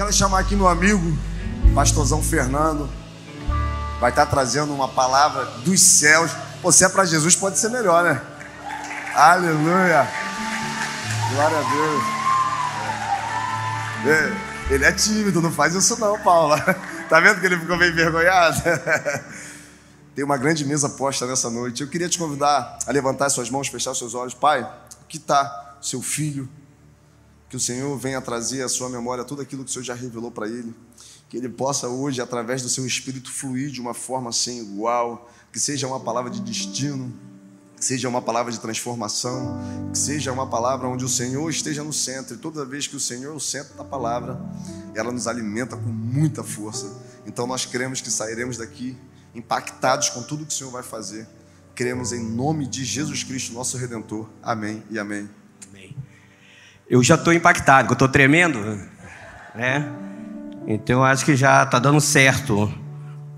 Quero 0.00 0.14
chamar 0.14 0.38
aqui 0.38 0.56
meu 0.56 0.66
amigo, 0.66 1.14
pastorzão 1.74 2.22
Fernando. 2.22 2.88
Vai 4.00 4.08
estar 4.08 4.24
trazendo 4.24 4.72
uma 4.72 4.88
palavra 4.88 5.44
dos 5.62 5.78
céus. 5.78 6.30
Pô, 6.62 6.72
se 6.72 6.82
é 6.86 6.88
para 6.88 7.04
Jesus, 7.04 7.36
pode 7.36 7.58
ser 7.58 7.68
melhor, 7.68 8.02
né? 8.02 8.18
Aleluia. 9.14 10.08
Glória 11.34 11.58
a 11.58 11.62
Deus. 11.70 12.02
É, 14.06 14.72
ele 14.74 14.86
é 14.86 14.92
tímido, 14.92 15.42
não 15.42 15.52
faz 15.52 15.74
isso 15.74 16.00
não, 16.00 16.18
Paula. 16.18 16.58
Tá 17.10 17.20
vendo 17.20 17.38
que 17.38 17.44
ele 17.44 17.58
ficou 17.58 17.76
meio 17.76 17.92
envergonhado? 17.92 18.58
Tem 20.16 20.24
uma 20.24 20.38
grande 20.38 20.64
mesa 20.64 20.88
posta 20.88 21.26
nessa 21.26 21.50
noite. 21.50 21.82
Eu 21.82 21.90
queria 21.90 22.08
te 22.08 22.16
convidar 22.16 22.78
a 22.86 22.90
levantar 22.90 23.28
suas 23.28 23.50
mãos, 23.50 23.68
fechar 23.68 23.94
seus 23.94 24.14
olhos. 24.14 24.32
Pai, 24.32 24.66
aqui 25.04 25.18
está 25.18 25.76
seu 25.82 26.00
filho. 26.00 26.48
Que 27.50 27.56
o 27.56 27.60
Senhor 27.60 27.94
venha 27.98 28.22
trazer 28.22 28.62
à 28.62 28.68
sua 28.68 28.88
memória 28.88 29.24
tudo 29.24 29.42
aquilo 29.42 29.64
que 29.64 29.70
o 29.70 29.72
Senhor 29.72 29.84
já 29.84 29.94
revelou 29.94 30.30
para 30.30 30.48
ele. 30.48 30.74
Que 31.28 31.36
ele 31.36 31.48
possa 31.48 31.88
hoje, 31.88 32.22
através 32.22 32.62
do 32.62 32.68
seu 32.70 32.86
espírito, 32.86 33.30
fluir 33.30 33.70
de 33.70 33.80
uma 33.80 33.92
forma 33.92 34.32
sem 34.32 34.60
igual. 34.60 35.30
Que 35.52 35.60
seja 35.60 35.86
uma 35.86 36.00
palavra 36.00 36.30
de 36.30 36.40
destino 36.40 37.12
que 37.80 37.86
seja 37.86 38.10
uma 38.10 38.20
palavra 38.20 38.52
de 38.52 38.60
transformação, 38.60 39.58
que 39.90 39.98
seja 39.98 40.30
uma 40.30 40.46
palavra 40.46 40.86
onde 40.86 41.02
o 41.02 41.08
Senhor 41.08 41.48
esteja 41.48 41.82
no 41.82 41.94
centro, 41.94 42.34
e 42.34 42.38
toda 42.38 42.62
vez 42.62 42.86
que 42.86 42.94
o 42.94 43.00
Senhor 43.00 43.32
é 43.32 43.34
o 43.34 43.40
centro 43.40 43.74
da 43.74 43.82
palavra, 43.82 44.38
ela 44.94 45.10
nos 45.10 45.26
alimenta 45.26 45.78
com 45.78 45.88
muita 45.88 46.44
força. 46.44 46.94
Então 47.24 47.46
nós 47.46 47.64
cremos 47.64 48.02
que 48.02 48.10
sairemos 48.10 48.58
daqui 48.58 48.98
impactados 49.34 50.10
com 50.10 50.22
tudo 50.22 50.44
que 50.44 50.52
o 50.52 50.56
Senhor 50.56 50.70
vai 50.70 50.82
fazer. 50.82 51.26
Cremos 51.74 52.12
em 52.12 52.22
nome 52.22 52.66
de 52.66 52.84
Jesus 52.84 53.24
Cristo, 53.24 53.54
nosso 53.54 53.78
Redentor. 53.78 54.28
Amém 54.42 54.82
e 54.90 54.98
amém. 54.98 55.39
Eu 56.90 57.02
já 57.02 57.14
estou 57.14 57.32
impactado, 57.32 57.88
eu 57.88 57.92
estou 57.94 58.08
tremendo, 58.08 58.58
né? 59.54 59.90
Então 60.66 61.02
acho 61.02 61.24
que 61.24 61.34
já 61.34 61.62
está 61.62 61.78
dando 61.78 62.02
certo 62.02 62.70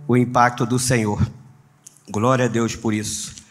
o 0.08 0.16
impacto 0.16 0.66
do 0.66 0.78
Senhor. 0.78 1.24
Glória 2.10 2.46
a 2.46 2.48
Deus 2.48 2.74
por 2.74 2.92
isso 2.92 3.42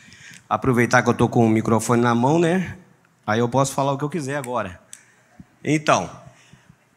aproveitar 0.51 1.01
que 1.01 1.07
eu 1.07 1.13
estou 1.13 1.29
com 1.29 1.45
o 1.45 1.49
microfone 1.49 2.01
na 2.01 2.13
mão, 2.13 2.37
né? 2.37 2.77
Aí 3.25 3.39
eu 3.39 3.47
posso 3.47 3.73
falar 3.73 3.93
o 3.93 3.97
que 3.97 4.03
eu 4.03 4.09
quiser 4.09 4.35
agora. 4.35 4.81
Então, 5.63 6.09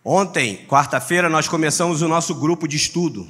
ontem, 0.04 0.66
quarta-feira, 0.66 1.28
nós 1.28 1.46
começamos 1.46 2.02
o 2.02 2.08
nosso 2.08 2.34
grupo 2.34 2.66
de 2.66 2.76
estudo. 2.76 3.28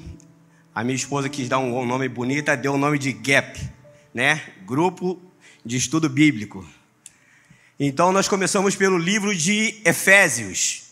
A 0.74 0.82
minha 0.82 0.96
esposa 0.96 1.28
quis 1.28 1.46
dar 1.46 1.58
um 1.58 1.84
nome 1.84 2.08
bonito, 2.08 2.56
deu 2.56 2.72
o 2.72 2.78
nome 2.78 2.98
de 2.98 3.12
GAP, 3.12 3.70
né? 4.14 4.40
Grupo 4.64 5.20
de 5.62 5.76
Estudo 5.76 6.08
Bíblico. 6.08 6.64
Então, 7.78 8.12
nós 8.12 8.28
começamos 8.28 8.76
pelo 8.76 8.96
livro 8.96 9.34
de 9.34 9.80
Efésios. 9.84 10.84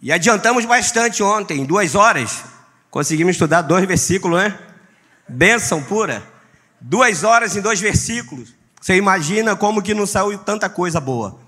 E 0.00 0.10
adiantamos 0.12 0.64
bastante 0.64 1.22
ontem, 1.22 1.64
duas 1.64 1.94
horas. 1.94 2.44
Conseguimos 2.90 3.32
estudar 3.32 3.62
dois 3.62 3.86
versículos, 3.86 4.38
né? 4.38 4.58
Bênção 5.28 5.82
pura. 5.82 6.22
Duas 6.80 7.22
horas 7.22 7.54
em 7.56 7.60
dois 7.60 7.80
versículos. 7.80 8.54
Você 8.80 8.96
imagina 8.96 9.56
como 9.56 9.82
que 9.82 9.92
não 9.92 10.06
saiu 10.06 10.38
tanta 10.38 10.70
coisa 10.70 11.00
boa. 11.00 11.38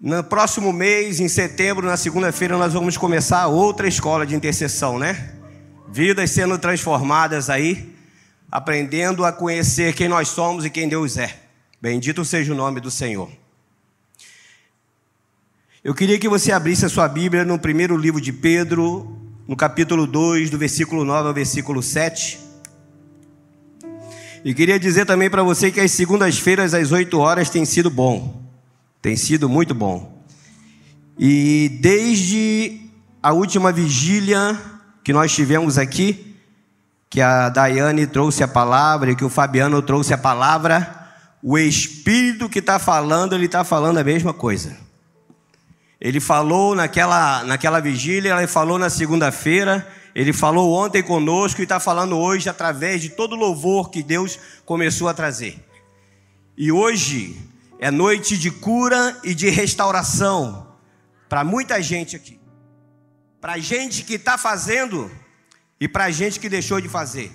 No 0.00 0.22
próximo 0.22 0.72
mês, 0.72 1.18
em 1.18 1.28
setembro, 1.28 1.84
na 1.84 1.96
segunda-feira, 1.96 2.56
nós 2.56 2.72
vamos 2.72 2.96
começar 2.96 3.48
outra 3.48 3.88
escola 3.88 4.24
de 4.24 4.34
intercessão, 4.34 4.98
né? 4.98 5.34
Vidas 5.88 6.30
sendo 6.30 6.56
transformadas 6.56 7.50
aí, 7.50 7.92
aprendendo 8.50 9.24
a 9.24 9.32
conhecer 9.32 9.92
quem 9.94 10.08
nós 10.08 10.28
somos 10.28 10.64
e 10.64 10.70
quem 10.70 10.88
Deus 10.88 11.16
é. 11.16 11.47
Bendito 11.80 12.24
seja 12.24 12.52
o 12.52 12.56
nome 12.56 12.80
do 12.80 12.90
Senhor. 12.90 13.30
Eu 15.84 15.94
queria 15.94 16.18
que 16.18 16.28
você 16.28 16.50
abrisse 16.50 16.84
a 16.84 16.88
sua 16.88 17.06
Bíblia 17.08 17.44
no 17.44 17.56
primeiro 17.56 17.96
livro 17.96 18.20
de 18.20 18.32
Pedro, 18.32 19.16
no 19.46 19.54
capítulo 19.54 20.04
2, 20.04 20.50
do 20.50 20.58
versículo 20.58 21.04
9 21.04 21.28
ao 21.28 21.34
versículo 21.34 21.80
7. 21.80 22.40
E 24.44 24.52
queria 24.54 24.76
dizer 24.76 25.06
também 25.06 25.30
para 25.30 25.44
você 25.44 25.70
que 25.70 25.78
as 25.78 25.92
segundas-feiras 25.92 26.74
às 26.74 26.90
8 26.90 27.16
horas 27.16 27.48
tem 27.48 27.64
sido 27.64 27.88
bom. 27.88 28.42
Tem 29.00 29.16
sido 29.16 29.48
muito 29.48 29.72
bom. 29.72 30.20
E 31.16 31.78
desde 31.80 32.80
a 33.22 33.32
última 33.32 33.70
vigília 33.70 34.60
que 35.04 35.12
nós 35.12 35.32
tivemos 35.32 35.78
aqui, 35.78 36.34
que 37.08 37.20
a 37.20 37.48
Daiane 37.48 38.04
trouxe 38.08 38.42
a 38.42 38.48
palavra 38.48 39.12
e 39.12 39.16
que 39.16 39.24
o 39.24 39.30
Fabiano 39.30 39.80
trouxe 39.80 40.12
a 40.12 40.18
palavra, 40.18 40.97
o 41.42 41.56
Espírito 41.56 42.48
que 42.48 42.58
está 42.58 42.78
falando, 42.78 43.34
ele 43.34 43.46
está 43.46 43.64
falando 43.64 43.98
a 43.98 44.04
mesma 44.04 44.32
coisa. 44.34 44.76
Ele 46.00 46.20
falou 46.20 46.74
naquela, 46.74 47.42
naquela 47.44 47.80
vigília, 47.80 48.36
ele 48.36 48.46
falou 48.46 48.78
na 48.78 48.88
segunda-feira, 48.88 49.86
ele 50.14 50.32
falou 50.32 50.72
ontem 50.72 51.02
conosco 51.02 51.60
e 51.60 51.64
está 51.64 51.80
falando 51.80 52.16
hoje 52.16 52.48
através 52.48 53.02
de 53.02 53.10
todo 53.10 53.32
o 53.32 53.38
louvor 53.38 53.90
que 53.90 54.02
Deus 54.02 54.38
começou 54.64 55.08
a 55.08 55.14
trazer. 55.14 55.64
E 56.56 56.72
hoje 56.72 57.36
é 57.78 57.90
noite 57.90 58.36
de 58.36 58.50
cura 58.50 59.16
e 59.22 59.34
de 59.34 59.48
restauração 59.48 60.66
para 61.28 61.44
muita 61.44 61.80
gente 61.82 62.16
aqui. 62.16 62.40
Para 63.40 63.58
gente 63.58 64.02
que 64.02 64.14
está 64.14 64.36
fazendo 64.36 65.10
e 65.80 65.86
para 65.86 66.10
gente 66.10 66.40
que 66.40 66.48
deixou 66.48 66.80
de 66.80 66.88
fazer. 66.88 67.30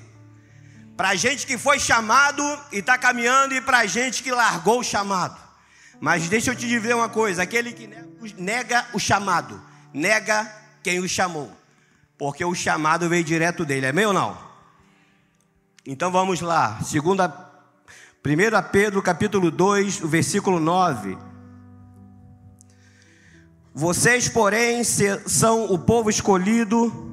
Para 0.96 1.16
gente 1.16 1.46
que 1.48 1.58
foi 1.58 1.80
chamado 1.80 2.44
e 2.72 2.78
está 2.78 2.98
caminhando 2.98 3.54
e 3.54 3.62
para 3.62 3.86
gente 3.86 4.22
que 4.22 4.32
largou 4.32 4.80
o 4.80 4.84
chamado. 4.84 5.42
Mas 6.00 6.28
deixa 6.30 6.52
eu 6.52 6.56
te 6.56 6.68
dizer 6.68 6.94
uma 6.94 7.10
coisa: 7.10 7.44
aquele 7.44 7.74
que 7.74 7.90
nega 8.38 8.86
o 8.94 9.00
chamado, 9.00 9.62
nega 9.94 10.52
quem 10.84 11.00
o 11.00 11.08
chamou 11.08 11.64
porque 12.24 12.46
o 12.46 12.56
chamado 12.56 13.10
veio 13.10 13.22
direto 13.22 13.66
dele, 13.66 13.88
é 13.88 13.92
meu 13.92 14.08
ou 14.08 14.14
não? 14.14 14.38
Então 15.86 16.10
vamos 16.10 16.40
lá, 16.40 16.80
segunda, 16.82 17.28
1 18.26 18.72
Pedro 18.72 19.02
capítulo 19.02 19.52
2, 19.52 20.02
o 20.02 20.08
versículo 20.08 20.58
9. 20.58 21.18
Vocês, 23.74 24.30
porém, 24.30 24.84
são 24.84 25.66
o 25.66 25.78
povo 25.78 26.10
escolhido, 26.10 27.13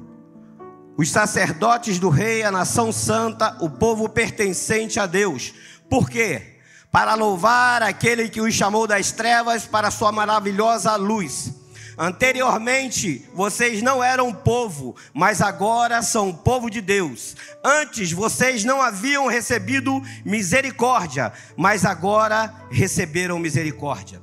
os 0.97 1.09
sacerdotes 1.09 1.99
do 1.99 2.09
rei, 2.09 2.43
a 2.43 2.51
nação 2.51 2.91
santa, 2.91 3.57
o 3.59 3.69
povo 3.69 4.09
pertencente 4.09 4.99
a 4.99 5.05
Deus. 5.05 5.53
Por 5.89 6.09
quê? 6.09 6.59
Para 6.91 7.15
louvar 7.15 7.81
aquele 7.81 8.29
que 8.29 8.41
os 8.41 8.53
chamou 8.53 8.85
das 8.85 9.11
trevas 9.11 9.65
para 9.65 9.91
sua 9.91 10.11
maravilhosa 10.11 10.95
luz. 10.95 11.53
Anteriormente, 11.97 13.29
vocês 13.33 13.81
não 13.81 14.03
eram 14.03 14.33
povo, 14.33 14.95
mas 15.13 15.41
agora 15.41 16.01
são 16.01 16.33
povo 16.33 16.69
de 16.69 16.81
Deus. 16.81 17.35
Antes, 17.63 18.11
vocês 18.11 18.63
não 18.63 18.81
haviam 18.81 19.27
recebido 19.27 20.01
misericórdia, 20.25 21.31
mas 21.55 21.85
agora 21.85 22.53
receberam 22.71 23.37
misericórdia. 23.39 24.21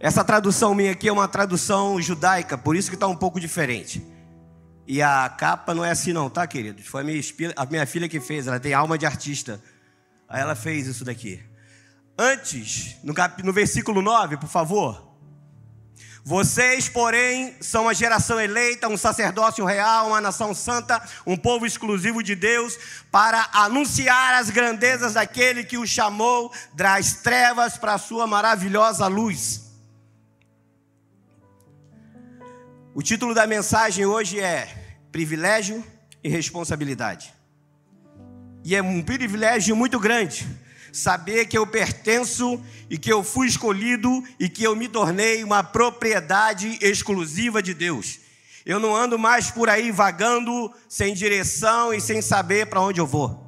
Essa 0.00 0.24
tradução 0.24 0.74
minha 0.74 0.92
aqui 0.92 1.08
é 1.08 1.12
uma 1.12 1.28
tradução 1.28 2.00
judaica, 2.00 2.56
por 2.56 2.76
isso 2.76 2.88
que 2.88 2.96
está 2.96 3.06
um 3.06 3.16
pouco 3.16 3.40
diferente. 3.40 4.02
E 4.90 5.02
a 5.02 5.28
capa 5.28 5.74
não 5.74 5.84
é 5.84 5.90
assim 5.90 6.14
não, 6.14 6.30
tá, 6.30 6.46
queridos? 6.46 6.86
Foi 6.86 7.02
a 7.02 7.04
minha, 7.04 7.20
a 7.54 7.66
minha 7.66 7.86
filha 7.86 8.08
que 8.08 8.18
fez, 8.20 8.46
ela 8.46 8.58
tem 8.58 8.72
alma 8.72 8.96
de 8.96 9.04
artista. 9.04 9.62
Aí 10.26 10.40
ela 10.40 10.54
fez 10.54 10.86
isso 10.86 11.04
daqui. 11.04 11.44
Antes, 12.18 12.96
no, 13.04 13.12
cap, 13.12 13.42
no 13.42 13.52
versículo 13.52 14.00
9, 14.00 14.38
por 14.38 14.48
favor. 14.48 15.06
Vocês, 16.24 16.88
porém, 16.88 17.54
são 17.60 17.86
a 17.86 17.92
geração 17.92 18.40
eleita, 18.40 18.88
um 18.88 18.96
sacerdócio 18.96 19.62
real, 19.66 20.06
uma 20.06 20.22
nação 20.22 20.54
santa, 20.54 21.02
um 21.26 21.36
povo 21.36 21.66
exclusivo 21.66 22.22
de 22.22 22.34
Deus, 22.34 22.78
para 23.10 23.46
anunciar 23.52 24.36
as 24.40 24.48
grandezas 24.48 25.12
daquele 25.12 25.64
que 25.64 25.76
o 25.76 25.86
chamou 25.86 26.50
das 26.72 27.12
trevas 27.20 27.76
para 27.76 27.92
a 27.92 27.98
sua 27.98 28.26
maravilhosa 28.26 29.06
luz. 29.06 29.67
O 32.98 33.00
título 33.00 33.32
da 33.32 33.46
mensagem 33.46 34.04
hoje 34.06 34.40
é 34.40 34.66
Privilégio 35.12 35.84
e 36.20 36.28
Responsabilidade. 36.28 37.32
E 38.64 38.74
é 38.74 38.82
um 38.82 39.04
privilégio 39.04 39.76
muito 39.76 40.00
grande 40.00 40.44
saber 40.92 41.46
que 41.46 41.56
eu 41.56 41.64
pertenço 41.64 42.60
e 42.90 42.98
que 42.98 43.12
eu 43.12 43.22
fui 43.22 43.46
escolhido 43.46 44.10
e 44.36 44.48
que 44.48 44.64
eu 44.64 44.74
me 44.74 44.88
tornei 44.88 45.44
uma 45.44 45.62
propriedade 45.62 46.76
exclusiva 46.82 47.62
de 47.62 47.72
Deus. 47.72 48.18
Eu 48.66 48.80
não 48.80 48.96
ando 48.96 49.16
mais 49.16 49.48
por 49.48 49.68
aí 49.68 49.92
vagando 49.92 50.74
sem 50.88 51.14
direção 51.14 51.94
e 51.94 52.00
sem 52.00 52.20
saber 52.20 52.66
para 52.66 52.80
onde 52.80 53.00
eu 53.00 53.06
vou, 53.06 53.46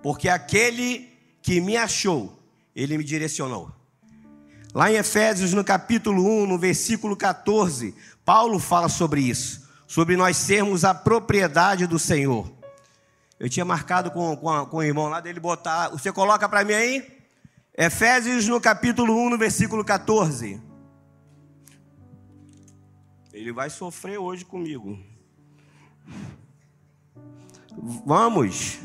porque 0.00 0.28
aquele 0.28 1.12
que 1.42 1.60
me 1.60 1.76
achou, 1.76 2.40
ele 2.72 2.96
me 2.96 3.02
direcionou. 3.02 3.81
Lá 4.74 4.90
em 4.90 4.96
Efésios, 4.96 5.52
no 5.52 5.62
capítulo 5.62 6.24
1, 6.44 6.46
no 6.46 6.58
versículo 6.58 7.14
14, 7.14 7.94
Paulo 8.24 8.58
fala 8.58 8.88
sobre 8.88 9.20
isso, 9.20 9.68
sobre 9.86 10.16
nós 10.16 10.36
sermos 10.36 10.82
a 10.84 10.94
propriedade 10.94 11.86
do 11.86 11.98
Senhor. 11.98 12.50
Eu 13.38 13.50
tinha 13.50 13.64
marcado 13.64 14.10
com, 14.10 14.34
com, 14.36 14.66
com 14.66 14.76
o 14.78 14.82
irmão 14.82 15.08
lá 15.08 15.20
dele 15.20 15.40
botar. 15.40 15.90
Você 15.90 16.10
coloca 16.10 16.48
para 16.48 16.64
mim 16.64 16.72
aí? 16.72 17.18
Efésios 17.76 18.46
no 18.48 18.60
capítulo 18.60 19.14
1, 19.26 19.30
no 19.30 19.38
versículo 19.38 19.84
14. 19.84 20.60
Ele 23.32 23.52
vai 23.52 23.68
sofrer 23.68 24.18
hoje 24.18 24.44
comigo. 24.44 24.98
Vamos. 28.06 28.78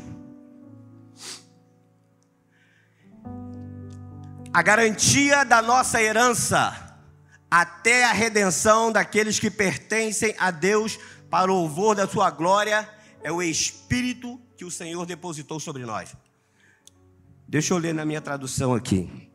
A 4.52 4.62
garantia 4.62 5.44
da 5.44 5.60
nossa 5.60 6.02
herança 6.02 6.88
até 7.50 8.04
a 8.04 8.12
redenção 8.12 8.90
daqueles 8.90 9.38
que 9.38 9.50
pertencem 9.50 10.34
a 10.38 10.50
Deus 10.50 10.98
para 11.30 11.52
o 11.52 11.54
louvor 11.54 11.94
da 11.94 12.08
sua 12.08 12.30
glória 12.30 12.88
é 13.22 13.30
o 13.30 13.42
Espírito 13.42 14.40
que 14.56 14.64
o 14.64 14.70
Senhor 14.70 15.04
depositou 15.04 15.60
sobre 15.60 15.84
nós. 15.84 16.16
Deixa 17.46 17.74
eu 17.74 17.78
ler 17.78 17.94
na 17.94 18.04
minha 18.04 18.20
tradução 18.20 18.74
aqui. 18.74 19.30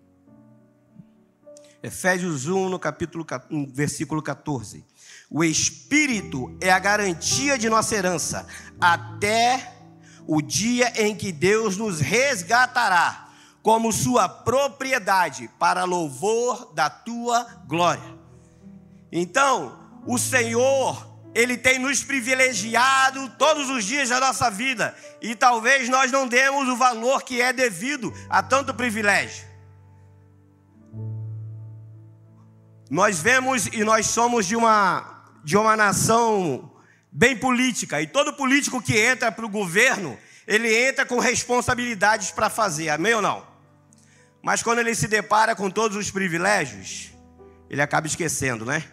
Efésios 1.81 2.47
1, 2.47 2.69
no 2.69 2.79
capítulo, 2.79 3.25
versículo 3.71 4.21
14. 4.21 4.85
O 5.29 5.43
Espírito 5.43 6.55
é 6.61 6.71
a 6.71 6.79
garantia 6.79 7.57
de 7.57 7.69
nossa 7.69 7.95
herança 7.95 8.47
até 8.79 9.75
o 10.25 10.41
dia 10.41 10.91
em 10.95 11.15
que 11.15 11.31
Deus 11.31 11.77
nos 11.77 11.99
resgatará 11.99 13.23
como 13.63 13.93
sua 13.93 14.27
propriedade 14.27 15.49
para 15.57 15.85
louvor 15.85 16.73
da 16.73 16.89
tua 16.89 17.45
glória. 17.65 18.03
Então, 19.09 19.79
o 20.05 20.17
Senhor, 20.17 21.07
ele 21.33 21.57
tem 21.57 21.79
nos 21.79 22.03
privilegiado 22.03 23.29
todos 23.39 23.69
os 23.69 23.85
dias 23.85 24.09
da 24.09 24.19
nossa 24.19 24.51
vida, 24.51 24.93
e 25.21 25.33
talvez 25.33 25.87
nós 25.87 26.11
não 26.11 26.27
demos 26.27 26.67
o 26.67 26.75
valor 26.75 27.23
que 27.23 27.41
é 27.41 27.53
devido 27.53 28.13
a 28.29 28.43
tanto 28.43 28.73
privilégio. 28.73 29.47
Nós 32.89 33.17
vemos 33.17 33.67
e 33.67 33.83
nós 33.85 34.07
somos 34.07 34.45
de 34.45 34.57
uma 34.57 35.09
de 35.43 35.57
uma 35.57 35.75
nação 35.75 36.71
bem 37.11 37.37
política, 37.37 38.01
e 38.01 38.07
todo 38.07 38.33
político 38.33 38.81
que 38.81 38.97
entra 38.97 39.31
para 39.31 39.45
o 39.45 39.49
governo, 39.49 40.17
ele 40.47 40.73
entra 40.73 41.05
com 41.05 41.19
responsabilidades 41.19 42.31
para 42.31 42.49
fazer, 42.49 42.89
amém 42.89 43.13
ou 43.13 43.21
não? 43.21 43.52
Mas 44.43 44.61
quando 44.61 44.79
ele 44.79 44.93
se 44.93 45.07
depara 45.07 45.55
com 45.55 45.69
todos 45.69 45.95
os 45.95 46.11
privilégios, 46.11 47.13
ele 47.69 47.81
acaba 47.81 48.05
esquecendo, 48.05 48.65
né? 48.65 48.83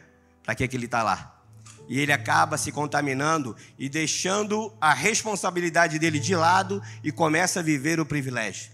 Para 0.45 0.55
que, 0.55 0.69
que 0.69 0.77
ele 0.77 0.85
está 0.85 1.03
lá? 1.03 1.43
E 1.89 1.99
ele 1.99 2.13
acaba 2.13 2.57
se 2.57 2.71
contaminando 2.71 3.57
e 3.77 3.89
deixando 3.89 4.73
a 4.81 4.95
responsabilidade 4.95 5.99
dele 5.99 6.21
de 6.21 6.37
lado 6.37 6.81
e 7.03 7.11
começa 7.11 7.59
a 7.59 7.63
viver 7.65 7.99
o 7.99 8.07
privilégio. 8.07 8.71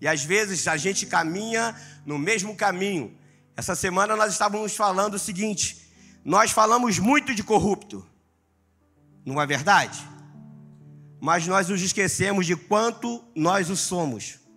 E 0.00 0.08
às 0.08 0.24
vezes 0.24 0.66
a 0.66 0.76
gente 0.76 1.06
caminha 1.06 1.72
no 2.04 2.18
mesmo 2.18 2.56
caminho. 2.56 3.16
Essa 3.56 3.76
semana 3.76 4.16
nós 4.16 4.32
estávamos 4.32 4.74
falando 4.74 5.14
o 5.14 5.18
seguinte: 5.20 5.88
nós 6.24 6.50
falamos 6.50 6.98
muito 6.98 7.32
de 7.32 7.44
corrupto, 7.44 8.04
não 9.24 9.40
é 9.40 9.46
verdade? 9.46 10.04
Mas 11.20 11.46
nós 11.46 11.68
nos 11.68 11.80
esquecemos 11.80 12.44
de 12.44 12.56
quanto 12.56 13.24
nós 13.36 13.70
o 13.70 13.76
somos. 13.76 14.47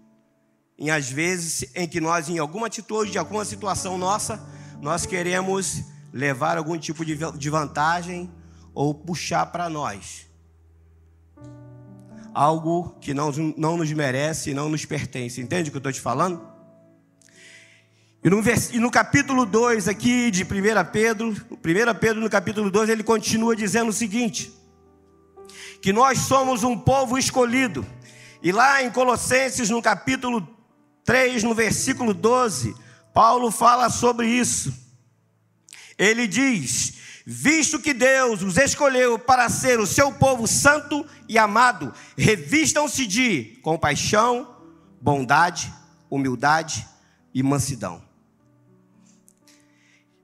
E 0.82 0.92
às 0.92 1.10
vezes 1.10 1.64
em 1.76 1.88
que 1.88 2.02
nós, 2.02 2.28
em 2.28 2.40
alguma 2.40 2.68
atitude, 2.68 3.12
de 3.12 3.18
alguma 3.18 3.46
situação 3.46 3.98
nossa, 3.98 4.44
nós 4.82 5.06
queremos 5.06 5.84
levar 6.12 6.58
algum 6.58 6.78
tipo 6.78 7.06
de 7.06 7.50
vantagem 7.50 8.30
ou 8.74 8.94
puxar 8.94 9.46
para 9.46 9.70
nós 9.70 10.30
algo 12.34 12.96
que 13.02 13.14
não, 13.14 13.32
não 13.58 13.78
nos 13.78 13.92
merece 13.92 14.52
e 14.52 14.54
não 14.54 14.70
nos 14.70 14.86
pertence. 14.86 15.40
Entende 15.40 15.70
o 15.70 15.72
que 15.72 15.78
eu 15.78 15.80
estou 15.80 15.92
te 15.92 16.02
falando? 16.02 16.50
E 18.24 18.30
no, 18.30 18.42
e 18.74 18.80
no 18.80 18.92
capítulo 18.92 19.46
2 19.46 19.88
aqui 19.88 20.32
de 20.32 20.44
1 20.44 20.48
Pedro, 20.92 21.30
1 21.30 22.00
Pedro 22.00 22.22
no 22.22 22.30
capítulo 22.30 22.70
2, 22.70 22.90
ele 22.90 23.04
continua 23.04 23.56
dizendo 23.56 23.90
o 23.90 23.94
seguinte: 23.94 24.52
que 25.82 25.92
nós 25.92 26.20
somos 26.20 26.64
um 26.64 26.78
povo 26.78 27.18
escolhido. 27.18 27.86
E 28.44 28.52
lá 28.52 28.82
em 28.82 28.90
Colossenses, 28.90 29.70
no 29.70 29.82
capítulo 29.82 30.48
3, 31.04 31.44
no 31.44 31.54
versículo 31.54 32.14
12, 32.14 32.76
Paulo 33.14 33.52
fala 33.52 33.90
sobre 33.90 34.28
isso. 34.28 34.74
Ele 35.98 36.28
diz: 36.28 36.94
Visto 37.26 37.80
que 37.80 37.94
Deus 37.94 38.42
os 38.42 38.58
escolheu 38.58 39.20
para 39.20 39.50
ser 39.50 39.80
o 39.80 39.88
seu 39.88 40.12
povo 40.12 40.48
santo 40.48 41.06
e 41.30 41.38
amado, 41.38 41.94
revistam-se 42.18 43.06
de 43.06 43.60
compaixão, 43.62 44.56
bondade, 45.00 45.72
humildade 46.10 46.88
e 47.34 47.44
mansidão. 47.44 48.02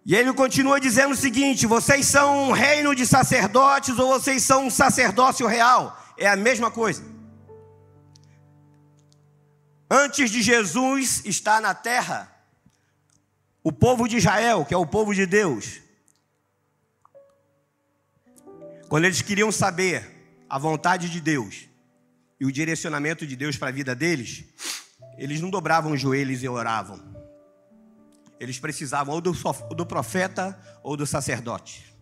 E 0.06 0.16
ele 0.16 0.32
continua 0.34 0.80
dizendo 0.80 1.12
o 1.12 1.18
seguinte: 1.18 1.68
vocês 1.68 2.06
são 2.06 2.50
um 2.50 2.52
reino 2.52 2.96
de 2.96 3.06
sacerdotes 3.06 3.98
ou 4.00 4.08
vocês 4.08 4.42
são 4.44 4.68
um 4.68 4.70
sacerdócio 4.70 5.46
real? 5.46 6.02
É 6.18 6.28
a 6.28 6.36
mesma 6.36 6.72
coisa. 6.72 7.04
Antes 9.90 10.30
de 10.30 10.42
Jesus 10.42 11.24
estar 11.26 11.62
na 11.62 11.74
terra, 11.74 12.30
o 13.64 13.72
povo 13.72 14.08
de 14.08 14.18
Israel, 14.18 14.66
que 14.66 14.74
é 14.74 14.78
o 14.78 14.86
povo 14.86 15.14
de 15.16 15.26
Deus, 15.26 15.82
quando 18.90 19.06
eles 19.06 19.22
queriam 19.22 19.52
saber 19.52 20.46
a 20.50 20.58
vontade 20.58 21.10
de 21.10 21.22
Deus 21.22 21.68
e 22.40 22.46
o 22.46 22.52
direcionamento 22.52 23.26
de 23.26 23.36
Deus 23.36 23.58
para 23.58 23.70
a 23.70 23.72
vida 23.72 23.96
deles, 23.96 24.46
eles 25.18 25.42
não 25.42 25.50
dobravam 25.50 25.94
os 25.94 26.02
joelhos 26.02 26.44
e 26.44 26.48
oravam. 26.48 27.16
Eles 28.40 28.60
precisavam 28.60 29.16
ou 29.16 29.22
do, 29.22 29.32
do 29.76 29.86
profeta 29.86 30.58
ou 30.84 30.96
do 30.96 31.08
sacerdote. 31.08 31.94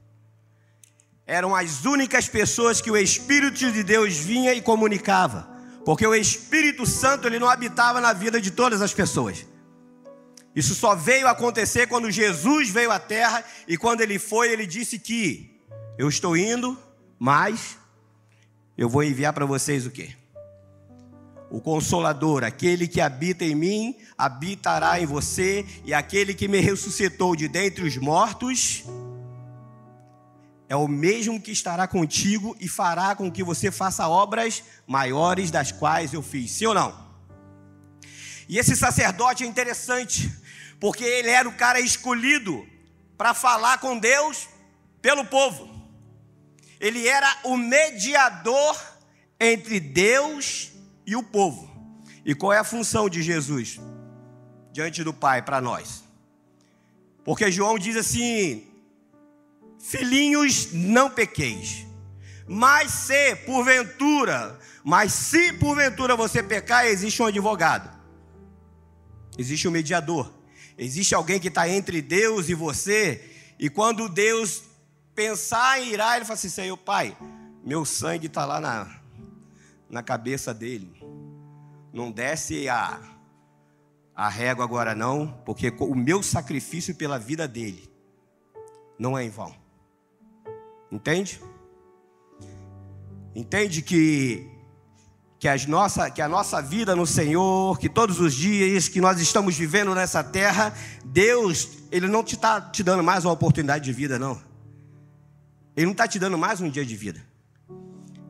Eram 1.26 1.56
as 1.56 1.86
únicas 1.86 2.28
pessoas 2.28 2.82
que 2.82 2.92
o 2.92 2.98
Espírito 2.98 3.72
de 3.72 3.84
Deus 3.84 4.16
vinha 4.18 4.54
e 4.54 4.62
comunicava. 4.62 5.55
Porque 5.86 6.06
o 6.06 6.16
Espírito 6.16 6.86
Santo 6.86 7.28
ele 7.28 7.40
não 7.40 7.48
habitava 7.48 8.02
na 8.02 8.12
vida 8.12 8.42
de 8.42 8.52
todas 8.52 8.82
as 8.82 8.94
pessoas. 8.94 9.46
Isso 10.56 10.74
só 10.74 10.96
veio 10.96 11.28
acontecer 11.28 11.88
quando 11.88 12.10
Jesus 12.10 12.70
veio 12.70 12.92
à 12.92 13.00
terra 13.00 13.44
e 13.68 13.78
quando 13.78 14.02
ele 14.02 14.18
foi, 14.18 14.52
ele 14.52 14.66
disse 14.66 14.98
que 14.98 15.62
eu 15.98 16.10
estou 16.10 16.36
indo, 16.36 16.78
mas 17.20 17.78
eu 18.78 18.90
vou 18.90 19.04
enviar 19.04 19.32
para 19.32 19.46
vocês 19.46 19.86
o 19.86 19.92
quê? 19.92 20.16
o 21.50 21.62
Consolador, 21.62 22.44
aquele 22.44 22.88
que 22.88 23.00
habita 23.00 23.46
em 23.46 23.56
mim, 23.56 23.96
habitará 24.18 25.00
em 25.00 25.06
você, 25.06 25.66
e 25.86 25.94
aquele 25.94 26.34
que 26.34 26.50
me 26.50 26.60
ressuscitou 26.60 27.34
de 27.36 27.48
dentre 27.48 27.86
os 27.86 27.96
mortos, 27.98 28.84
é 30.68 30.76
o 30.76 30.88
mesmo 30.88 31.40
que 31.40 31.52
estará 31.52 31.88
contigo 31.88 32.56
e 32.60 32.68
fará 32.68 33.16
com 33.16 33.32
que 33.32 33.44
você 33.44 33.72
faça 33.72 34.08
obras 34.08 34.64
maiores 34.88 35.52
das 35.52 35.72
quais 35.72 36.14
eu 36.14 36.22
fiz, 36.22 36.52
sim 36.52 36.66
ou 36.66 36.74
não? 36.74 37.06
E 38.50 38.58
esse 38.58 38.76
sacerdote 38.76 39.44
é 39.44 39.48
interessante, 39.48 40.32
porque 40.80 41.04
ele 41.04 41.30
era 41.30 41.48
o 41.48 41.56
cara 41.56 41.80
escolhido 41.80 42.68
para 43.18 43.34
falar 43.34 43.80
com 43.80 43.98
Deus 43.98 44.48
pelo 45.02 45.26
povo. 45.26 45.70
Ele 46.80 47.08
era 47.08 47.38
o 47.44 47.58
mediador 47.58 48.76
entre 49.40 49.80
Deus 49.80 50.72
e 51.06 51.16
o 51.16 51.24
povo. 51.24 51.70
E 52.26 52.34
qual 52.34 52.54
é 52.54 52.58
a 52.58 52.64
função 52.64 53.08
de 53.08 53.22
Jesus 53.22 53.80
diante 54.72 55.04
do 55.04 55.14
Pai 55.14 55.42
para 55.44 55.62
nós? 55.62 56.04
Porque 57.24 57.52
João 57.52 57.78
diz 57.78 57.96
assim: 57.96 58.68
Filhinhos, 59.86 60.74
não 60.74 61.12
pequeis. 61.12 61.86
Mas 62.48 62.92
se 62.92 63.36
porventura, 63.36 64.60
mas 64.84 65.14
se 65.14 65.54
porventura 65.54 66.16
você 66.16 66.42
pecar, 66.42 66.88
existe 66.88 67.22
um 67.22 67.28
advogado. 67.28 67.96
Existe 69.38 69.68
um 69.68 69.72
mediador. 69.72 70.34
Existe 70.76 71.14
alguém 71.14 71.40
que 71.40 71.50
está 71.50 71.70
entre 71.70 72.02
Deus 72.02 72.50
e 72.50 72.56
você. 72.56 73.30
E 73.60 73.70
quando 73.70 74.10
Deus 74.10 74.64
pensar 75.14 75.80
em 75.80 75.94
irá, 75.94 76.16
ele 76.16 76.26
fala 76.26 76.34
assim: 76.34 76.50
Senhor 76.50 76.78
Pai, 76.78 77.16
meu 77.64 77.86
sangue 77.86 78.26
está 78.26 78.44
lá 78.44 78.60
na, 78.60 79.00
na 79.88 80.02
cabeça 80.02 80.52
dele. 80.52 81.00
Não 81.94 82.12
desce 82.12 82.68
a, 82.68 83.00
a 84.16 84.30
régua 84.30 84.66
agora 84.66 84.96
não, 84.96 85.28
porque 85.46 85.72
o 85.80 85.94
meu 85.94 86.24
sacrifício 86.24 86.96
pela 86.96 87.20
vida 87.20 87.48
dele 87.48 87.88
não 88.98 89.16
é 89.16 89.24
em 89.24 89.30
vão. 89.30 89.65
Entende? 90.92 91.42
Entende 93.36 93.82
que 93.82 94.56
que, 95.46 95.50
as 95.50 95.68
nossa, 95.68 96.10
que 96.10 96.24
a 96.24 96.28
nossa 96.28 96.60
vida 96.60 96.96
no 96.96 97.06
Senhor, 97.06 97.78
que 97.78 97.88
todos 97.88 98.20
os 98.20 98.34
dias 98.34 98.88
que 98.88 99.00
nós 99.00 99.20
estamos 99.20 99.56
vivendo 99.56 99.94
nessa 99.94 100.24
terra, 100.24 100.74
Deus, 101.04 101.70
Ele 101.92 102.08
não 102.08 102.24
te 102.24 102.34
está 102.34 102.60
te 102.60 102.82
dando 102.82 103.04
mais 103.04 103.26
uma 103.26 103.34
oportunidade 103.34 103.86
de 103.86 103.94
vida, 103.94 104.18
não. 104.18 104.42
Ele 105.76 105.86
não 105.86 105.92
está 105.92 106.08
te 106.08 106.18
dando 106.18 106.36
mais 106.36 106.62
um 106.62 106.70
dia 106.70 106.84
de 106.86 106.96
vida. 106.96 107.22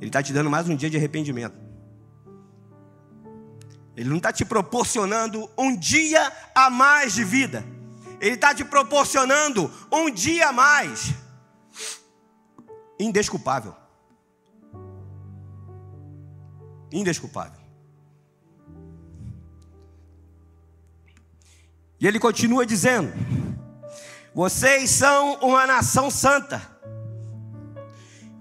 Ele 0.02 0.10
está 0.10 0.22
te 0.22 0.34
dando 0.34 0.50
mais 0.50 0.68
um 0.68 0.76
dia 0.76 0.90
de 0.90 0.98
arrependimento. 0.98 1.56
Ele 3.96 4.10
não 4.10 4.18
está 4.18 4.34
te 4.34 4.44
proporcionando 4.44 5.50
um 5.58 5.74
dia 5.74 6.32
a 6.54 6.70
mais 6.70 7.14
de 7.14 7.24
vida. 7.24 7.64
Ele 8.20 8.36
está 8.36 8.54
te 8.54 8.66
proporcionando 8.66 9.72
um 9.90 10.10
dia 10.10 10.50
a 10.50 10.52
mais. 10.52 11.14
Indesculpável. 13.00 13.76
Indesculpável. 16.92 17.60
E 22.00 22.08
ele 22.08 22.20
continua 22.20 22.66
dizendo: 22.66 23.12
Vocês 24.34 24.90
são 24.92 25.36
uma 25.36 25.66
nação 25.66 26.12
santa. 26.12 26.74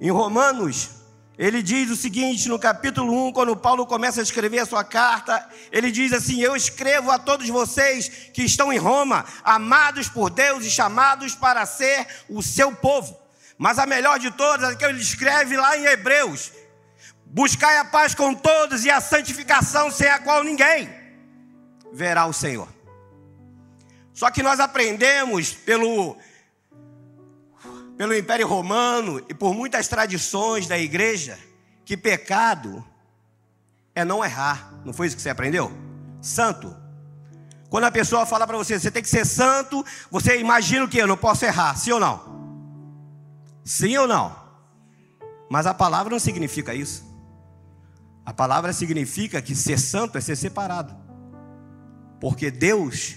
Em 0.01 0.11
Romanos, 0.11 0.91
ele 1.39 1.63
diz 1.63 1.91
o 1.91 1.97
seguinte 1.97 2.49
no 2.49 2.59
capítulo 2.59 3.29
1, 3.29 3.33
quando 3.33 3.57
Paulo 3.57 3.87
começa 3.87 4.21
a 4.21 4.23
escrever 4.23 4.61
a 4.61 4.67
sua 4.67 4.85
carta, 4.85 5.49
ele 5.73 5.91
diz 5.91 6.13
assim: 6.13 6.41
Eu 6.41 6.55
escrevo 6.55 7.11
a 7.11 7.19
todos 7.19 7.49
vocês 7.49 8.09
que 8.33 8.43
estão 8.43 8.73
em 8.73 8.79
Roma, 8.79 9.25
amados 9.43 10.09
por 10.09 10.31
Deus 10.31 10.65
e 10.65 10.71
chamados 10.71 11.35
para 11.35 11.65
ser 11.67 12.07
o 12.29 12.43
seu 12.43 12.73
povo. 12.73 13.24
Mas 13.57 13.79
a 13.79 13.87
melhor 13.87 14.19
de 14.19 14.31
todas 14.31 14.73
é 14.73 14.77
que 14.77 14.85
ele 14.85 15.01
escreve 15.01 15.57
lá 15.57 15.77
em 15.77 15.85
Hebreus: 15.85 16.53
Buscai 17.27 17.79
a 17.79 17.85
paz 17.85 18.15
com 18.15 18.35
todos 18.35 18.85
e 18.85 18.91
a 18.91 19.01
santificação 19.01 19.91
sem 19.91 20.09
a 20.09 20.19
qual 20.19 20.43
ninguém 20.45 20.89
verá 21.93 22.27
o 22.27 22.33
Senhor. 22.33 22.69
Só 24.13 24.31
que 24.31 24.43
nós 24.43 24.61
aprendemos 24.61 25.53
pelo, 25.53 26.17
pelo 27.97 28.15
Império 28.15 28.47
Romano 28.47 29.25
e 29.29 29.35
por 29.35 29.55
muitas 29.55 29.89
tradições 29.89 30.67
da 30.67 30.79
igreja 30.79 31.39
que 31.85 31.97
pecado 31.97 32.85
é 33.95 34.05
não 34.05 34.25
errar. 34.25 34.73
Não 34.85 34.93
foi 34.93 35.07
isso 35.07 35.17
que 35.17 35.23
você 35.23 35.31
aprendeu? 35.31 35.73
Santo. 36.21 36.77
Quando 37.69 37.85
a 37.85 37.91
pessoa 37.91 38.25
fala 38.25 38.47
para 38.47 38.57
você, 38.57 38.79
você 38.79 38.91
tem 38.91 39.03
que 39.03 39.09
ser 39.09 39.27
santo, 39.27 39.85
você 40.11 40.39
imagina 40.39 40.85
o 40.85 40.89
que? 40.89 40.99
Eu 40.99 41.09
não 41.09 41.17
posso 41.17 41.45
errar, 41.45 41.77
sim 41.77 41.91
ou 41.91 41.99
não? 41.99 42.44
Sim 43.65 43.97
ou 43.97 44.07
não? 44.07 44.37
Mas 45.51 45.67
a 45.67 45.75
palavra 45.75 46.11
não 46.11 46.19
significa 46.19 46.75
isso. 46.75 47.05
A 48.25 48.33
palavra 48.33 48.73
significa 48.73 49.41
que 49.43 49.55
ser 49.55 49.79
santo 49.79 50.19
é 50.19 50.21
ser 50.21 50.37
separado. 50.37 50.95
Porque 52.21 52.51
Deus 52.51 53.17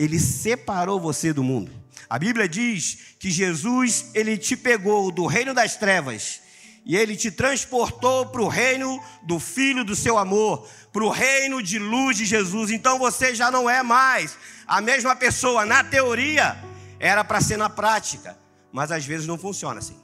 ele 0.00 0.18
separou 0.18 0.98
você 0.98 1.30
do 1.30 1.44
mundo. 1.44 1.70
A 2.08 2.18
Bíblia 2.18 2.48
diz 2.48 3.14
que 3.18 3.30
Jesus, 3.30 4.06
ele 4.14 4.38
te 4.38 4.56
pegou 4.56 5.12
do 5.12 5.26
reino 5.26 5.52
das 5.52 5.76
trevas 5.76 6.40
e 6.86 6.96
ele 6.96 7.14
te 7.14 7.30
transportou 7.30 8.24
para 8.24 8.40
o 8.40 8.48
reino 8.48 8.98
do 9.22 9.38
Filho 9.38 9.84
do 9.84 9.94
seu 9.94 10.16
amor, 10.16 10.66
para 10.90 11.04
o 11.04 11.10
reino 11.10 11.62
de 11.62 11.78
luz 11.78 12.16
de 12.16 12.24
Jesus. 12.24 12.70
Então 12.70 12.98
você 12.98 13.34
já 13.34 13.50
não 13.50 13.68
é 13.68 13.82
mais 13.82 14.38
a 14.66 14.80
mesma 14.80 15.14
pessoa. 15.14 15.66
Na 15.66 15.84
teoria, 15.84 16.56
era 16.98 17.22
para 17.22 17.42
ser 17.42 17.58
na 17.58 17.68
prática, 17.68 18.38
mas 18.72 18.92
às 18.92 19.04
vezes 19.04 19.26
não 19.26 19.38
funciona 19.38 19.78
assim. 19.78 20.00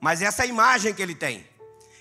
Mas 0.00 0.22
essa 0.22 0.46
imagem 0.46 0.94
que 0.94 1.02
ele 1.02 1.14
tem, 1.14 1.46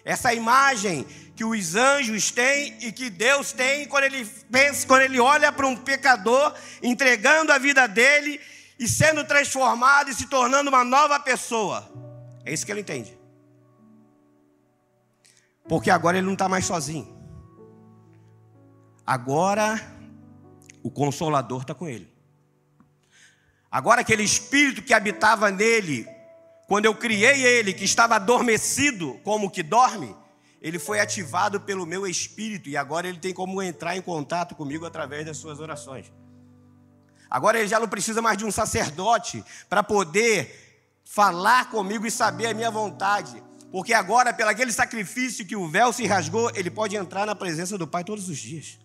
essa 0.05 0.33
imagem 0.33 1.05
que 1.35 1.43
os 1.43 1.75
anjos 1.75 2.31
têm 2.31 2.77
e 2.81 2.91
que 2.91 3.09
Deus 3.09 3.51
tem 3.51 3.87
quando 3.87 4.05
ele 4.05 4.25
pensa, 4.51 4.87
quando 4.87 5.01
ele 5.01 5.19
olha 5.19 5.51
para 5.51 5.67
um 5.67 5.75
pecador, 5.75 6.53
entregando 6.81 7.51
a 7.51 7.57
vida 7.57 7.87
dele 7.87 8.39
e 8.79 8.87
sendo 8.87 9.23
transformado 9.25 10.09
e 10.09 10.13
se 10.13 10.27
tornando 10.27 10.69
uma 10.69 10.83
nova 10.83 11.19
pessoa. 11.19 11.89
É 12.45 12.53
isso 12.53 12.65
que 12.65 12.71
ele 12.71 12.81
entende. 12.81 13.17
Porque 15.67 15.91
agora 15.91 16.17
ele 16.17 16.25
não 16.25 16.33
está 16.33 16.49
mais 16.49 16.65
sozinho. 16.65 17.15
Agora 19.05 19.79
o 20.81 20.89
Consolador 20.89 21.61
está 21.61 21.75
com 21.75 21.87
ele. 21.87 22.08
Agora 23.71 24.01
aquele 24.01 24.23
espírito 24.23 24.81
que 24.81 24.93
habitava 24.93 25.51
nele, 25.51 26.07
quando 26.67 26.85
eu 26.85 26.95
criei 26.95 27.43
ele, 27.43 27.73
que 27.73 27.83
estava 27.83 28.15
adormecido 28.15 29.19
como 29.23 29.49
que 29.49 29.63
dorme, 29.63 30.15
ele 30.61 30.77
foi 30.77 30.99
ativado 30.99 31.61
pelo 31.61 31.85
meu 31.85 32.05
espírito 32.05 32.67
e 32.67 32.75
agora 32.75 33.07
ele 33.07 33.19
tem 33.19 33.33
como 33.33 33.61
entrar 33.61 33.95
em 33.95 34.01
contato 34.01 34.55
comigo 34.55 34.85
através 34.85 35.25
das 35.25 35.37
suas 35.37 35.59
orações. 35.59 36.11
Agora 37.29 37.59
ele 37.59 37.67
já 37.67 37.79
não 37.79 37.87
precisa 37.87 38.21
mais 38.21 38.37
de 38.37 38.45
um 38.45 38.51
sacerdote 38.51 39.43
para 39.69 39.83
poder 39.83 40.69
falar 41.03 41.69
comigo 41.69 42.05
e 42.05 42.11
saber 42.11 42.47
a 42.47 42.53
minha 42.53 42.71
vontade. 42.71 43.41
Porque 43.71 43.93
agora, 43.93 44.33
pelo 44.33 44.49
aquele 44.49 44.71
sacrifício 44.71 45.45
que 45.45 45.55
o 45.55 45.67
véu 45.67 45.93
se 45.93 46.05
rasgou, 46.07 46.51
ele 46.55 46.71
pode 46.71 46.95
entrar 46.95 47.25
na 47.25 47.35
presença 47.35 47.77
do 47.77 47.87
Pai 47.87 48.03
todos 48.03 48.27
os 48.27 48.37
dias. 48.37 48.79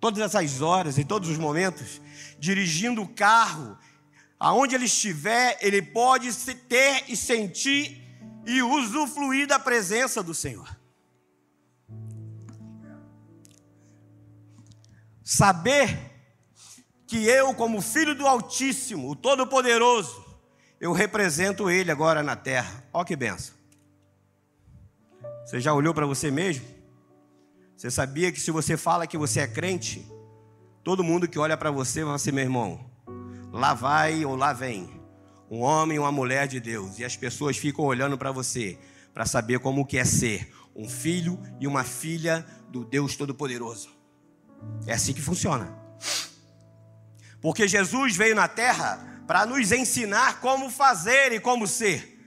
Todas 0.00 0.20
essas 0.20 0.62
horas, 0.62 0.96
em 0.96 1.04
todos 1.04 1.28
os 1.28 1.36
momentos, 1.36 2.00
dirigindo 2.40 3.02
o 3.02 3.08
carro, 3.08 3.78
aonde 4.38 4.74
ele 4.74 4.86
estiver, 4.86 5.58
ele 5.60 5.82
pode 5.82 6.32
ter 6.56 7.04
e 7.06 7.16
sentir 7.16 8.02
e 8.46 8.62
usufruir 8.62 9.46
da 9.46 9.58
presença 9.58 10.22
do 10.22 10.34
Senhor. 10.34 10.68
Saber 15.22 16.10
que 17.06 17.24
eu, 17.26 17.54
como 17.54 17.80
filho 17.80 18.14
do 18.14 18.26
Altíssimo, 18.26 19.10
o 19.10 19.14
Todo-Poderoso, 19.14 20.24
eu 20.80 20.92
represento 20.92 21.68
Ele 21.68 21.90
agora 21.90 22.22
na 22.22 22.34
terra. 22.34 22.84
Olha 22.92 23.04
que 23.04 23.14
benção. 23.14 23.54
Você 25.44 25.60
já 25.60 25.74
olhou 25.74 25.92
para 25.92 26.06
você 26.06 26.30
mesmo? 26.30 26.66
Você 27.76 27.90
sabia 27.90 28.32
que 28.32 28.40
se 28.40 28.50
você 28.50 28.76
fala 28.76 29.06
que 29.06 29.18
você 29.18 29.40
é 29.40 29.46
crente, 29.46 30.06
todo 30.82 31.04
mundo 31.04 31.28
que 31.28 31.38
olha 31.38 31.56
para 31.56 31.70
você 31.70 32.04
vai 32.04 32.18
ser 32.18 32.32
meu 32.32 32.44
irmão. 32.44 32.80
Lá 33.52 33.74
vai 33.74 34.24
ou 34.24 34.36
lá 34.36 34.52
vem 34.52 35.00
um 35.50 35.60
homem 35.60 35.98
ou 35.98 36.04
uma 36.04 36.12
mulher 36.12 36.46
de 36.46 36.60
Deus, 36.60 37.00
e 37.00 37.04
as 37.04 37.16
pessoas 37.16 37.56
ficam 37.56 37.84
olhando 37.84 38.16
para 38.16 38.30
você 38.30 38.78
para 39.12 39.26
saber 39.26 39.58
como 39.58 39.84
que 39.84 39.98
é 39.98 40.04
ser 40.04 40.54
um 40.76 40.88
filho 40.88 41.38
e 41.58 41.66
uma 41.66 41.82
filha 41.82 42.46
do 42.68 42.84
Deus 42.84 43.16
Todo-Poderoso. 43.16 43.90
É 44.86 44.92
assim 44.92 45.12
que 45.12 45.20
funciona. 45.20 45.76
Porque 47.40 47.66
Jesus 47.66 48.16
veio 48.16 48.36
na 48.36 48.46
terra 48.46 49.24
para 49.26 49.44
nos 49.44 49.72
ensinar 49.72 50.40
como 50.40 50.70
fazer 50.70 51.32
e 51.32 51.40
como 51.40 51.66
ser. 51.66 52.18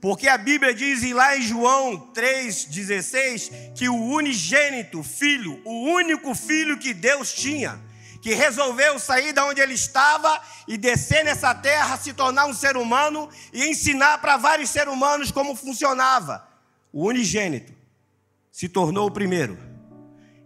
Porque 0.00 0.26
a 0.26 0.36
Bíblia 0.36 0.74
diz 0.74 1.08
lá 1.12 1.36
em 1.36 1.42
João 1.42 2.12
3,16 2.12 3.72
que 3.74 3.88
o 3.88 3.94
unigênito 3.94 5.02
filho, 5.02 5.62
o 5.64 5.84
único 5.92 6.34
filho 6.34 6.76
que 6.76 6.92
Deus 6.92 7.32
tinha, 7.32 7.80
que 8.24 8.32
resolveu 8.32 8.98
sair 8.98 9.34
da 9.34 9.44
onde 9.44 9.60
ele 9.60 9.74
estava 9.74 10.40
e 10.66 10.78
descer 10.78 11.22
nessa 11.26 11.54
terra, 11.54 11.98
se 11.98 12.14
tornar 12.14 12.46
um 12.46 12.54
ser 12.54 12.74
humano 12.74 13.28
e 13.52 13.68
ensinar 13.68 14.16
para 14.16 14.38
vários 14.38 14.70
seres 14.70 14.90
humanos 14.90 15.30
como 15.30 15.54
funcionava. 15.54 16.42
O 16.90 17.04
unigênito 17.04 17.74
se 18.50 18.66
tornou 18.66 19.08
o 19.08 19.10
primeiro 19.10 19.58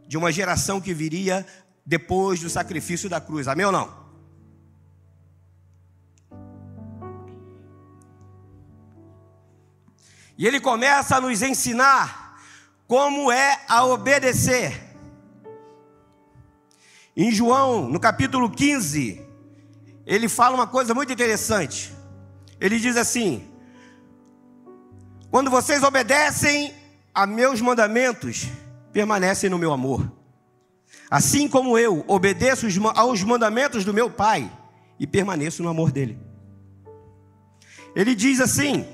de 0.09 0.19
uma 0.19 0.33
geração 0.33 0.81
que 0.81 0.93
viria 0.93 1.47
depois 1.87 2.41
do 2.41 2.51
sacrifício 2.51 3.09
da 3.09 3.21
cruz. 3.21 3.47
Amém 3.47 3.67
ou 3.67 3.71
não? 3.71 3.97
E 10.37 10.45
ele 10.45 10.59
começa 10.59 11.15
a 11.15 11.21
nos 11.21 11.43
ensinar 11.43 12.43
como 12.89 13.31
é 13.31 13.61
a 13.69 13.85
obedecer. 13.85 14.88
Em 17.21 17.33
João, 17.33 17.89
no 17.89 17.99
capítulo 17.99 18.49
15, 18.49 19.21
ele 20.07 20.29
fala 20.29 20.55
uma 20.55 20.69
coisa 20.69 20.95
muito 20.95 21.13
interessante. 21.13 21.93
Ele 22.61 22.79
diz 22.79 22.97
assim: 22.97 23.45
Quando 25.29 25.51
vocês 25.51 25.83
obedecem 25.83 26.73
a 27.13 27.27
meus 27.27 27.61
mandamentos, 27.61 28.47
permanecem 28.93 29.51
no 29.51 29.59
meu 29.59 29.73
amor. 29.73 30.09
Assim 31.11 31.49
como 31.49 31.77
eu 31.77 32.05
obedeço 32.07 32.67
aos 32.95 33.25
mandamentos 33.25 33.85
do 33.85 33.93
meu 33.93 34.09
Pai 34.09 34.49
e 34.97 35.05
permaneço 35.05 35.61
no 35.61 35.71
amor 35.71 35.91
dele. 35.91 36.17
Ele 37.97 38.15
diz 38.15 38.41
assim, 38.41 38.87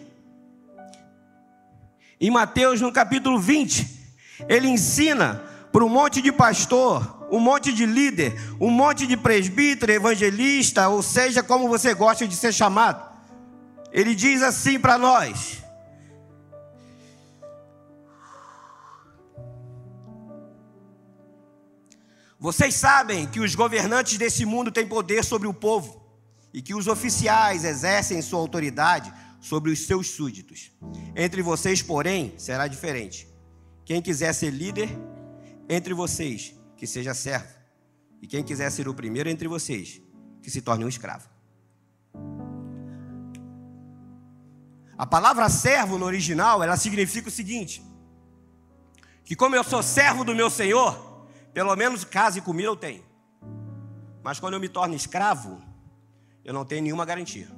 em 2.19 2.31
Mateus, 2.31 2.81
no 2.81 2.91
capítulo 2.91 3.39
20, 3.39 4.17
ele 4.49 4.69
ensina 4.69 5.45
para 5.71 5.85
um 5.85 5.91
monte 5.91 6.23
de 6.23 6.33
pastor 6.33 7.24
um 7.35 7.41
monte 7.41 7.73
de 7.73 7.85
líder, 7.85 8.33
um 8.61 8.71
monte 8.71 9.07
de 9.07 9.17
presbítero, 9.17 9.91
evangelista, 9.91 10.89
ou 10.89 11.03
seja, 11.03 11.43
como 11.43 11.69
você 11.69 11.93
gosta 11.93 12.29
de 12.29 12.37
ser 12.37 12.53
chamado. 12.53 13.13
Ele 13.93 14.15
diz 14.15 14.41
assim 14.41 14.79
para 14.79 14.97
nós: 14.97 15.59
Vocês 22.39 22.75
sabem 22.75 23.27
que 23.27 23.41
os 23.41 23.55
governantes 23.55 24.17
desse 24.17 24.45
mundo 24.45 24.71
têm 24.71 24.87
poder 24.87 25.25
sobre 25.25 25.49
o 25.49 25.55
povo 25.55 26.05
e 26.53 26.63
que 26.63 26.75
os 26.75 26.87
oficiais 26.87 27.65
exercem 27.65 28.23
sua 28.23 28.39
autoridade 28.39 29.13
sobre 29.41 29.73
os 29.73 29.87
seus 29.87 30.09
súditos. 30.09 30.71
Entre 31.17 31.43
vocês, 31.43 31.83
porém, 31.83 32.33
será 32.39 32.69
diferente. 32.69 33.27
Quem 33.85 34.01
quiser 34.01 34.33
ser 34.33 34.51
líder 34.51 34.89
entre 35.69 35.95
vocês, 35.95 36.55
que 36.85 36.91
seja 36.91 37.15
servo. 37.15 37.49
E 38.21 38.27
quem 38.27 38.45
quiser 38.45 38.71
ser 38.71 38.87
o 38.89 38.93
primeiro 38.93 39.31
entre 39.31 39.49
vocês, 39.49 40.03
que 40.43 40.51
se 40.51 40.61
torne 40.61 40.85
um 40.85 40.89
escravo. 40.89 41.27
A 44.99 45.07
palavra 45.07 45.49
servo 45.49 45.97
no 45.97 46.05
original, 46.05 46.63
ela 46.63 46.77
significa 46.77 47.29
o 47.29 47.33
seguinte: 47.33 47.83
que 49.25 49.35
como 49.35 49.57
eu 49.57 49.65
sou 49.65 49.83
servo 49.83 50.25
do 50.25 50.35
meu 50.35 50.51
Senhor, 50.51 51.27
pelo 51.55 51.75
menos 51.75 52.05
casa 52.05 52.39
e 52.39 52.43
comida 52.43 52.69
eu 52.69 52.77
tenho. 52.77 53.03
Mas 54.23 54.39
quando 54.39 54.53
eu 54.53 54.61
me 54.61 54.69
torno 54.69 54.95
escravo, 54.95 55.63
eu 56.45 56.53
não 56.53 56.67
tenho 56.67 56.83
nenhuma 56.83 57.07
garantia. 57.07 57.49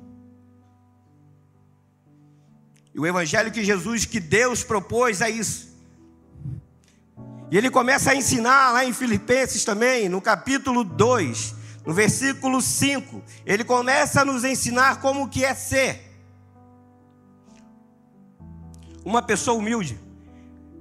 E 2.94 3.00
o 3.00 3.04
evangelho 3.04 3.50
que 3.50 3.64
Jesus, 3.64 4.04
que 4.04 4.20
Deus 4.20 4.62
propôs 4.62 5.20
é 5.20 5.28
isso. 5.28 5.65
E 7.50 7.56
ele 7.56 7.70
começa 7.70 8.10
a 8.10 8.14
ensinar 8.14 8.72
lá 8.72 8.84
em 8.84 8.92
Filipenses 8.92 9.64
também, 9.64 10.08
no 10.08 10.20
capítulo 10.20 10.82
2, 10.82 11.54
no 11.84 11.94
versículo 11.94 12.60
5, 12.60 13.22
ele 13.44 13.62
começa 13.62 14.22
a 14.22 14.24
nos 14.24 14.42
ensinar 14.42 15.00
como 15.00 15.28
que 15.28 15.44
é 15.44 15.54
ser. 15.54 16.02
Uma 19.04 19.22
pessoa 19.22 19.56
humilde, 19.56 19.98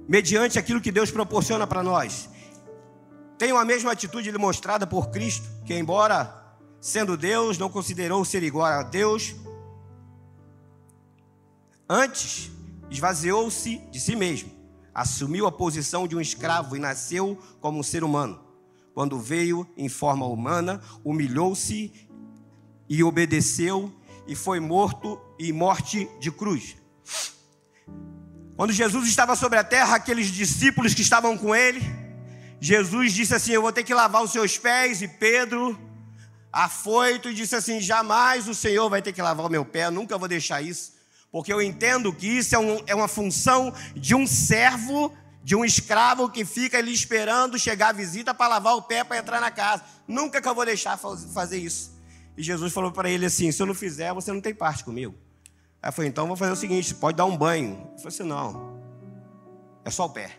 mediante 0.08 0.58
aquilo 0.58 0.80
que 0.80 0.90
Deus 0.90 1.12
proporciona 1.12 1.66
para 1.66 1.82
nós. 1.82 2.28
Tenham 3.38 3.56
a 3.56 3.64
mesma 3.64 3.92
atitude 3.92 4.32
demonstrada 4.32 4.86
por 4.86 5.10
Cristo, 5.10 5.46
que 5.64 5.74
embora 5.74 6.44
sendo 6.80 7.16
Deus, 7.16 7.58
não 7.58 7.68
considerou 7.68 8.24
ser 8.24 8.42
igual 8.42 8.66
a 8.66 8.82
Deus, 8.82 9.34
antes 11.88 12.50
esvaziou-se 12.90 13.78
de 13.90 14.00
si 14.00 14.14
mesmo, 14.14 14.50
assumiu 14.96 15.46
a 15.46 15.52
posição 15.52 16.08
de 16.08 16.16
um 16.16 16.20
escravo 16.22 16.74
e 16.74 16.78
nasceu 16.78 17.38
como 17.60 17.78
um 17.78 17.82
ser 17.82 18.02
humano. 18.02 18.40
Quando 18.94 19.20
veio 19.20 19.68
em 19.76 19.90
forma 19.90 20.24
humana, 20.24 20.80
humilhou-se 21.04 21.92
e 22.88 23.04
obedeceu 23.04 23.92
e 24.26 24.34
foi 24.34 24.58
morto 24.58 25.20
e 25.38 25.52
morte 25.52 26.08
de 26.18 26.32
cruz. 26.32 26.78
Quando 28.56 28.72
Jesus 28.72 29.06
estava 29.06 29.36
sobre 29.36 29.58
a 29.58 29.64
terra, 29.64 29.96
aqueles 29.96 30.28
discípulos 30.28 30.94
que 30.94 31.02
estavam 31.02 31.36
com 31.36 31.54
ele, 31.54 31.82
Jesus 32.58 33.12
disse 33.12 33.34
assim: 33.34 33.52
Eu 33.52 33.60
vou 33.60 33.72
ter 33.72 33.84
que 33.84 33.92
lavar 33.92 34.24
os 34.24 34.32
seus 34.32 34.56
pés. 34.56 35.02
E 35.02 35.08
Pedro, 35.08 35.78
afoito, 36.50 37.34
disse 37.34 37.54
assim: 37.54 37.80
Jamais 37.80 38.48
o 38.48 38.54
Senhor 38.54 38.88
vai 38.88 39.02
ter 39.02 39.12
que 39.12 39.20
lavar 39.20 39.44
o 39.44 39.50
meu 39.50 39.62
pé, 39.62 39.90
nunca 39.90 40.16
vou 40.16 40.26
deixar 40.26 40.62
isso, 40.62 40.94
porque 41.36 41.52
eu 41.52 41.60
entendo 41.60 42.14
que 42.14 42.26
isso 42.26 42.54
é, 42.54 42.58
um, 42.58 42.80
é 42.86 42.94
uma 42.94 43.06
função 43.06 43.70
de 43.94 44.14
um 44.14 44.26
servo, 44.26 45.12
de 45.44 45.54
um 45.54 45.66
escravo 45.66 46.30
que 46.30 46.46
fica 46.46 46.78
ali 46.78 46.94
esperando 46.94 47.58
chegar 47.58 47.90
a 47.90 47.92
visita 47.92 48.32
para 48.32 48.48
lavar 48.48 48.74
o 48.74 48.80
pé 48.80 49.04
para 49.04 49.18
entrar 49.18 49.38
na 49.38 49.50
casa. 49.50 49.82
Nunca 50.08 50.40
que 50.40 50.48
eu 50.48 50.54
vou 50.54 50.64
deixar 50.64 50.96
fazer 50.96 51.58
isso. 51.58 51.92
E 52.38 52.42
Jesus 52.42 52.72
falou 52.72 52.90
para 52.90 53.10
ele 53.10 53.26
assim: 53.26 53.52
Se 53.52 53.60
eu 53.60 53.66
não 53.66 53.74
fizer, 53.74 54.14
você 54.14 54.32
não 54.32 54.40
tem 54.40 54.54
parte 54.54 54.82
comigo. 54.82 55.14
Aí 55.82 55.90
eu 55.90 55.92
falei, 55.92 56.08
então 56.08 56.26
vou 56.26 56.38
fazer 56.38 56.52
o 56.52 56.56
seguinte, 56.56 56.94
pode 56.94 57.18
dar 57.18 57.26
um 57.26 57.36
banho. 57.36 57.72
Eu 57.82 57.98
falei 57.98 58.08
assim, 58.08 58.22
não, 58.22 58.80
é 59.84 59.90
só 59.90 60.06
o 60.06 60.08
pé. 60.08 60.30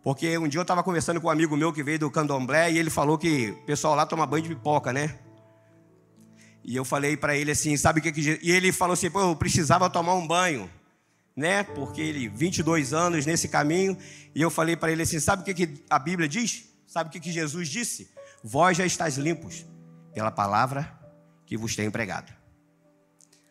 Porque 0.00 0.38
um 0.38 0.46
dia 0.46 0.60
eu 0.60 0.62
estava 0.62 0.84
conversando 0.84 1.20
com 1.20 1.26
um 1.26 1.30
amigo 1.30 1.56
meu 1.56 1.72
que 1.72 1.82
veio 1.82 1.98
do 1.98 2.08
candomblé 2.08 2.70
e 2.70 2.78
ele 2.78 2.88
falou 2.88 3.18
que 3.18 3.50
o 3.50 3.66
pessoal 3.66 3.96
lá 3.96 4.06
toma 4.06 4.24
banho 4.26 4.44
de 4.44 4.50
pipoca, 4.50 4.92
né? 4.92 5.18
E 6.66 6.74
eu 6.74 6.84
falei 6.84 7.16
para 7.16 7.36
ele 7.36 7.52
assim, 7.52 7.76
sabe 7.76 8.00
o 8.00 8.02
que 8.02 8.10
que... 8.10 8.40
E 8.42 8.50
ele 8.50 8.72
falou 8.72 8.94
assim, 8.94 9.08
pô, 9.08 9.20
eu 9.20 9.36
precisava 9.36 9.88
tomar 9.88 10.14
um 10.14 10.26
banho, 10.26 10.68
né? 11.36 11.62
Porque 11.62 12.00
ele, 12.00 12.28
22 12.28 12.92
anos 12.92 13.24
nesse 13.24 13.46
caminho. 13.46 13.96
E 14.34 14.42
eu 14.42 14.50
falei 14.50 14.74
para 14.76 14.90
ele 14.90 15.02
assim, 15.02 15.20
sabe 15.20 15.42
o 15.42 15.44
que 15.44 15.54
que 15.54 15.84
a 15.88 15.96
Bíblia 15.96 16.28
diz? 16.28 16.64
Sabe 16.84 17.08
o 17.08 17.12
que 17.12 17.20
que 17.20 17.30
Jesus 17.30 17.68
disse? 17.68 18.10
Vós 18.42 18.76
já 18.76 18.84
estáis 18.84 19.16
limpos 19.16 19.64
pela 20.12 20.32
palavra 20.32 20.92
que 21.46 21.56
vos 21.56 21.76
tenho 21.76 21.92
pregado. 21.92 22.32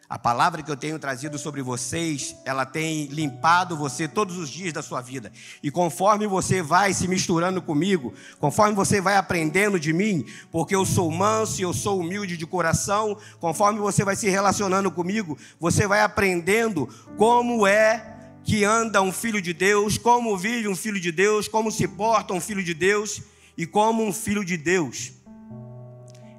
A 0.07 0.19
palavra 0.19 0.62
que 0.62 0.69
eu 0.69 0.77
tenho 0.77 1.00
trazido 1.00 1.38
sobre 1.39 1.63
vocês, 1.63 2.35
ela 2.45 2.63
tem 2.63 3.05
limpado 3.05 3.75
você 3.75 4.07
todos 4.07 4.37
os 4.37 4.50
dias 4.50 4.72
da 4.72 4.83
sua 4.83 5.01
vida. 5.01 5.31
E 5.63 5.72
conforme 5.72 6.27
você 6.27 6.61
vai 6.61 6.94
se 6.94 7.07
misturando 7.07 7.59
comigo, 7.59 8.13
conforme 8.39 8.75
você 8.75 9.01
vai 9.01 9.18
aprendendo 9.18 9.79
de 9.79 9.91
mim, 9.91 10.24
porque 10.51 10.75
eu 10.75 10.85
sou 10.85 11.09
manso 11.09 11.59
e 11.59 11.63
eu 11.63 11.74
sou 11.74 12.00
humilde 12.00 12.37
de 12.37 12.46
coração, 12.46 13.18
conforme 13.39 13.79
você 13.79 14.03
vai 14.05 14.15
se 14.15 14.29
relacionando 14.29 14.91
comigo, 14.91 15.37
você 15.59 15.87
vai 15.87 16.01
aprendendo 16.01 16.87
como 17.18 17.65
é 17.65 18.13
que 18.44 18.63
anda 18.63 19.01
um 19.01 19.11
filho 19.11 19.41
de 19.41 19.53
Deus, 19.53 19.98
como 19.98 20.37
vive 20.37 20.68
um 20.68 20.75
filho 20.75 21.00
de 21.00 21.11
Deus, 21.11 21.48
como 21.48 21.72
se 21.72 21.87
porta 21.87 22.31
um 22.31 22.41
filho 22.41 22.63
de 22.63 22.75
Deus 22.75 23.24
e 23.57 23.65
como 23.65 24.03
um 24.03 24.13
filho 24.13 24.46
de 24.46 24.55
Deus 24.55 25.13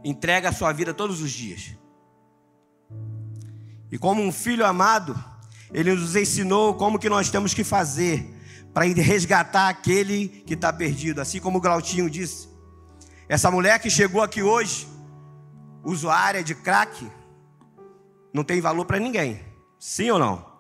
entrega 0.05 0.51
a 0.51 0.53
sua 0.53 0.73
vida 0.73 0.95
todos 0.95 1.21
os 1.21 1.33
dias. 1.33 1.77
E 3.91 3.99
como 3.99 4.23
um 4.23 4.33
filho 4.33 4.67
amado, 4.67 5.17
ele 5.73 5.95
nos 5.95 6.17
ensinou 6.17 6.75
como 6.75 6.99
que 6.99 7.09
nós 7.09 7.31
temos 7.31 7.55
que 7.55 7.65
fazer 7.65 8.35
para 8.73 8.85
resgatar 8.85 9.69
aquele 9.69 10.29
que 10.29 10.55
está 10.55 10.73
perdido, 10.73 11.21
assim 11.21 11.41
como 11.41 11.59
o 11.59 11.61
Glautinho 11.61 12.11
disse. 12.11 12.49
Essa 13.29 13.51
mulher 13.51 13.79
que 13.81 13.89
chegou 13.89 14.23
aqui 14.23 14.43
hoje, 14.43 14.87
usuária 15.83 16.45
de 16.45 16.55
crack, 16.55 17.11
não 18.33 18.45
tem 18.45 18.61
valor 18.61 18.85
para 18.85 18.99
ninguém. 18.99 19.41
Sim 19.79 20.11
ou 20.11 20.19
não? 20.19 20.57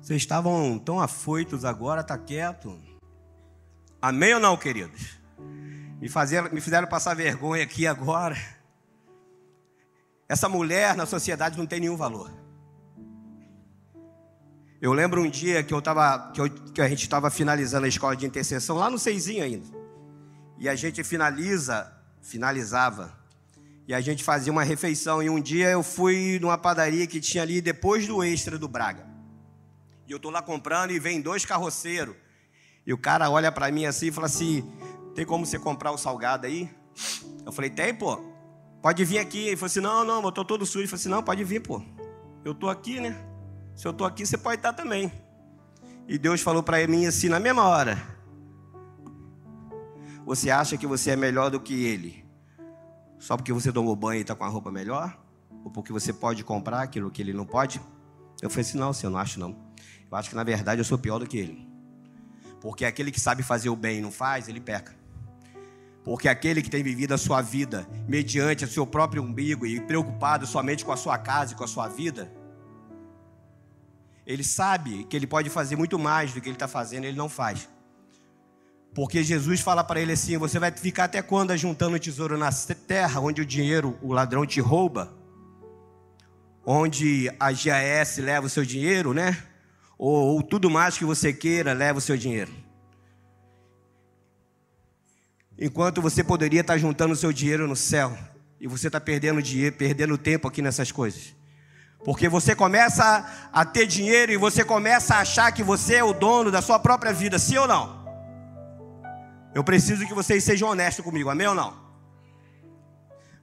Vocês 0.00 0.22
estavam 0.22 0.78
tão 0.78 1.00
afoitos 1.00 1.64
agora, 1.64 2.02
tá 2.02 2.16
quieto. 2.16 2.78
Amém 4.00 4.34
ou 4.34 4.40
não, 4.40 4.56
queridos? 4.56 5.18
Me, 6.00 6.08
fazer, 6.08 6.52
me 6.52 6.60
fizeram 6.60 6.86
passar 6.86 7.14
vergonha 7.14 7.64
aqui 7.64 7.86
agora. 7.86 8.36
Essa 10.28 10.48
mulher 10.48 10.96
na 10.96 11.06
sociedade 11.06 11.56
não 11.56 11.66
tem 11.66 11.80
nenhum 11.80 11.96
valor. 11.96 12.30
Eu 14.80 14.92
lembro 14.92 15.22
um 15.22 15.30
dia 15.30 15.62
que, 15.62 15.72
eu 15.72 15.80
tava, 15.80 16.30
que, 16.32 16.40
eu, 16.40 16.50
que 16.50 16.82
a 16.82 16.88
gente 16.88 17.02
estava 17.02 17.30
finalizando 17.30 17.86
a 17.86 17.88
escola 17.88 18.14
de 18.14 18.26
intercessão, 18.26 18.76
lá 18.76 18.90
no 18.90 18.98
Seizinho 18.98 19.42
ainda. 19.42 19.66
E 20.58 20.68
a 20.68 20.74
gente 20.74 21.02
finaliza, 21.02 21.92
finalizava. 22.20 23.16
E 23.88 23.94
a 23.94 24.00
gente 24.00 24.22
fazia 24.22 24.52
uma 24.52 24.64
refeição. 24.64 25.22
E 25.22 25.30
um 25.30 25.40
dia 25.40 25.70
eu 25.70 25.82
fui 25.82 26.38
numa 26.40 26.58
padaria 26.58 27.06
que 27.06 27.20
tinha 27.20 27.42
ali 27.42 27.60
depois 27.60 28.06
do 28.06 28.22
extra 28.22 28.58
do 28.58 28.68
Braga. 28.68 29.06
E 30.06 30.12
eu 30.12 30.20
tô 30.20 30.30
lá 30.30 30.42
comprando 30.42 30.90
e 30.90 30.98
vem 30.98 31.20
dois 31.20 31.44
carroceiros. 31.44 32.14
E 32.86 32.92
o 32.92 32.98
cara 32.98 33.30
olha 33.30 33.50
para 33.50 33.70
mim 33.70 33.86
assim 33.86 34.08
e 34.08 34.12
fala 34.12 34.26
assim: 34.26 34.70
tem 35.14 35.24
como 35.24 35.46
você 35.46 35.58
comprar 35.58 35.90
o 35.90 35.98
salgado 35.98 36.46
aí? 36.46 36.70
Eu 37.44 37.52
falei: 37.52 37.70
tem, 37.70 37.94
pô. 37.94 38.35
Pode 38.86 39.04
vir 39.04 39.18
aqui. 39.18 39.48
Ele 39.48 39.56
falou 39.56 39.66
assim: 39.66 39.80
Não, 39.80 40.04
não, 40.04 40.22
eu 40.22 40.28
estou 40.28 40.44
todo 40.44 40.64
sujo. 40.64 40.78
Ele 40.78 40.86
falou 40.86 41.00
assim: 41.00 41.08
Não, 41.08 41.20
pode 41.20 41.42
vir, 41.42 41.58
pô. 41.58 41.82
Eu 42.44 42.52
estou 42.52 42.70
aqui, 42.70 43.00
né? 43.00 43.20
Se 43.74 43.84
eu 43.84 43.90
estou 43.90 44.06
aqui, 44.06 44.24
você 44.24 44.38
pode 44.38 44.58
estar 44.58 44.72
também. 44.72 45.10
E 46.06 46.16
Deus 46.16 46.40
falou 46.40 46.62
para 46.62 46.86
mim 46.86 47.04
assim, 47.04 47.28
na 47.28 47.40
mesma 47.40 47.64
hora: 47.64 48.00
Você 50.24 50.52
acha 50.52 50.78
que 50.78 50.86
você 50.86 51.10
é 51.10 51.16
melhor 51.16 51.50
do 51.50 51.58
que 51.58 51.74
ele? 51.84 52.24
Só 53.18 53.36
porque 53.36 53.52
você 53.52 53.72
tomou 53.72 53.96
banho 53.96 54.18
e 54.18 54.20
está 54.20 54.36
com 54.36 54.44
a 54.44 54.48
roupa 54.48 54.70
melhor? 54.70 55.18
Ou 55.64 55.70
porque 55.72 55.92
você 55.92 56.12
pode 56.12 56.44
comprar 56.44 56.82
aquilo 56.82 57.10
que 57.10 57.20
ele 57.20 57.32
não 57.32 57.44
pode? 57.44 57.80
Eu 58.40 58.48
falei 58.48 58.60
assim: 58.60 58.78
Não, 58.78 58.92
senhor, 58.92 59.10
não 59.10 59.18
acho 59.18 59.40
não. 59.40 59.50
Eu 60.08 60.16
acho 60.16 60.30
que 60.30 60.36
na 60.36 60.44
verdade 60.44 60.80
eu 60.80 60.84
sou 60.84 60.96
pior 60.96 61.18
do 61.18 61.26
que 61.26 61.38
ele. 61.38 61.68
Porque 62.60 62.84
aquele 62.84 63.10
que 63.10 63.18
sabe 63.18 63.42
fazer 63.42 63.68
o 63.68 63.74
bem 63.74 63.98
e 63.98 64.00
não 64.00 64.12
faz, 64.12 64.46
ele 64.46 64.60
peca. 64.60 64.95
Porque 66.06 66.28
aquele 66.28 66.62
que 66.62 66.70
tem 66.70 66.84
vivido 66.84 67.14
a 67.14 67.18
sua 67.18 67.42
vida 67.42 67.84
mediante 68.06 68.64
o 68.64 68.68
seu 68.68 68.86
próprio 68.86 69.20
umbigo 69.20 69.66
e 69.66 69.80
preocupado 69.80 70.46
somente 70.46 70.84
com 70.84 70.92
a 70.92 70.96
sua 70.96 71.18
casa 71.18 71.52
e 71.52 71.56
com 71.56 71.64
a 71.64 71.66
sua 71.66 71.88
vida, 71.88 72.30
ele 74.24 74.44
sabe 74.44 75.02
que 75.02 75.16
ele 75.16 75.26
pode 75.26 75.50
fazer 75.50 75.74
muito 75.74 75.98
mais 75.98 76.32
do 76.32 76.40
que 76.40 76.48
ele 76.48 76.54
está 76.54 76.68
fazendo, 76.68 77.06
ele 77.06 77.16
não 77.16 77.28
faz. 77.28 77.68
Porque 78.94 79.24
Jesus 79.24 79.60
fala 79.60 79.82
para 79.82 80.00
ele 80.00 80.12
assim: 80.12 80.38
você 80.38 80.60
vai 80.60 80.70
ficar 80.70 81.04
até 81.04 81.20
quando 81.20 81.56
juntando 81.56 81.98
tesouro 81.98 82.38
na 82.38 82.52
terra, 82.86 83.20
onde 83.20 83.42
o 83.42 83.44
dinheiro, 83.44 83.98
o 84.00 84.12
ladrão 84.12 84.46
te 84.46 84.60
rouba, 84.60 85.12
onde 86.64 87.28
a 87.40 87.50
GAS 87.50 88.18
leva 88.18 88.46
o 88.46 88.50
seu 88.50 88.64
dinheiro, 88.64 89.12
né? 89.12 89.36
Ou, 89.98 90.36
ou 90.36 90.42
tudo 90.44 90.70
mais 90.70 90.96
que 90.96 91.04
você 91.04 91.32
queira 91.32 91.72
leva 91.72 91.98
o 91.98 92.00
seu 92.00 92.16
dinheiro. 92.16 92.65
Enquanto 95.58 96.02
você 96.02 96.22
poderia 96.22 96.60
estar 96.60 96.76
juntando 96.76 97.16
seu 97.16 97.32
dinheiro 97.32 97.66
no 97.66 97.76
céu 97.76 98.16
e 98.60 98.66
você 98.66 98.88
está 98.88 99.00
perdendo 99.00 99.42
dinheiro, 99.42 99.74
perdendo 99.74 100.18
tempo 100.18 100.46
aqui 100.46 100.60
nessas 100.60 100.92
coisas. 100.92 101.34
Porque 102.04 102.28
você 102.28 102.54
começa 102.54 103.48
a 103.52 103.64
ter 103.64 103.86
dinheiro 103.86 104.30
e 104.30 104.36
você 104.36 104.64
começa 104.64 105.14
a 105.14 105.20
achar 105.20 105.50
que 105.52 105.62
você 105.62 105.96
é 105.96 106.04
o 106.04 106.12
dono 106.12 106.50
da 106.50 106.60
sua 106.60 106.78
própria 106.78 107.12
vida, 107.12 107.38
sim 107.38 107.56
ou 107.56 107.66
não? 107.66 108.06
Eu 109.54 109.64
preciso 109.64 110.06
que 110.06 110.12
vocês 110.12 110.44
sejam 110.44 110.68
honestos 110.68 111.04
comigo, 111.04 111.30
amém 111.30 111.46
ou 111.46 111.54
não? 111.54 111.74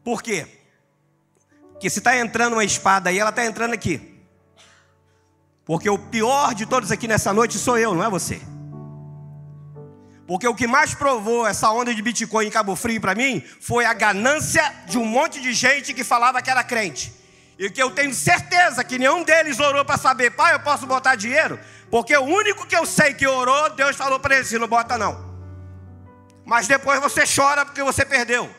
Por 0.03 0.21
quê? 0.21 0.47
Porque 1.71 1.89
se 1.89 1.99
está 1.99 2.17
entrando 2.17 2.53
uma 2.53 2.63
espada 2.63 3.09
aí, 3.09 3.17
ela 3.17 3.31
está 3.31 3.43
entrando 3.43 3.73
aqui. 3.73 4.21
Porque 5.65 5.89
o 5.89 5.97
pior 5.97 6.53
de 6.53 6.65
todos 6.65 6.91
aqui 6.91 7.07
nessa 7.07 7.33
noite 7.33 7.57
sou 7.57 7.77
eu, 7.77 7.95
não 7.95 8.03
é 8.03 8.09
você. 8.09 8.39
Porque 10.25 10.47
o 10.47 10.55
que 10.55 10.67
mais 10.67 10.93
provou 10.93 11.45
essa 11.45 11.69
onda 11.69 11.93
de 11.93 12.01
Bitcoin 12.01 12.47
em 12.47 12.51
Cabo 12.51 12.75
Frio 12.75 13.01
para 13.01 13.13
mim 13.13 13.43
foi 13.59 13.85
a 13.85 13.93
ganância 13.93 14.63
de 14.87 14.97
um 14.97 15.05
monte 15.05 15.41
de 15.41 15.51
gente 15.51 15.93
que 15.93 16.03
falava 16.03 16.41
que 16.41 16.49
era 16.49 16.63
crente. 16.63 17.13
E 17.59 17.69
que 17.69 17.81
eu 17.81 17.91
tenho 17.91 18.13
certeza 18.13 18.83
que 18.83 18.97
nenhum 18.97 19.23
deles 19.23 19.59
orou 19.59 19.83
para 19.83 19.97
saber, 19.97 20.31
pai, 20.31 20.53
eu 20.53 20.59
posso 20.61 20.87
botar 20.87 21.15
dinheiro? 21.15 21.59
Porque 21.91 22.15
o 22.15 22.23
único 22.23 22.65
que 22.65 22.75
eu 22.75 22.85
sei 22.85 23.13
que 23.13 23.27
orou, 23.27 23.69
Deus 23.71 23.95
falou 23.95 24.19
para 24.19 24.37
ele 24.37 24.59
não 24.59 24.67
bota 24.67 24.97
não. 24.97 25.33
Mas 26.45 26.67
depois 26.67 26.99
você 27.01 27.23
chora 27.25 27.65
porque 27.65 27.83
você 27.83 28.05
perdeu. 28.05 28.49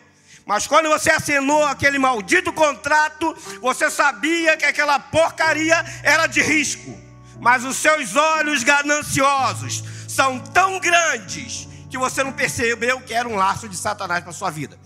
Mas 0.47 0.67
quando 0.67 0.91
você 0.91 1.11
assinou 1.11 1.65
aquele 1.65 1.99
maldito 1.99 2.53
contrato, 2.53 3.35
você 3.61 3.91
sabia 3.91 4.57
que 4.57 4.67
aquela 4.67 4.99
porcaria 4.99 5.83
era 6.03 6.27
de 6.27 6.43
risco. 6.43 6.95
Mas 7.41 7.65
os 7.65 7.77
seus 7.77 8.15
olhos 8.15 8.63
gananciosos 8.63 9.83
são 10.15 10.39
tão 10.39 10.79
grandes 10.79 11.69
que 11.91 11.99
você 11.99 12.23
não 12.23 12.33
percebeu 12.33 13.01
que 13.01 13.13
era 13.13 13.29
um 13.29 13.35
laço 13.35 13.69
de 13.69 13.77
Satanás 13.77 14.23
para 14.23 14.33
sua 14.33 14.51
vida. 14.51 14.79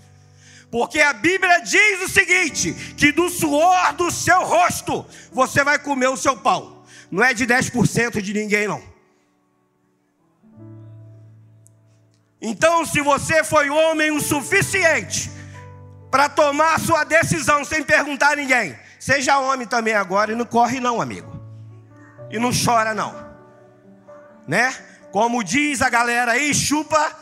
Porque 0.70 1.00
a 1.00 1.12
Bíblia 1.12 1.60
diz 1.60 2.02
o 2.02 2.08
seguinte: 2.08 2.72
que 2.96 3.12
do 3.12 3.28
suor 3.28 3.92
do 3.94 4.10
seu 4.10 4.42
rosto 4.44 5.04
você 5.32 5.62
vai 5.62 5.78
comer 5.78 6.08
o 6.08 6.16
seu 6.16 6.36
pão. 6.36 6.82
Não 7.10 7.22
é 7.22 7.32
de 7.32 7.46
10% 7.46 8.20
de 8.20 8.34
ninguém, 8.34 8.66
não. 8.68 8.82
Então, 12.40 12.84
se 12.86 13.00
você 13.00 13.42
foi 13.42 13.68
homem 13.68 14.10
o 14.10 14.20
suficiente 14.20 15.30
para 16.10 16.28
tomar 16.28 16.78
sua 16.78 17.04
decisão 17.04 17.64
sem 17.64 17.82
perguntar 17.82 18.32
a 18.32 18.36
ninguém, 18.36 18.78
seja 18.98 19.38
homem 19.38 19.66
também 19.66 19.94
agora 19.94 20.32
e 20.32 20.36
não 20.36 20.44
corre 20.44 20.78
não, 20.78 21.00
amigo. 21.00 21.38
E 22.30 22.38
não 22.38 22.50
chora 22.52 22.94
não. 22.94 23.26
Né? 24.46 24.72
Como 25.10 25.42
diz 25.42 25.80
a 25.82 25.88
galera 25.88 26.32
aí, 26.32 26.54
chupa 26.54 27.16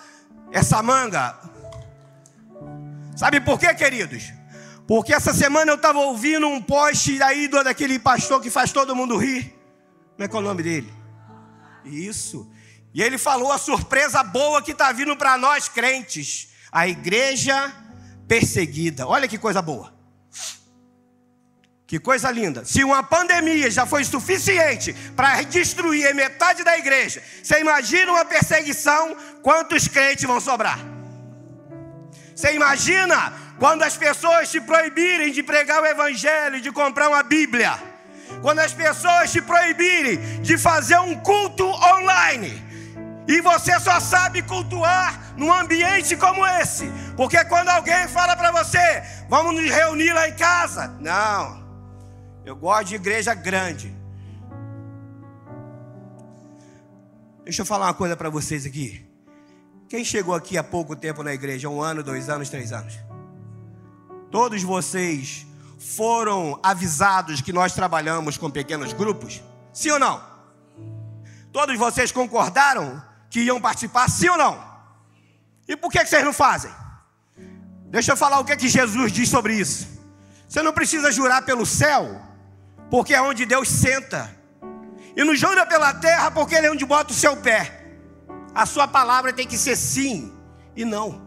essa 0.53 0.83
manga. 0.83 1.39
Sabe 3.17 3.41
por 3.41 3.59
quê, 3.59 3.73
queridos? 3.75 4.33
Porque 4.87 5.13
essa 5.13 5.33
semana 5.33 5.73
eu 5.73 5.77
estava 5.77 5.99
ouvindo 5.99 6.47
um 6.47 6.61
post 6.63 7.21
aí 7.23 7.49
do, 7.49 7.63
daquele 7.65 7.99
pastor 7.99 8.41
que 8.41 8.51
faz 8.51 8.73
todo 8.73 8.95
mundo 8.95 9.17
rir. 9.17 9.55
Como 10.13 10.25
é 10.25 10.29
que 10.29 10.37
é 10.37 10.39
o 10.39 10.43
nome 10.43 10.63
dele? 10.63 10.93
Isso. 11.85 12.51
E 12.95 13.03
ele 13.03 13.19
falou 13.19 13.51
a 13.51 13.59
surpresa 13.59 14.23
boa 14.23 14.63
que 14.63 14.73
está 14.73 14.93
vindo 14.93 15.17
para 15.17 15.37
nós 15.37 15.69
crentes. 15.69 16.49
A 16.71 16.87
igreja 16.87 17.73
perseguida. 18.29 19.07
Olha 19.07 19.29
que 19.29 19.39
coisa 19.39 19.61
boa. 19.61 19.96
Que 21.87 22.01
coisa 22.01 22.31
linda. 22.33 22.65
Se 22.65 22.83
uma 22.83 23.03
pandemia 23.03 23.71
já 23.71 23.87
foi 23.87 24.03
suficiente 24.05 24.93
para 25.15 25.43
destruir 25.43 26.13
metade 26.15 26.65
da 26.65 26.77
igreja, 26.77 27.23
você 27.41 27.61
imagina 27.61 28.11
uma 28.11 28.25
perseguição, 28.25 29.17
quantos 29.41 29.87
crentes 29.87 30.25
vão 30.25 30.41
sobrar? 30.41 30.81
Você 32.35 32.55
imagina 32.55 33.33
quando 33.59 33.85
as 33.85 33.97
pessoas 33.97 34.51
te 34.51 34.61
proibirem 34.61 35.31
de 35.31 35.45
pregar 35.45 35.81
o 35.81 35.87
evangelho, 35.87 36.61
de 36.61 36.73
comprar 36.73 37.09
uma 37.09 37.23
Bíblia? 37.23 37.79
Quando 38.43 38.59
as 38.59 38.73
pessoas 38.73 39.31
te 39.31 39.41
proibirem 39.41 40.43
de 40.43 40.59
fazer 40.59 40.99
um 40.99 41.15
culto 41.21 41.65
online? 41.67 42.65
E 43.29 43.41
você 43.41 43.79
só 43.79 44.01
sabe 44.01 44.43
cultuar 44.43 45.35
num 45.37 45.53
ambiente 45.53 46.17
como 46.17 46.45
esse. 46.45 46.91
Porque 47.17 47.45
quando 47.45 47.69
alguém 47.69 48.09
fala 48.09 48.37
para 48.37 48.51
você, 48.51 49.05
vamos 49.29 49.55
nos 49.55 49.71
reunir 49.71 50.13
lá 50.13 50.29
em 50.29 50.35
casa. 50.35 50.89
Não. 51.01 51.66
Eu 52.47 52.55
gosto 52.55 52.91
de 52.91 52.95
igreja 52.95 53.35
grande. 53.35 53.93
Deixa 57.43 57.63
eu 57.63 57.67
falar 57.67 57.87
uma 57.87 57.95
coisa 57.95 58.17
para 58.17 58.31
vocês 58.31 58.65
aqui. 58.65 59.05
Quem 59.89 60.05
chegou 60.05 60.33
aqui 60.33 60.57
há 60.57 60.63
pouco 60.63 60.95
tempo 60.95 61.25
na 61.25 61.35
igreja? 61.35 61.69
Um 61.69 61.83
ano, 61.83 62.05
dois 62.05 62.29
anos, 62.29 62.49
três 62.49 62.73
anos? 62.73 62.95
Todos 64.31 64.63
vocês 64.63 65.45
foram 65.77 66.61
avisados 66.63 67.41
que 67.41 67.53
nós 67.53 67.75
trabalhamos 67.75 68.39
com 68.39 68.49
pequenos 68.49 68.93
grupos? 68.93 69.43
Sim 69.73 69.91
ou 69.91 69.99
não? 69.99 70.23
Todos 71.53 71.77
vocês 71.77 72.13
concordaram 72.13 73.03
que 73.29 73.41
iam 73.41 73.61
participar, 73.61 74.09
sim 74.09 74.29
ou 74.29 74.39
não? 74.39 74.65
E 75.67 75.77
por 75.77 75.91
que, 75.91 76.07
vocês 76.07 76.25
não 76.25 76.33
fazem? 76.33 76.71
Deixa 77.87 78.13
eu 78.13 78.17
falar 78.17 78.39
o 78.39 78.45
que, 78.45 78.53
é 78.53 78.57
que 78.57 78.69
Jesus 78.69 79.11
diz 79.11 79.29
sobre 79.29 79.55
isso. 79.55 79.89
Você 80.49 80.63
não 80.63 80.73
precisa 80.73 81.11
jurar 81.11 81.45
pelo 81.45 81.67
céu, 81.67 82.23
porque 82.91 83.15
é 83.15 83.21
onde 83.21 83.45
Deus 83.45 83.69
senta. 83.69 84.31
E 85.17 85.25
não 85.25 85.35
jura 85.35 85.65
pela 85.67 85.95
terra, 85.95 86.31
porque 86.31 86.55
Ele 86.55 86.67
é 86.67 86.71
onde 86.71 86.85
bota 86.85 87.13
o 87.13 87.17
seu 87.17 87.37
pé. 87.37 87.85
A 88.55 88.67
sua 88.67 88.87
palavra 88.87 89.33
tem 89.33 89.47
que 89.47 89.57
ser 89.57 89.77
sim 89.77 90.33
e 90.75 90.85
não. 90.85 91.27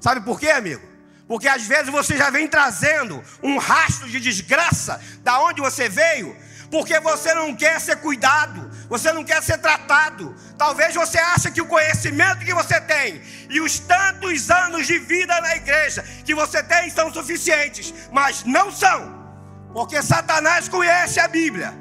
Sabe 0.00 0.20
por 0.20 0.38
quê, 0.38 0.50
amigo? 0.50 0.86
Porque 1.26 1.48
às 1.48 1.66
vezes 1.66 1.90
você 1.90 2.16
já 2.16 2.30
vem 2.30 2.46
trazendo 2.46 3.22
um 3.42 3.58
rastro 3.58 4.08
de 4.08 4.20
desgraça 4.20 5.00
da 5.22 5.40
onde 5.40 5.60
você 5.60 5.88
veio, 5.88 6.36
porque 6.70 7.00
você 7.00 7.34
não 7.34 7.54
quer 7.54 7.80
ser 7.80 7.96
cuidado, 7.96 8.70
você 8.88 9.12
não 9.12 9.24
quer 9.24 9.42
ser 9.42 9.58
tratado. 9.58 10.34
Talvez 10.56 10.94
você 10.94 11.18
ache 11.18 11.50
que 11.50 11.60
o 11.60 11.66
conhecimento 11.66 12.44
que 12.44 12.54
você 12.54 12.80
tem 12.80 13.20
e 13.50 13.60
os 13.60 13.78
tantos 13.78 14.50
anos 14.50 14.86
de 14.86 14.98
vida 14.98 15.40
na 15.40 15.56
igreja 15.56 16.04
que 16.24 16.34
você 16.34 16.62
tem 16.62 16.88
são 16.90 17.12
suficientes, 17.12 17.92
mas 18.12 18.44
não 18.44 18.70
são. 18.70 19.15
Porque 19.76 20.02
Satanás 20.02 20.70
conhece 20.70 21.20
a 21.20 21.28
Bíblia, 21.28 21.74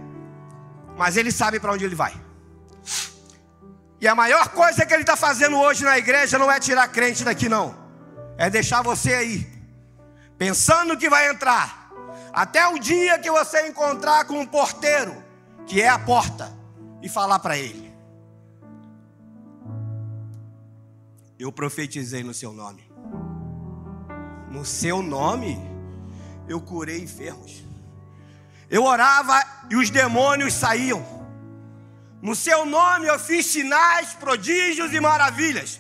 mas 0.98 1.16
ele 1.16 1.32
sabe 1.32 1.62
para 1.62 1.72
onde 1.72 1.86
ele 1.86 1.96
vai. 1.96 2.14
E 4.02 4.06
a 4.06 4.14
maior 4.14 4.50
coisa 4.50 4.86
que 4.86 4.94
ele 4.94 5.04
está 5.04 5.16
fazendo 5.16 5.58
hoje 5.58 5.86
na 5.86 5.98
igreja 5.98 6.38
não 6.38 6.52
é 6.52 6.60
tirar 6.60 6.90
crente 6.90 7.24
daqui, 7.24 7.48
não. 7.48 7.74
É 8.38 8.50
deixar 8.50 8.82
você 8.82 9.14
aí, 9.14 9.50
pensando 10.38 10.98
que 10.98 11.10
vai 11.10 11.30
entrar, 11.30 11.90
até 12.34 12.68
o 12.68 12.78
dia 12.78 13.18
que 13.18 13.32
você 13.32 13.66
encontrar 13.70 14.26
com 14.26 14.42
um 14.42 14.46
porteiro, 14.46 15.16
que 15.66 15.82
é 15.82 15.88
a 15.88 15.98
porta 15.98 16.52
e 17.02 17.08
falar 17.08 17.40
para 17.40 17.58
ele: 17.58 17.96
Eu 21.40 21.50
profetizei 21.50 22.26
no 22.26 22.34
seu 22.34 22.52
nome. 22.52 22.92
No 24.52 24.66
seu 24.66 25.02
nome, 25.02 25.58
eu 26.46 26.60
curei 26.60 27.02
enfermos. 27.02 27.65
Eu 28.70 28.84
orava 28.84 29.44
e 29.70 29.76
os 29.76 29.90
demônios 29.90 30.54
saíam. 30.54 31.06
No 32.22 32.36
seu 32.36 32.66
nome 32.66 33.08
eu 33.08 33.20
fiz 33.20 33.46
sinais, 33.46 34.14
prodígios 34.14 34.94
e 34.94 35.00
maravilhas. 35.00 35.80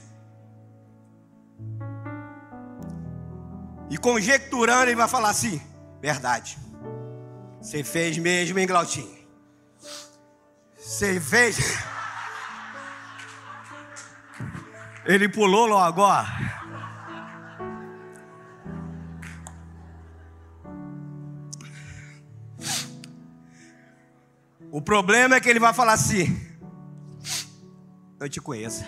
E 3.89 3.97
conjecturando, 3.97 4.89
ele 4.89 4.95
vai 4.95 5.07
falar 5.07 5.29
assim: 5.29 5.61
verdade. 6.01 6.57
Você 7.61 7.83
fez 7.83 8.17
mesmo, 8.17 8.59
hein, 8.59 8.67
Glautinho? 8.67 9.17
Você 10.77 11.19
fez. 11.19 11.57
Ele 15.03 15.27
pulou 15.27 15.65
logo, 15.65 16.01
ó. 16.01 16.23
O 24.75 24.81
problema 24.81 25.37
é 25.37 25.39
que 25.39 25.47
ele 25.47 25.57
vai 25.57 25.73
falar 25.73 25.93
assim: 25.93 26.37
Eu 28.19 28.27
te 28.27 28.41
conheço. 28.41 28.83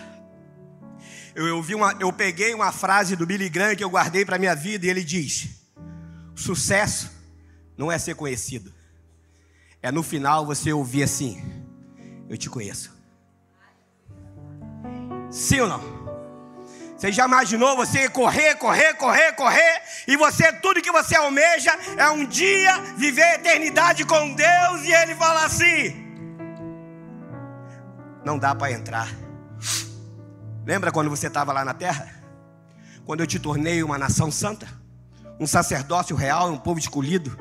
Eu, 1.34 1.48
eu, 1.48 1.62
vi 1.62 1.74
uma, 1.74 1.96
eu 1.98 2.12
peguei 2.12 2.52
uma 2.52 2.70
frase 2.70 3.16
do 3.16 3.24
Billy 3.24 3.48
Graham 3.48 3.74
que 3.74 3.82
eu 3.82 3.88
guardei 3.88 4.22
para 4.22 4.38
minha 4.38 4.54
vida 4.54 4.84
e 4.84 4.90
ele 4.90 5.02
diz: 5.02 5.48
Sucesso 6.34 7.10
não 7.74 7.90
é 7.90 7.98
ser 7.98 8.14
conhecido, 8.16 8.70
é 9.80 9.90
no 9.90 10.02
final 10.02 10.44
você 10.44 10.74
ouvir 10.74 11.04
assim: 11.04 11.42
eu 12.28 12.36
te 12.36 12.50
conheço. 12.50 12.94
Sim 15.30 15.60
ou 15.60 15.68
não? 15.68 15.80
Você 16.98 17.10
já 17.10 17.24
imaginou 17.24 17.74
você 17.76 18.10
correr, 18.10 18.56
correr, 18.56 18.92
correr, 18.92 19.32
correr, 19.32 19.82
e 20.08 20.16
você, 20.16 20.50
tudo 20.54 20.80
que 20.80 20.90
você 20.90 21.14
almeja 21.14 21.70
é 21.98 22.08
um 22.08 22.24
dia 22.24 22.80
viver 22.96 23.22
a 23.22 23.34
eternidade 23.34 24.06
com 24.06 24.32
Deus, 24.32 24.82
e 24.84 24.90
Ele 24.90 25.14
fala 25.14 25.44
assim: 25.44 26.08
não 28.24 28.38
dá 28.38 28.54
para 28.54 28.72
entrar. 28.72 29.08
Lembra 30.64 30.90
quando 30.90 31.10
você 31.10 31.26
estava 31.26 31.52
lá 31.52 31.62
na 31.62 31.74
terra? 31.74 32.10
Quando 33.04 33.20
eu 33.20 33.26
te 33.26 33.38
tornei 33.38 33.82
uma 33.82 33.98
nação 33.98 34.30
santa, 34.30 34.66
um 35.38 35.46
sacerdócio 35.46 36.16
real, 36.16 36.50
um 36.50 36.58
povo 36.58 36.78
escolhido? 36.78 37.38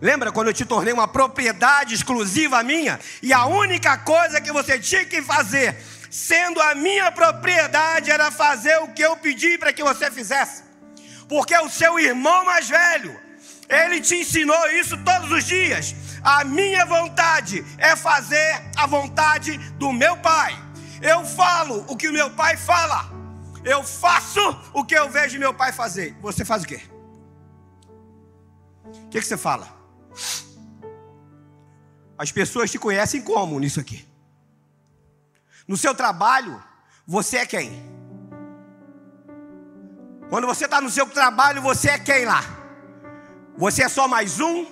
Lembra 0.00 0.30
quando 0.30 0.46
eu 0.46 0.54
te 0.54 0.64
tornei 0.64 0.92
uma 0.92 1.08
propriedade 1.08 1.94
exclusiva 1.94 2.62
minha? 2.62 3.00
E 3.20 3.32
a 3.32 3.46
única 3.46 3.98
coisa 3.98 4.40
que 4.40 4.52
você 4.52 4.78
tinha 4.78 5.04
que 5.04 5.20
fazer, 5.22 5.76
sendo 6.08 6.60
a 6.60 6.72
minha 6.74 7.10
propriedade, 7.10 8.12
era 8.12 8.30
fazer 8.30 8.78
o 8.78 8.88
que 8.88 9.02
eu 9.02 9.16
pedi 9.16 9.58
para 9.58 9.72
que 9.72 9.82
você 9.82 10.08
fizesse. 10.08 10.69
Porque 11.30 11.56
o 11.56 11.70
seu 11.70 11.96
irmão 12.00 12.44
mais 12.44 12.68
velho, 12.68 13.12
ele 13.68 14.00
te 14.00 14.16
ensinou 14.16 14.68
isso 14.70 14.98
todos 15.04 15.30
os 15.30 15.44
dias. 15.44 15.94
A 16.24 16.42
minha 16.42 16.84
vontade 16.84 17.64
é 17.78 17.94
fazer 17.94 18.50
a 18.76 18.84
vontade 18.84 19.56
do 19.82 19.92
meu 19.92 20.16
Pai. 20.16 20.52
Eu 21.00 21.24
falo 21.24 21.84
o 21.88 21.96
que 21.96 22.08
o 22.08 22.12
meu 22.12 22.30
pai 22.32 22.56
fala. 22.56 23.08
Eu 23.64 23.84
faço 23.84 24.40
o 24.74 24.84
que 24.84 24.94
eu 24.94 25.08
vejo 25.08 25.38
meu 25.38 25.54
pai 25.54 25.72
fazer. 25.72 26.14
Você 26.20 26.44
faz 26.44 26.62
o 26.64 26.66
quê? 26.66 26.82
O 28.84 29.08
que, 29.08 29.20
que 29.20 29.26
você 29.26 29.36
fala? 29.36 29.68
As 32.18 32.30
pessoas 32.32 32.70
te 32.70 32.78
conhecem 32.78 33.22
como 33.22 33.58
nisso 33.58 33.80
aqui? 33.80 34.06
No 35.66 35.76
seu 35.76 35.94
trabalho, 35.94 36.62
você 37.06 37.38
é 37.38 37.46
quem? 37.46 37.99
Quando 40.30 40.46
você 40.46 40.64
está 40.66 40.80
no 40.80 40.88
seu 40.88 41.06
trabalho, 41.08 41.60
você 41.60 41.90
é 41.90 41.98
quem 41.98 42.24
lá? 42.24 42.44
Você 43.58 43.82
é 43.82 43.88
só 43.88 44.06
mais 44.06 44.38
um? 44.38 44.64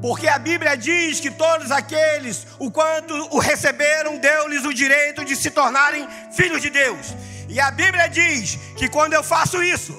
Porque 0.00 0.26
a 0.26 0.38
Bíblia 0.38 0.76
diz 0.76 1.20
que 1.20 1.30
todos 1.30 1.70
aqueles, 1.70 2.46
o 2.58 2.70
quanto 2.70 3.12
o 3.34 3.38
receberam, 3.38 4.16
deu-lhes 4.18 4.64
o 4.64 4.72
direito 4.72 5.24
de 5.26 5.36
se 5.36 5.50
tornarem 5.50 6.08
filhos 6.32 6.62
de 6.62 6.70
Deus. 6.70 7.14
E 7.50 7.60
a 7.60 7.70
Bíblia 7.70 8.08
diz 8.08 8.56
que 8.76 8.88
quando 8.88 9.12
eu 9.12 9.22
faço 9.22 9.62
isso, 9.62 9.94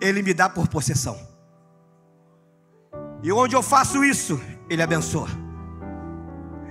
Ele 0.00 0.22
me 0.22 0.32
dá 0.32 0.48
por 0.48 0.68
possessão. 0.68 1.18
E 3.20 3.32
onde 3.32 3.56
eu 3.56 3.62
faço 3.62 4.04
isso, 4.04 4.40
Ele 4.68 4.82
abençoa. 4.82 5.28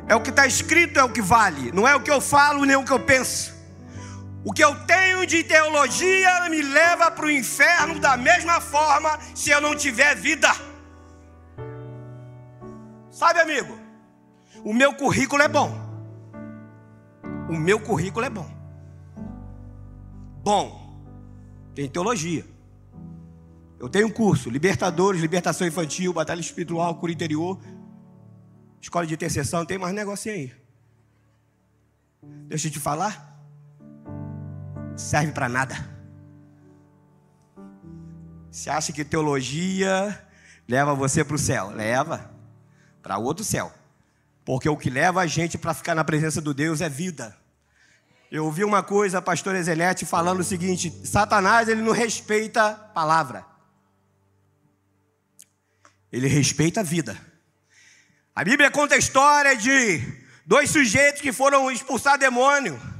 É 0.07 0.15
o 0.15 0.21
que 0.21 0.29
está 0.29 0.47
escrito, 0.47 0.97
é 0.97 1.03
o 1.03 1.11
que 1.11 1.21
vale. 1.21 1.73
Não 1.73 1.85
é 1.85 1.93
o 1.93 2.01
que 2.01 2.09
eu 2.09 2.21
falo, 2.21 2.63
nem 2.63 2.77
o 2.77 2.85
que 2.85 2.91
eu 2.91 2.99
penso. 3.01 3.58
O 4.43 4.53
que 4.53 4.63
eu 4.63 4.73
tenho 4.85 5.25
de 5.25 5.43
teologia 5.43 6.49
me 6.49 6.61
leva 6.61 7.11
para 7.11 7.25
o 7.25 7.31
inferno 7.31 7.99
da 7.99 8.15
mesma 8.15 8.61
forma 8.61 9.19
se 9.35 9.49
eu 9.49 9.59
não 9.59 9.75
tiver 9.75 10.15
vida. 10.15 10.49
Sabe, 13.11 13.39
amigo? 13.39 13.77
O 14.63 14.73
meu 14.73 14.93
currículo 14.93 15.41
é 15.41 15.47
bom. 15.47 15.71
O 17.49 17.53
meu 17.53 17.79
currículo 17.79 18.25
é 18.25 18.29
bom. 18.29 18.49
Bom, 20.41 21.03
tem 21.75 21.89
teologia. 21.89 22.45
Eu 23.77 23.89
tenho 23.89 24.07
um 24.07 24.11
curso, 24.11 24.49
Libertadores, 24.49 25.21
Libertação 25.21 25.67
Infantil, 25.67 26.13
Batalha 26.13 26.39
Espiritual, 26.39 26.95
Cura 26.95 27.11
Interior, 27.11 27.59
Escola 28.81 29.05
de 29.05 29.13
Intercessão, 29.13 29.65
tem 29.65 29.77
mais 29.77 29.93
negocinho 29.93 30.35
aí. 30.35 30.53
Deixa 32.47 32.67
eu 32.67 32.71
te 32.71 32.79
falar. 32.79 33.28
Serve 34.99 35.31
para 35.31 35.47
nada. 35.47 35.75
Você 38.51 38.69
acha 38.69 38.91
que 38.91 39.05
teologia 39.05 40.27
leva 40.67 40.93
você 40.93 41.23
para 41.23 41.37
o 41.37 41.39
céu? 41.39 41.69
Leva 41.69 42.29
para 43.01 43.17
outro 43.17 43.45
céu. 43.45 43.73
Porque 44.43 44.67
o 44.67 44.75
que 44.75 44.89
leva 44.89 45.21
a 45.21 45.25
gente 45.25 45.57
para 45.57 45.73
ficar 45.73 45.95
na 45.95 46.03
presença 46.03 46.41
do 46.41 46.53
Deus 46.53 46.81
é 46.81 46.89
vida. 46.89 47.33
Eu 48.29 48.43
ouvi 48.43 48.65
uma 48.65 48.83
coisa, 48.83 49.21
pastor 49.21 49.55
Ezelete, 49.55 50.05
falando 50.05 50.41
o 50.41 50.43
seguinte: 50.43 50.91
Satanás 51.07 51.69
ele 51.69 51.81
não 51.81 51.93
respeita 51.93 52.67
a 52.67 52.73
palavra, 52.73 53.45
ele 56.11 56.27
respeita 56.27 56.81
a 56.81 56.83
vida. 56.83 57.17
A 58.35 58.43
Bíblia 58.43 58.69
conta 58.69 58.95
a 58.95 58.97
história 58.97 59.55
de 59.55 60.03
dois 60.45 60.69
sujeitos 60.69 61.21
que 61.21 61.31
foram 61.31 61.71
expulsar 61.71 62.17
demônio. 62.17 62.98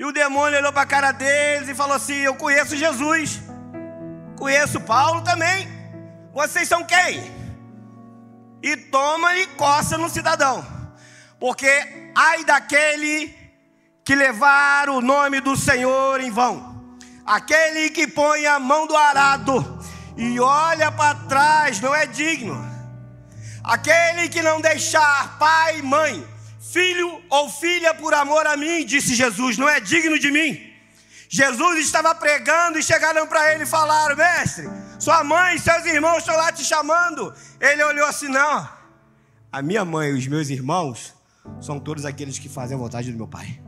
E 0.00 0.04
o 0.06 0.12
demônio 0.12 0.58
olhou 0.58 0.72
para 0.72 0.80
a 0.80 0.86
cara 0.86 1.12
deles 1.12 1.68
e 1.68 1.74
falou 1.74 1.94
assim: 1.94 2.14
Eu 2.14 2.34
conheço 2.34 2.74
Jesus, 2.74 3.38
conheço 4.34 4.80
Paulo 4.80 5.20
também. 5.20 5.68
Vocês 6.32 6.66
são 6.66 6.82
quem? 6.82 7.30
E 8.62 8.78
toma 8.78 9.36
e 9.36 9.46
coça 9.48 9.98
no 9.98 10.08
cidadão, 10.08 10.66
porque 11.38 11.68
ai 12.16 12.46
daquele 12.46 13.36
que 14.02 14.14
levar 14.14 14.88
o 14.88 15.02
nome 15.02 15.38
do 15.38 15.54
Senhor 15.54 16.18
em 16.18 16.30
vão. 16.30 16.88
Aquele 17.26 17.90
que 17.90 18.06
põe 18.06 18.46
a 18.46 18.58
mão 18.58 18.86
do 18.86 18.96
arado 18.96 19.84
e 20.16 20.40
olha 20.40 20.90
para 20.90 21.26
trás 21.28 21.78
não 21.78 21.94
é 21.94 22.06
digno. 22.06 22.56
Aquele 23.62 24.30
que 24.30 24.40
não 24.40 24.62
deixar 24.62 25.36
pai, 25.38 25.82
mãe, 25.82 26.26
filho 26.72 27.22
ou 27.28 27.48
filha 27.50 27.92
por 27.94 28.14
amor 28.14 28.46
a 28.46 28.56
mim, 28.56 28.84
disse 28.84 29.14
Jesus, 29.14 29.58
não 29.58 29.68
é 29.68 29.80
digno 29.80 30.18
de 30.18 30.30
mim. 30.30 30.70
Jesus 31.28 31.86
estava 31.86 32.12
pregando 32.14 32.78
e 32.78 32.82
chegaram 32.82 33.26
para 33.26 33.54
ele 33.54 33.62
e 33.62 33.66
falaram: 33.66 34.16
Mestre, 34.16 34.68
sua 34.98 35.22
mãe 35.22 35.54
e 35.54 35.60
seus 35.60 35.84
irmãos 35.86 36.18
estão 36.18 36.36
lá 36.36 36.50
te 36.50 36.64
chamando. 36.64 37.32
Ele 37.60 37.84
olhou 37.84 38.04
assim: 38.04 38.26
Não, 38.26 38.68
a 39.52 39.62
minha 39.62 39.84
mãe 39.84 40.10
e 40.10 40.14
os 40.14 40.26
meus 40.26 40.50
irmãos 40.50 41.14
são 41.60 41.78
todos 41.78 42.04
aqueles 42.04 42.36
que 42.36 42.48
fazem 42.48 42.76
a 42.76 42.80
vontade 42.80 43.12
do 43.12 43.16
meu 43.16 43.28
Pai. 43.28 43.62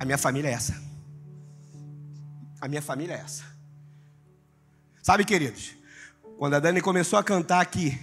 A 0.00 0.04
minha 0.04 0.18
família 0.18 0.48
é 0.48 0.52
essa. 0.52 0.82
A 2.60 2.66
minha 2.66 2.82
família 2.82 3.14
é 3.14 3.18
essa. 3.18 3.44
Sabe, 5.00 5.24
queridos, 5.24 5.76
quando 6.38 6.54
a 6.54 6.60
Dani 6.60 6.80
começou 6.80 7.20
a 7.20 7.24
cantar 7.24 7.60
aqui 7.60 8.00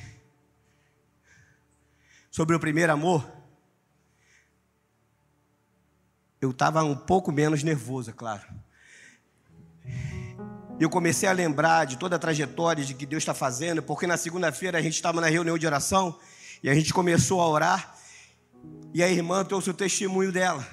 sobre 2.31 2.55
o 2.55 2.59
primeiro 2.59 2.93
amor, 2.93 3.38
eu 6.41 6.51
estava 6.51 6.83
um 6.83 6.95
pouco 6.95 7.31
menos 7.31 7.63
nervoso, 7.63 8.09
é 8.09 8.13
claro. 8.13 8.43
Eu 10.79 10.89
comecei 10.89 11.27
a 11.27 11.33
lembrar 11.33 11.85
de 11.85 11.97
toda 11.97 12.15
a 12.15 12.19
trajetória 12.19 12.85
de 12.85 12.93
que 12.93 13.05
Deus 13.05 13.21
está 13.21 13.33
fazendo, 13.33 13.83
porque 13.83 14.07
na 14.07 14.15
segunda-feira 14.15 14.77
a 14.77 14.81
gente 14.81 14.93
estava 14.93 15.19
na 15.19 15.27
reunião 15.27 15.57
de 15.57 15.65
oração 15.65 16.17
e 16.63 16.69
a 16.69 16.73
gente 16.73 16.93
começou 16.93 17.41
a 17.41 17.47
orar 17.47 17.95
e 18.93 19.03
a 19.03 19.09
irmã 19.09 19.43
trouxe 19.43 19.69
o 19.69 19.73
testemunho 19.73 20.31
dela 20.31 20.65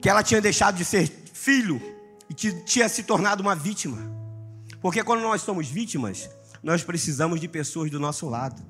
que 0.00 0.08
ela 0.08 0.22
tinha 0.22 0.40
deixado 0.40 0.76
de 0.76 0.84
ser 0.84 1.08
filho 1.32 1.80
e 2.28 2.34
tinha 2.34 2.88
se 2.88 3.02
tornado 3.02 3.40
uma 3.40 3.54
vítima. 3.54 3.98
Porque 4.80 5.02
quando 5.02 5.22
nós 5.22 5.42
somos 5.42 5.68
vítimas, 5.68 6.30
nós 6.62 6.84
precisamos 6.84 7.40
de 7.40 7.48
pessoas 7.48 7.90
do 7.90 7.98
nosso 7.98 8.28
lado 8.28 8.62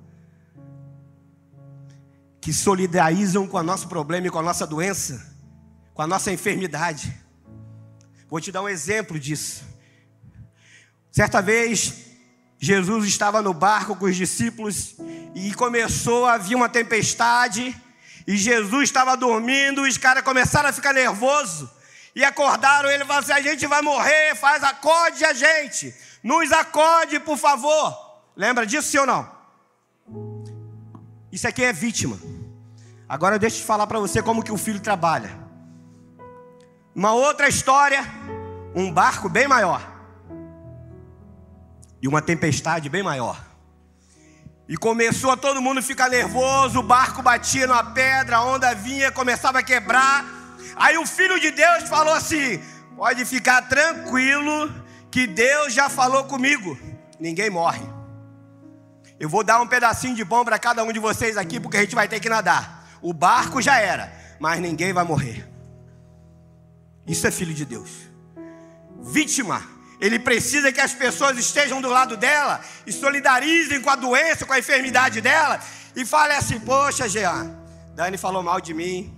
que 2.48 2.52
solidarizam 2.54 3.46
com 3.46 3.58
o 3.58 3.62
nosso 3.62 3.86
problema 3.88 4.26
e 4.26 4.30
com 4.30 4.38
a 4.38 4.42
nossa 4.42 4.66
doença, 4.66 5.36
com 5.92 6.00
a 6.00 6.06
nossa 6.06 6.32
enfermidade. 6.32 7.14
Vou 8.26 8.40
te 8.40 8.50
dar 8.50 8.62
um 8.62 8.68
exemplo 8.70 9.20
disso. 9.20 9.62
Certa 11.12 11.42
vez, 11.42 12.06
Jesus 12.58 13.04
estava 13.04 13.42
no 13.42 13.52
barco 13.52 13.94
com 13.96 14.06
os 14.06 14.16
discípulos 14.16 14.94
e 15.34 15.52
começou 15.52 16.24
a 16.24 16.38
vir 16.38 16.54
uma 16.54 16.70
tempestade 16.70 17.76
e 18.26 18.34
Jesus 18.34 18.84
estava 18.84 19.14
dormindo, 19.14 19.82
os 19.82 19.98
caras 19.98 20.24
começaram 20.24 20.70
a 20.70 20.72
ficar 20.72 20.94
nervosos. 20.94 21.68
E 22.16 22.24
acordaram 22.24 22.90
ele 22.90 23.04
falaram 23.04 23.24
assim: 23.24 23.32
a 23.32 23.42
gente 23.42 23.66
vai 23.66 23.82
morrer, 23.82 24.34
faz 24.36 24.64
acorde 24.64 25.22
a 25.22 25.34
gente. 25.34 25.94
Nos 26.22 26.50
acorde, 26.50 27.20
por 27.20 27.36
favor. 27.36 27.94
Lembra 28.34 28.64
disso, 28.64 28.88
sim 28.88 28.96
ou 28.96 29.06
não? 29.06 29.30
Isso 31.30 31.46
aqui 31.46 31.62
é 31.62 31.74
vítima. 31.74 32.37
Agora 33.08 33.38
deixa 33.38 33.62
eu 33.62 33.66
falar 33.66 33.86
para 33.86 33.98
você 33.98 34.22
como 34.22 34.42
que 34.42 34.52
o 34.52 34.58
filho 34.58 34.80
trabalha. 34.80 35.30
Uma 36.94 37.12
outra 37.12 37.48
história, 37.48 38.04
um 38.74 38.92
barco 38.92 39.28
bem 39.28 39.48
maior. 39.48 39.80
E 42.02 42.06
uma 42.06 42.20
tempestade 42.20 42.88
bem 42.88 43.02
maior. 43.02 43.42
E 44.68 44.76
começou 44.76 45.30
a 45.30 45.36
todo 45.36 45.62
mundo 45.62 45.82
ficar 45.82 46.10
nervoso, 46.10 46.80
o 46.80 46.82
barco 46.82 47.22
batia 47.22 47.66
na 47.66 47.82
pedra, 47.82 48.36
a 48.36 48.44
onda 48.44 48.74
vinha, 48.74 49.10
começava 49.10 49.60
a 49.60 49.62
quebrar. 49.62 50.26
Aí 50.76 50.98
o 50.98 51.06
filho 51.06 51.40
de 51.40 51.50
Deus 51.50 51.84
falou 51.88 52.12
assim: 52.12 52.62
pode 52.94 53.24
ficar 53.24 53.62
tranquilo, 53.62 54.70
que 55.10 55.26
Deus 55.26 55.72
já 55.72 55.88
falou 55.88 56.24
comigo. 56.24 56.78
Ninguém 57.18 57.48
morre. 57.48 57.82
Eu 59.18 59.28
vou 59.28 59.42
dar 59.42 59.60
um 59.60 59.66
pedacinho 59.66 60.14
de 60.14 60.24
pão 60.24 60.44
para 60.44 60.58
cada 60.58 60.84
um 60.84 60.92
de 60.92 61.00
vocês 61.00 61.38
aqui, 61.38 61.58
porque 61.58 61.78
a 61.78 61.80
gente 61.80 61.94
vai 61.94 62.06
ter 62.06 62.20
que 62.20 62.28
nadar. 62.28 62.77
O 63.00 63.12
barco 63.12 63.60
já 63.60 63.78
era, 63.80 64.12
mas 64.38 64.60
ninguém 64.60 64.92
vai 64.92 65.04
morrer. 65.04 65.48
Isso 67.06 67.26
é 67.26 67.30
filho 67.30 67.54
de 67.54 67.64
Deus. 67.64 67.90
Vítima 69.00 69.78
ele 70.00 70.18
precisa 70.18 70.72
que 70.72 70.80
as 70.80 70.94
pessoas 70.94 71.36
estejam 71.38 71.80
do 71.80 71.88
lado 71.88 72.16
dela 72.16 72.60
e 72.86 72.92
solidarizem 72.92 73.80
com 73.80 73.90
a 73.90 73.96
doença, 73.96 74.46
com 74.46 74.52
a 74.52 74.58
enfermidade 74.58 75.20
dela 75.20 75.60
e 75.96 76.04
falem 76.04 76.36
assim: 76.36 76.60
Poxa, 76.60 77.08
Jean, 77.08 77.56
Dani 77.94 78.16
falou 78.16 78.42
mal 78.42 78.60
de 78.60 78.72
mim. 78.72 79.14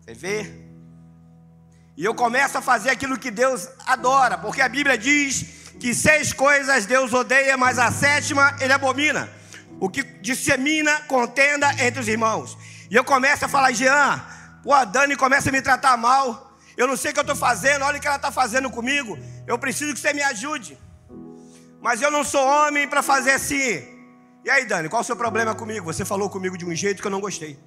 Você 0.00 0.14
vê? 0.14 0.64
E 1.96 2.04
eu 2.04 2.14
começo 2.14 2.58
a 2.58 2.60
fazer 2.60 2.90
aquilo 2.90 3.16
que 3.16 3.30
Deus 3.30 3.68
adora, 3.86 4.36
porque 4.36 4.60
a 4.60 4.68
Bíblia 4.68 4.98
diz 4.98 5.70
que 5.78 5.94
seis 5.94 6.32
coisas 6.32 6.86
Deus 6.86 7.12
odeia, 7.12 7.56
mas 7.56 7.78
a 7.78 7.92
sétima 7.92 8.56
ele 8.60 8.72
abomina. 8.72 9.30
O 9.80 9.88
que 9.88 10.02
dissemina 10.02 11.00
contenda 11.02 11.70
entre 11.84 12.00
os 12.00 12.08
irmãos. 12.08 12.56
E 12.90 12.94
eu 12.96 13.04
começo 13.04 13.44
a 13.44 13.48
falar, 13.48 13.72
Jean, 13.72 14.22
pô, 14.62 14.72
a 14.72 14.84
Dani 14.84 15.16
começa 15.16 15.48
a 15.48 15.52
me 15.52 15.60
tratar 15.60 15.96
mal. 15.96 16.56
Eu 16.76 16.86
não 16.86 16.96
sei 16.96 17.10
o 17.10 17.14
que 17.14 17.20
eu 17.20 17.22
estou 17.22 17.36
fazendo, 17.36 17.84
olha 17.84 17.98
o 17.98 18.00
que 18.00 18.06
ela 18.06 18.16
está 18.16 18.32
fazendo 18.32 18.70
comigo. 18.70 19.18
Eu 19.46 19.58
preciso 19.58 19.92
que 19.92 20.00
você 20.00 20.12
me 20.12 20.22
ajude. 20.22 20.78
Mas 21.80 22.00
eu 22.00 22.10
não 22.10 22.24
sou 22.24 22.44
homem 22.44 22.88
para 22.88 23.02
fazer 23.02 23.32
assim. 23.32 23.94
E 24.44 24.50
aí, 24.50 24.64
Dani, 24.64 24.88
qual 24.88 25.02
o 25.02 25.04
seu 25.04 25.16
problema 25.16 25.54
comigo? 25.54 25.84
Você 25.86 26.04
falou 26.04 26.28
comigo 26.28 26.56
de 26.56 26.64
um 26.64 26.74
jeito 26.74 27.00
que 27.00 27.06
eu 27.06 27.10
não 27.10 27.20
gostei. 27.20 27.58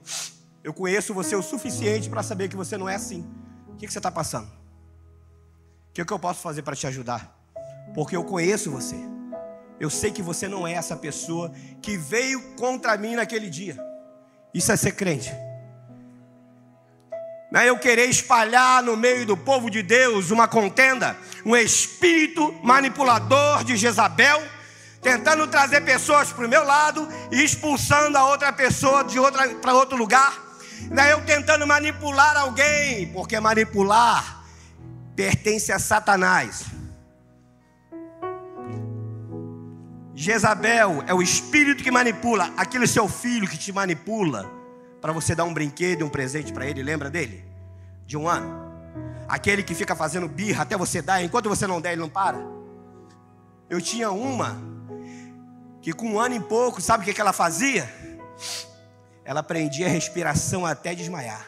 Eu 0.63 0.73
conheço 0.73 1.13
você 1.13 1.35
o 1.35 1.41
suficiente 1.41 2.09
para 2.09 2.21
saber 2.21 2.49
que 2.49 2.55
você 2.55 2.77
não 2.77 2.89
é 2.89 2.95
assim. 2.95 3.27
O 3.67 3.75
que, 3.75 3.87
que 3.87 3.93
você 3.93 3.99
está 3.99 4.11
passando? 4.11 4.47
O 5.89 5.93
que, 5.93 6.03
que 6.03 6.13
eu 6.13 6.19
posso 6.19 6.41
fazer 6.41 6.61
para 6.61 6.75
te 6.75 6.85
ajudar? 6.87 7.35
Porque 7.93 8.15
eu 8.15 8.23
conheço 8.23 8.69
você. 8.69 8.97
Eu 9.79 9.89
sei 9.89 10.11
que 10.11 10.21
você 10.21 10.47
não 10.47 10.67
é 10.67 10.73
essa 10.73 10.95
pessoa 10.95 11.51
que 11.81 11.97
veio 11.97 12.41
contra 12.55 12.97
mim 12.97 13.15
naquele 13.15 13.49
dia. 13.49 13.77
Isso 14.53 14.71
é 14.71 14.75
ser 14.75 14.93
crente. 14.93 15.31
Não 17.51 17.61
é 17.61 17.69
eu 17.69 17.77
querer 17.77 18.05
espalhar 18.05 18.83
no 18.83 18.97
meio 18.97 19.25
do 19.25 19.37
povo 19.37 19.69
de 19.69 19.81
Deus 19.81 20.31
uma 20.31 20.47
contenda, 20.47 21.15
um 21.45 21.55
espírito 21.55 22.53
manipulador 22.63 23.63
de 23.63 23.77
Jezabel 23.77 24.41
tentando 25.01 25.47
trazer 25.47 25.81
pessoas 25.81 26.33
para 26.33 26.45
o 26.45 26.49
meu 26.49 26.65
lado 26.65 27.07
e 27.31 27.41
expulsando 27.41 28.17
a 28.17 28.27
outra 28.27 28.51
pessoa 28.51 29.03
de 29.03 29.17
outra 29.17 29.47
para 29.55 29.73
outro 29.73 29.97
lugar. 29.97 30.33
Daí 30.91 31.11
eu 31.11 31.23
tentando 31.23 31.65
manipular 31.65 32.35
alguém, 32.35 33.07
porque 33.13 33.39
manipular 33.39 34.43
pertence 35.15 35.71
a 35.71 35.79
Satanás. 35.79 36.65
Jezabel 40.19 41.03
é 41.05 41.13
o 41.13 41.21
espírito 41.21 41.83
que 41.83 41.91
manipula, 41.91 42.51
aquele 42.57 42.87
seu 42.87 43.07
filho 43.07 43.47
que 43.47 43.55
te 43.55 43.71
manipula 43.71 44.51
para 44.99 45.13
você 45.13 45.35
dar 45.35 45.43
um 45.43 45.53
brinquedo, 45.53 46.03
um 46.03 46.09
presente 46.09 46.51
para 46.51 46.65
ele, 46.65 46.81
lembra 46.81 47.07
dele? 47.07 47.45
De 48.03 48.17
um 48.17 48.27
ano. 48.27 48.65
Aquele 49.27 49.61
que 49.61 49.75
fica 49.75 49.95
fazendo 49.95 50.27
birra 50.27 50.63
até 50.63 50.75
você 50.75 51.03
dar, 51.03 51.21
enquanto 51.21 51.47
você 51.47 51.67
não 51.67 51.79
der, 51.79 51.91
ele 51.91 52.01
não 52.01 52.09
para. 52.09 52.39
Eu 53.69 53.79
tinha 53.79 54.09
uma 54.09 54.59
que 55.83 55.93
com 55.93 56.07
um 56.07 56.19
ano 56.19 56.33
e 56.33 56.39
pouco, 56.39 56.81
sabe 56.81 57.03
o 57.03 57.13
que, 57.13 57.21
ela 57.21 57.31
fazia? 57.31 57.87
Ela 59.23 59.43
prendia 59.43 59.85
a 59.85 59.89
respiração 59.89 60.65
até 60.65 60.95
desmaiar. 60.95 61.45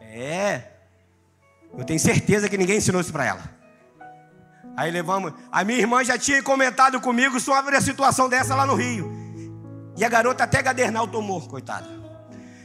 É. 0.00 0.62
Eu 1.76 1.84
tenho 1.84 2.00
certeza 2.00 2.48
que 2.48 2.56
ninguém 2.56 2.78
ensinou 2.78 3.02
isso 3.02 3.12
para 3.12 3.26
ela. 3.26 3.61
Aí 4.76 4.90
levamos. 4.90 5.32
A 5.50 5.64
minha 5.64 5.78
irmã 5.78 6.02
já 6.04 6.18
tinha 6.18 6.42
comentado 6.42 7.00
comigo 7.00 7.38
sobre 7.38 7.76
a 7.76 7.80
situação 7.80 8.28
dessa 8.28 8.54
lá 8.54 8.66
no 8.66 8.74
Rio. 8.74 9.12
E 9.96 10.04
a 10.04 10.08
garota 10.08 10.44
até 10.44 10.62
gadernal 10.62 11.06
tomou, 11.06 11.40
coitada. 11.42 11.88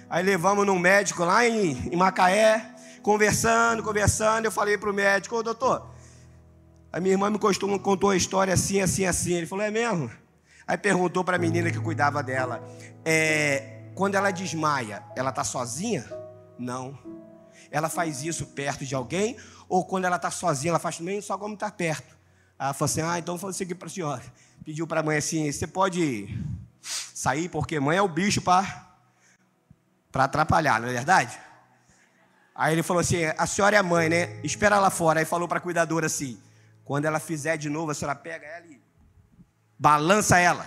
Aí 0.09 0.23
levamos 0.23 0.65
num 0.65 0.79
médico 0.79 1.25
lá 1.25 1.45
em, 1.45 1.71
em 1.91 1.95
Macaé, 1.95 2.73
conversando, 3.01 3.83
conversando. 3.83 4.45
Eu 4.45 4.51
falei 4.51 4.77
pro 4.77 4.93
médico, 4.93 5.35
ô 5.35 5.43
doutor, 5.43 5.89
a 6.91 6.99
minha 6.99 7.13
irmã 7.13 7.29
me 7.29 7.37
contou, 7.37 7.79
contou 7.79 8.09
a 8.11 8.15
história 8.15 8.53
assim, 8.53 8.79
assim, 8.79 9.05
assim. 9.05 9.33
Ele 9.33 9.45
falou: 9.45 9.65
É 9.65 9.71
mesmo? 9.71 10.09
Aí 10.65 10.77
perguntou 10.77 11.23
para 11.23 11.35
a 11.35 11.39
menina 11.39 11.69
que 11.69 11.79
cuidava 11.79 12.23
dela: 12.23 12.65
é, 13.03 13.89
Quando 13.93 14.15
ela 14.15 14.31
desmaia, 14.31 15.03
ela 15.15 15.29
está 15.29 15.43
sozinha? 15.43 16.05
Não. 16.57 16.97
Ela 17.69 17.89
faz 17.89 18.23
isso 18.23 18.45
perto 18.47 18.85
de 18.85 18.95
alguém? 18.95 19.35
Ou 19.69 19.85
quando 19.85 20.05
ela 20.05 20.15
está 20.15 20.31
sozinha, 20.31 20.71
ela 20.71 20.79
faz 20.79 20.97
também 20.97 21.21
só 21.21 21.37
como 21.37 21.53
está 21.53 21.69
perto? 21.69 22.15
Ela 22.57 22.73
falou 22.73 22.85
assim: 22.85 23.01
Ah, 23.01 23.19
então 23.19 23.37
vou 23.37 23.51
seguir 23.53 23.75
para 23.75 23.87
a 23.87 23.91
senhora. 23.91 24.23
Pediu 24.63 24.87
para 24.87 25.01
a 25.01 25.03
mãe 25.03 25.17
assim: 25.17 25.51
Você 25.51 25.67
pode 25.67 26.27
sair, 26.81 27.49
porque 27.49 27.79
mãe 27.79 27.97
é 27.97 28.01
o 28.01 28.07
bicho 28.07 28.41
para 28.41 28.87
atrapalhar, 30.13 30.79
não 30.81 30.87
é 30.87 30.93
verdade? 30.93 31.37
Aí 32.55 32.73
ele 32.73 32.83
falou 32.83 33.01
assim: 33.01 33.25
A 33.37 33.45
senhora 33.45 33.75
é 33.75 33.79
a 33.79 33.83
mãe, 33.83 34.09
né? 34.09 34.39
Espera 34.43 34.79
lá 34.79 34.89
fora. 34.89 35.19
Aí 35.19 35.25
falou 35.25 35.47
para 35.47 35.59
a 35.59 35.61
cuidadora 35.61 36.07
assim: 36.07 36.41
quando 36.83 37.05
ela 37.05 37.19
fizer 37.19 37.57
de 37.57 37.69
novo, 37.69 37.91
a 37.91 37.93
senhora 37.93 38.15
pega 38.15 38.45
ela 38.45 38.65
e 38.65 38.81
balança 39.77 40.39
ela. 40.39 40.65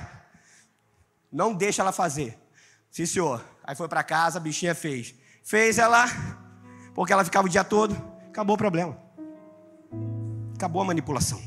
Não 1.33 1.55
deixa 1.55 1.83
ela 1.83 1.93
fazer. 1.93 2.39
Sim, 2.91 3.07
senhor. 3.07 3.45
Aí 3.65 3.75
foi 3.75 3.89
para 3.89 4.03
casa, 4.03 4.39
a 4.39 4.41
bichinha 4.41 4.75
fez. 4.75 5.15
Fez 5.43 5.79
ela, 5.79 6.07
porque 6.95 7.13
ela 7.13 7.25
ficava 7.25 7.47
o 7.47 7.51
dia 7.51 7.65
todo. 7.65 8.10
Acabou 8.41 8.55
o 8.55 8.59
problema. 8.59 8.97
Acabou 10.55 10.81
a 10.81 10.85
manipulação. 10.87 11.39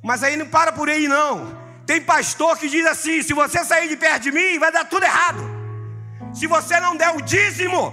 Mas 0.00 0.22
aí 0.22 0.36
não 0.36 0.46
para 0.46 0.70
por 0.70 0.88
aí, 0.88 1.08
não. 1.08 1.58
Tem 1.84 2.00
pastor 2.00 2.56
que 2.56 2.68
diz 2.68 2.86
assim: 2.86 3.20
se 3.20 3.34
você 3.34 3.64
sair 3.64 3.88
de 3.88 3.96
perto 3.96 4.22
de 4.22 4.30
mim, 4.30 4.60
vai 4.60 4.70
dar 4.70 4.84
tudo 4.84 5.02
errado. 5.02 5.42
Se 6.32 6.46
você 6.46 6.78
não 6.78 6.96
der 6.96 7.10
o 7.16 7.20
dízimo, 7.20 7.92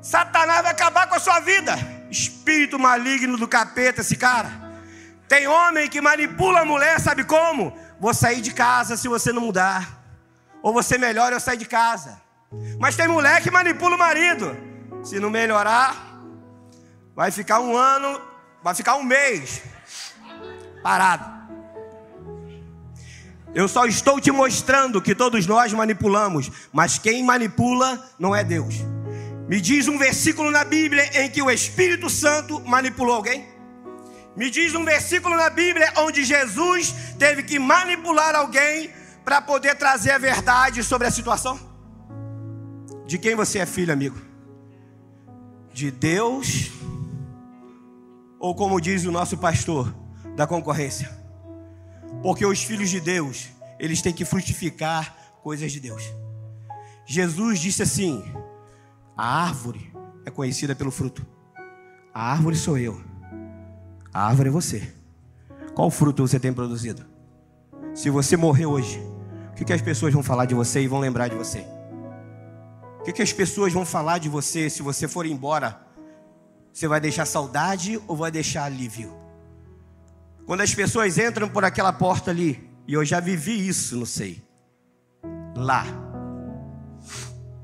Satanás 0.00 0.62
vai 0.62 0.72
acabar 0.72 1.06
com 1.08 1.14
a 1.14 1.18
sua 1.18 1.38
vida. 1.40 1.74
Espírito 2.10 2.78
maligno 2.78 3.36
do 3.36 3.46
capeta, 3.46 4.00
esse 4.00 4.16
cara. 4.16 4.50
Tem 5.28 5.46
homem 5.46 5.90
que 5.90 6.00
manipula 6.00 6.60
a 6.60 6.64
mulher, 6.64 6.98
sabe 7.00 7.22
como? 7.22 7.76
Vou 8.00 8.14
sair 8.14 8.40
de 8.40 8.54
casa 8.54 8.96
se 8.96 9.08
você 9.08 9.30
não 9.30 9.42
mudar. 9.42 10.02
Ou 10.62 10.72
você 10.72 10.96
melhora, 10.96 11.36
eu 11.36 11.40
sair 11.40 11.58
de 11.58 11.66
casa. 11.66 12.18
Mas 12.80 12.96
tem 12.96 13.06
mulher 13.06 13.42
que 13.42 13.50
manipula 13.50 13.94
o 13.94 13.98
marido. 13.98 14.56
Se 15.04 15.20
não 15.20 15.28
melhorar, 15.28 16.05
vai 17.16 17.30
ficar 17.30 17.60
um 17.60 17.74
ano, 17.74 18.20
vai 18.62 18.74
ficar 18.74 18.96
um 18.96 19.02
mês 19.02 19.62
parado. 20.82 21.34
Eu 23.54 23.66
só 23.66 23.86
estou 23.86 24.20
te 24.20 24.30
mostrando 24.30 25.00
que 25.00 25.14
todos 25.14 25.46
nós 25.46 25.72
manipulamos, 25.72 26.52
mas 26.70 26.98
quem 26.98 27.24
manipula 27.24 28.06
não 28.18 28.36
é 28.36 28.44
Deus. 28.44 28.74
Me 29.48 29.62
diz 29.62 29.88
um 29.88 29.96
versículo 29.96 30.50
na 30.50 30.62
Bíblia 30.62 31.22
em 31.22 31.30
que 31.30 31.40
o 31.40 31.50
Espírito 31.50 32.10
Santo 32.10 32.60
manipulou 32.60 33.16
alguém? 33.16 33.48
Me 34.36 34.50
diz 34.50 34.74
um 34.74 34.84
versículo 34.84 35.34
na 35.34 35.48
Bíblia 35.48 35.90
onde 35.96 36.22
Jesus 36.22 36.94
teve 37.18 37.44
que 37.44 37.58
manipular 37.58 38.34
alguém 38.34 38.90
para 39.24 39.40
poder 39.40 39.76
trazer 39.76 40.10
a 40.10 40.18
verdade 40.18 40.84
sobre 40.84 41.06
a 41.06 41.10
situação? 41.10 41.58
De 43.06 43.16
quem 43.16 43.34
você 43.34 43.60
é 43.60 43.64
filho, 43.64 43.92
amigo? 43.92 44.20
De 45.72 45.90
Deus? 45.90 46.75
Ou 48.38 48.54
como 48.54 48.80
diz 48.80 49.04
o 49.04 49.12
nosso 49.12 49.38
pastor, 49.38 49.94
da 50.36 50.46
concorrência? 50.46 51.10
Porque 52.22 52.44
os 52.44 52.62
filhos 52.62 52.90
de 52.90 53.00
Deus, 53.00 53.48
eles 53.78 54.02
têm 54.02 54.12
que 54.12 54.24
frutificar 54.24 55.16
coisas 55.42 55.72
de 55.72 55.80
Deus. 55.80 56.02
Jesus 57.06 57.60
disse 57.60 57.82
assim: 57.82 58.22
a 59.16 59.44
árvore 59.44 59.92
é 60.24 60.30
conhecida 60.30 60.74
pelo 60.74 60.90
fruto. 60.90 61.24
A 62.12 62.32
árvore 62.32 62.56
sou 62.56 62.76
eu. 62.76 63.00
A 64.12 64.26
árvore 64.26 64.48
é 64.48 64.52
você. 64.52 64.92
Qual 65.74 65.90
fruto 65.90 66.26
você 66.26 66.40
tem 66.40 66.52
produzido? 66.52 67.04
Se 67.94 68.10
você 68.10 68.36
morrer 68.36 68.66
hoje, 68.66 68.98
o 69.52 69.54
que, 69.54 69.64
que 69.64 69.72
as 69.72 69.80
pessoas 69.80 70.12
vão 70.12 70.22
falar 70.22 70.46
de 70.46 70.54
você 70.54 70.82
e 70.82 70.88
vão 70.88 70.98
lembrar 70.98 71.28
de 71.28 71.36
você? 71.36 71.66
O 73.00 73.02
que, 73.04 73.12
que 73.12 73.22
as 73.22 73.32
pessoas 73.32 73.72
vão 73.72 73.86
falar 73.86 74.18
de 74.18 74.28
você 74.28 74.68
se 74.68 74.82
você 74.82 75.06
for 75.06 75.24
embora? 75.24 75.85
Você 76.76 76.86
vai 76.86 77.00
deixar 77.00 77.24
saudade 77.24 77.98
ou 78.06 78.14
vai 78.14 78.30
deixar 78.30 78.64
alívio? 78.64 79.10
Quando 80.44 80.60
as 80.60 80.74
pessoas 80.74 81.16
entram 81.16 81.48
por 81.48 81.64
aquela 81.64 81.90
porta 81.90 82.30
ali, 82.30 82.68
e 82.86 82.92
eu 82.92 83.02
já 83.02 83.18
vivi 83.18 83.66
isso, 83.66 83.96
não 83.96 84.04
sei. 84.04 84.44
Lá. 85.56 85.86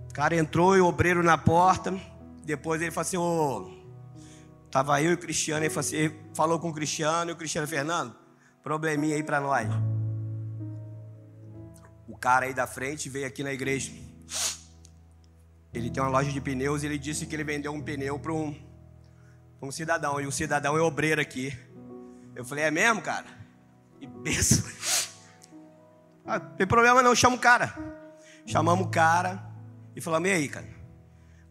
O 0.09 0.15
cara 0.15 0.35
entrou 0.35 0.79
e 0.79 0.81
o 0.81 0.87
obreiro 0.87 1.23
na 1.23 1.37
porta. 1.37 1.95
Depois 2.43 2.81
ele 2.81 2.91
falou 2.91 3.03
assim: 3.03 3.17
Ô, 3.19 3.71
Tava 4.71 5.03
eu 5.03 5.11
e 5.11 5.15
o 5.15 5.19
Cristiano, 5.19 5.63
ele 5.63 5.69
falou, 5.69 5.87
assim, 5.87 5.97
ele 5.97 6.21
falou 6.35 6.59
com 6.59 6.71
o 6.71 6.73
Cristiano 6.73 7.33
e 7.33 7.35
o 7.35 7.37
Cristiano 7.37 7.69
Fernando, 7.69 8.17
probleminha 8.63 9.15
aí 9.15 9.23
para 9.23 9.43
nós. 9.43 9.69
O 12.09 12.17
cara 12.17 12.47
aí 12.47 12.55
da 12.55 12.67
frente 12.67 13.11
veio 13.11 13.27
aqui 13.27 13.43
na 13.43 13.53
igreja. 13.53 13.93
Ele 15.71 15.91
tem 15.91 16.03
uma 16.03 16.09
loja 16.09 16.33
de 16.33 16.41
pneus 16.41 16.83
e 16.83 16.87
ele 16.87 16.99
disse 16.99 17.27
que 17.27 17.37
ele 17.37 17.45
vendeu 17.45 17.75
um 17.75 17.83
pneu 17.83 18.19
para 18.19 18.33
um, 18.33 18.72
um 19.69 19.73
cidadão. 19.73 20.21
E 20.21 20.27
o 20.27 20.33
cidadão 20.33 20.77
é 20.77 20.81
obreiro 20.81 21.21
aqui. 21.21 21.57
Eu 22.35 22.45
falei, 22.45 22.65
é 22.65 22.71
mesmo, 22.71 23.03
cara? 23.03 23.27
E 24.01 24.07
pensa. 24.07 24.63
Ah, 26.25 26.39
tem 26.39 26.65
problema 26.65 27.03
não, 27.03 27.17
chama 27.17 27.35
o 27.35 27.39
cara. 27.39 27.75
Chamamos 28.47 28.87
o 28.87 28.89
cara 28.89 29.45
e 29.97 30.01
falamos, 30.01 30.29
e 30.29 30.33
aí, 30.33 30.49
cara? 30.49 30.69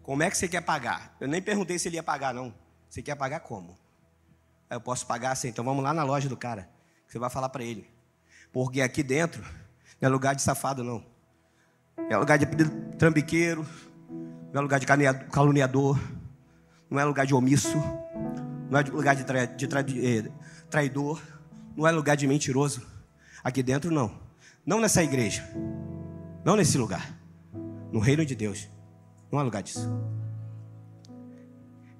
Como 0.01 0.24
é 0.24 0.30
que 0.30 0.38
você 0.38 0.47
quer 0.47 0.62
pagar? 0.62 1.14
Eu 1.20 1.28
nem 1.28 1.41
perguntei 1.41 1.78
se 1.78 1.89
ele 1.89 1.97
ia 1.97 2.03
pagar, 2.03 2.34
não. 2.34 2.53
Você 2.89 3.01
quer 3.01 3.16
pagar 3.16 3.41
como? 3.41 3.78
Eu 4.70 4.80
posso 4.80 5.05
pagar 5.05 5.32
assim, 5.32 5.49
então 5.49 5.66
vamos 5.66 5.84
lá 5.84 5.93
na 5.93 6.03
loja 6.03 6.30
do 6.30 6.38
cara. 6.38 6.70
Você 7.05 7.20
vai 7.20 7.30
falar 7.30 7.49
para 7.49 7.64
ele. 7.64 7.86
Porque 8.53 8.82
aqui 8.82 9.03
dentro 9.03 9.41
não 9.99 10.07
é 10.07 10.09
lugar 10.09 10.36
de 10.36 10.41
safado, 10.41 10.84
não. 10.84 11.05
É 12.09 12.16
lugar 12.16 12.38
de 12.38 12.45
trambiqueiro, 12.97 13.68
não 14.53 14.59
é 14.59 14.62
lugar 14.62 14.80
de 14.80 14.86
caluniador, 15.30 15.99
não 16.92 17.00
é 17.00 17.06
lugar 17.06 17.26
de 17.26 17.34
omisso, 17.34 17.78
não 18.70 18.78
é 18.78 18.84
lugar 18.84 19.16
de, 19.16 19.24
de 19.56 20.06
eh, 20.06 20.32
traidor, 20.70 21.22
não 21.76 21.88
é 21.88 21.92
lugar 21.92 22.18
de 22.18 22.28
mentiroso. 22.28 22.86
Aqui 23.42 23.64
dentro, 23.64 23.89
não. 23.89 24.20
Não 24.66 24.80
nessa 24.82 25.02
igreja, 25.02 25.42
não 26.44 26.58
nesse 26.58 26.78
lugar. 26.78 27.18
No 27.92 28.00
reino 28.00 28.26
de 28.26 28.36
Deus, 28.36 28.70
não 29.32 29.39
há 29.39 29.44
lugar 29.44 29.64
disso. 29.64 29.89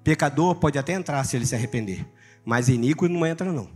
Pecador 0.04 0.54
pode 0.56 0.78
até 0.78 0.92
entrar 0.92 1.24
se 1.24 1.36
ele 1.36 1.46
se 1.46 1.54
arrepender, 1.54 2.06
mas 2.44 2.68
iníquo 2.68 3.08
não 3.08 3.26
entra 3.26 3.50
não. 3.50 3.70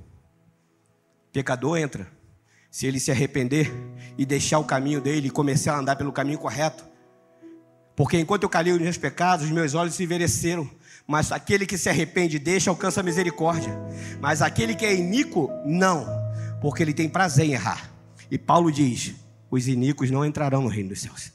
Pecador 1.33 1.79
entra. 1.79 2.15
se 2.71 2.87
ele 2.87 3.01
se 3.01 3.11
arrepender 3.11 3.73
e 4.19 4.27
deixar 4.27 4.59
o 4.59 4.65
caminho 4.65 5.01
dele 5.01 5.29
e 5.29 5.31
começar 5.31 5.75
a 5.75 5.79
andar 5.79 5.97
pelo 5.97 6.13
caminho 6.13 6.39
correto. 6.39 6.85
Porque 7.95 8.19
enquanto 8.19 8.43
eu 8.43 8.51
calei 8.51 8.73
os 8.73 8.81
meus 8.81 8.99
pecados, 8.99 9.47
os 9.47 9.51
meus 9.51 9.73
olhos 9.73 9.95
se 9.95 10.03
envelheceram. 10.03 10.71
Mas 11.07 11.31
aquele 11.31 11.67
que 11.67 11.79
se 11.79 11.89
arrepende 11.89 12.37
e 12.37 12.41
deixa 12.41 12.71
alcança 12.71 13.01
a 13.01 13.03
misericórdia. 13.03 13.73
Mas 14.21 14.43
aquele 14.43 14.75
que 14.75 14.85
é 14.85 14.95
iníquo, 14.95 15.49
não, 15.65 16.05
porque 16.61 16.83
ele 16.83 16.93
tem 16.93 17.09
prazer 17.09 17.47
em 17.47 17.53
errar. 17.53 17.91
E 18.31 18.37
Paulo 18.37 18.73
diz: 18.73 19.15
os 19.51 19.69
iníquos 19.69 20.11
não 20.11 20.25
entrarão 20.25 20.63
no 20.63 20.69
reino 20.69 20.89
dos 20.89 21.01
céus. 21.01 21.33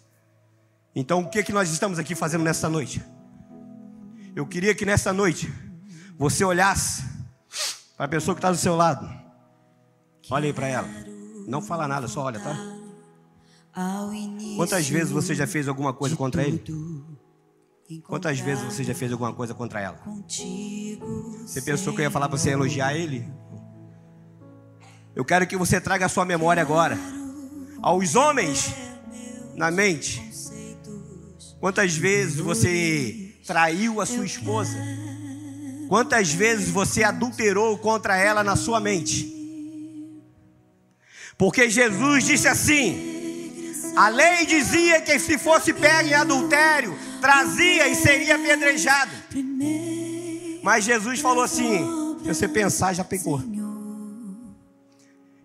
Então, 0.93 1.21
o 1.21 1.29
que, 1.29 1.41
que 1.41 1.53
nós 1.53 1.71
estamos 1.71 1.97
aqui 1.97 2.15
fazendo 2.15 2.43
nessa 2.43 2.69
noite? 2.69 3.01
Eu 4.35 4.45
queria 4.45 4.75
que 4.75 4.85
nessa 4.85 5.13
noite 5.13 5.51
você 6.17 6.43
olhasse 6.43 7.03
para 7.95 8.05
a 8.05 8.09
pessoa 8.09 8.35
que 8.35 8.39
está 8.39 8.51
do 8.51 8.57
seu 8.57 8.75
lado. 8.75 9.09
Olha 10.29 10.47
aí 10.47 10.53
para 10.53 10.67
ela. 10.67 10.87
Não 11.47 11.61
fala 11.61 11.87
nada, 11.87 12.07
só 12.07 12.23
olha, 12.23 12.39
tá? 12.39 12.55
Quantas 14.57 14.87
vezes 14.87 15.11
você 15.11 15.33
já 15.33 15.47
fez 15.47 15.67
alguma 15.67 15.93
coisa 15.93 16.15
contra 16.15 16.43
ele? 16.43 16.61
Quantas 17.99 18.39
vezes 18.39 18.63
você 18.63 18.83
já 18.83 18.95
fez 18.95 19.11
alguma 19.11 19.33
coisa 19.33 19.53
contra 19.53 19.81
ela? 19.81 19.99
Você 21.45 21.61
pensou 21.61 21.93
que 21.93 21.99
eu 21.99 22.03
ia 22.03 22.11
falar 22.11 22.29
para 22.29 22.37
você 22.37 22.51
elogiar 22.51 22.95
ele? 22.95 23.27
Eu 25.13 25.25
quero 25.25 25.45
que 25.45 25.57
você 25.57 25.81
traga 25.81 26.05
a 26.05 26.09
sua 26.09 26.23
memória 26.23 26.61
agora. 26.61 26.97
Aos 27.81 28.15
homens, 28.15 28.73
na 29.55 29.69
mente. 29.69 30.21
Quantas 31.59 31.95
vezes 31.95 32.37
você 32.37 33.35
traiu 33.45 33.99
a 33.99 34.05
sua 34.05 34.25
esposa? 34.25 34.77
Quantas 35.89 36.31
vezes 36.31 36.69
você 36.69 37.03
adulterou 37.03 37.77
contra 37.77 38.15
ela 38.15 38.43
na 38.43 38.55
sua 38.55 38.79
mente? 38.79 39.29
Porque 41.37 41.69
Jesus 41.69 42.23
disse 42.23 42.47
assim: 42.47 43.20
a 43.95 44.07
lei 44.09 44.45
dizia 44.45 45.01
que 45.01 45.17
se 45.19 45.37
fosse 45.37 45.73
pego 45.73 46.09
em 46.09 46.13
adultério, 46.13 46.97
trazia 47.19 47.87
e 47.87 47.95
seria 47.95 48.35
apedrejado. 48.35 49.11
Mas 50.63 50.85
Jesus 50.85 51.19
falou 51.19 51.43
assim: 51.43 52.17
se 52.21 52.27
você 52.27 52.47
pensar, 52.47 52.93
já 52.93 53.03
pegou. 53.03 53.41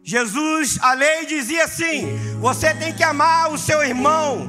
Jesus, 0.02 0.78
a 0.80 0.92
lei 0.92 1.26
dizia 1.26 1.64
assim: 1.64 2.16
você 2.40 2.72
tem 2.74 2.94
que 2.94 3.02
amar 3.02 3.52
o 3.52 3.58
seu 3.58 3.82
irmão, 3.82 4.48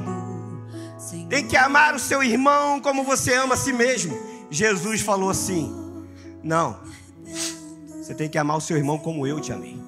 tem 1.28 1.46
que 1.46 1.56
amar 1.56 1.94
o 1.94 1.98
seu 1.98 2.22
irmão 2.22 2.80
como 2.80 3.02
você 3.02 3.34
ama 3.34 3.54
a 3.54 3.56
si 3.58 3.72
mesmo. 3.72 4.16
Jesus 4.50 5.00
falou 5.00 5.30
assim: 5.30 5.74
não, 6.42 6.78
você 7.88 8.14
tem 8.14 8.28
que 8.28 8.38
amar 8.38 8.56
o 8.56 8.60
seu 8.60 8.76
irmão 8.76 8.98
como 8.98 9.26
eu 9.26 9.40
te 9.40 9.52
amei. 9.52 9.78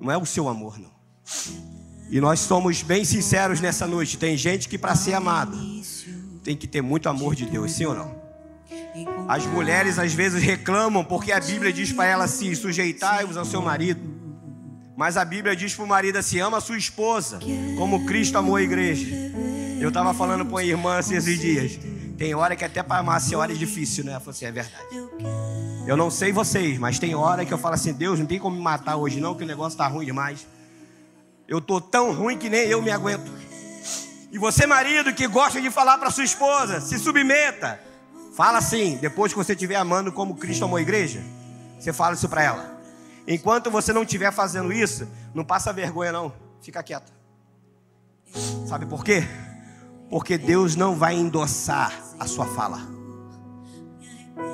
Não 0.00 0.10
é 0.10 0.16
o 0.16 0.26
seu 0.26 0.48
amor, 0.48 0.78
não. 0.78 0.90
E 2.10 2.20
nós 2.20 2.40
somos 2.40 2.82
bem 2.82 3.04
sinceros 3.04 3.60
nessa 3.60 3.86
noite. 3.86 4.18
Tem 4.18 4.36
gente 4.36 4.68
que 4.68 4.76
para 4.76 4.96
ser 4.96 5.14
amado 5.14 5.56
tem 6.42 6.56
que 6.56 6.66
ter 6.66 6.82
muito 6.82 7.08
amor 7.08 7.36
de 7.36 7.46
Deus, 7.46 7.70
sim 7.70 7.84
ou 7.84 7.94
não? 7.94 8.20
As 9.28 9.46
mulheres 9.46 9.98
às 9.98 10.12
vezes 10.12 10.42
reclamam 10.42 11.04
porque 11.04 11.30
a 11.30 11.38
Bíblia 11.38 11.72
diz 11.72 11.92
para 11.92 12.06
elas 12.06 12.30
se 12.32 12.54
sujeitai-vos 12.56 13.36
ao 13.36 13.44
seu 13.44 13.62
marido. 13.62 14.00
Mas 14.96 15.16
a 15.16 15.24
Bíblia 15.24 15.54
diz 15.54 15.72
para 15.74 15.84
o 15.84 15.88
marido 15.88 16.16
assim: 16.16 16.40
ama 16.40 16.58
a 16.58 16.60
sua 16.60 16.76
esposa, 16.76 17.38
como 17.78 18.04
Cristo 18.04 18.36
amou 18.36 18.56
a 18.56 18.62
igreja. 18.62 19.06
Eu 19.80 19.88
estava 19.88 20.12
falando 20.12 20.44
com 20.44 20.56
a 20.56 20.64
irmã 20.64 20.98
esses 20.98 21.40
dias. 21.40 21.78
Tem 22.18 22.34
hora 22.34 22.56
que 22.56 22.64
até 22.64 22.82
para 22.82 22.98
amar 22.98 23.16
a 23.16 23.20
senhora 23.20 23.52
é 23.52 23.54
difícil, 23.54 24.04
né? 24.04 24.10
Ela 24.10 24.20
falou 24.20 24.32
assim: 24.32 24.46
é 24.46 24.52
verdade. 24.52 24.84
Eu 25.86 25.96
não 25.96 26.10
sei 26.10 26.32
vocês, 26.32 26.76
mas 26.76 26.98
tem 26.98 27.14
hora 27.14 27.46
que 27.46 27.54
eu 27.54 27.58
falo 27.58 27.76
assim: 27.76 27.92
Deus, 27.92 28.18
não 28.18 28.26
tem 28.26 28.38
como 28.38 28.56
me 28.56 28.62
matar 28.62 28.96
hoje, 28.96 29.20
não, 29.20 29.34
que 29.34 29.44
o 29.44 29.46
negócio 29.46 29.74
está 29.74 29.86
ruim 29.86 30.04
demais. 30.04 30.46
Eu 31.50 31.60
tô 31.60 31.80
tão 31.80 32.12
ruim 32.12 32.38
que 32.38 32.48
nem 32.48 32.68
eu 32.68 32.80
me 32.80 32.92
aguento. 32.92 33.28
E 34.30 34.38
você, 34.38 34.68
marido, 34.68 35.12
que 35.12 35.26
gosta 35.26 35.60
de 35.60 35.68
falar 35.68 35.98
para 35.98 36.08
sua 36.08 36.22
esposa, 36.22 36.80
se 36.80 36.96
submeta. 36.96 37.80
Fala 38.36 38.58
assim, 38.58 38.96
depois 38.98 39.32
que 39.32 39.36
você 39.36 39.54
estiver 39.54 39.74
amando 39.74 40.12
como 40.12 40.36
Cristo 40.36 40.64
amou 40.64 40.76
a 40.76 40.80
igreja, 40.80 41.20
você 41.76 41.92
fala 41.92 42.14
isso 42.14 42.28
para 42.28 42.44
ela. 42.44 42.80
Enquanto 43.26 43.68
você 43.68 43.92
não 43.92 44.04
estiver 44.04 44.32
fazendo 44.32 44.72
isso, 44.72 45.08
não 45.34 45.44
passa 45.44 45.72
vergonha 45.72 46.12
não, 46.12 46.32
fica 46.62 46.84
quieta. 46.84 47.12
Sabe 48.68 48.86
por 48.86 49.04
quê? 49.04 49.24
Porque 50.08 50.38
Deus 50.38 50.76
não 50.76 50.94
vai 50.94 51.16
endossar 51.16 51.92
a 52.20 52.28
sua 52.28 52.46
fala. 52.46 52.78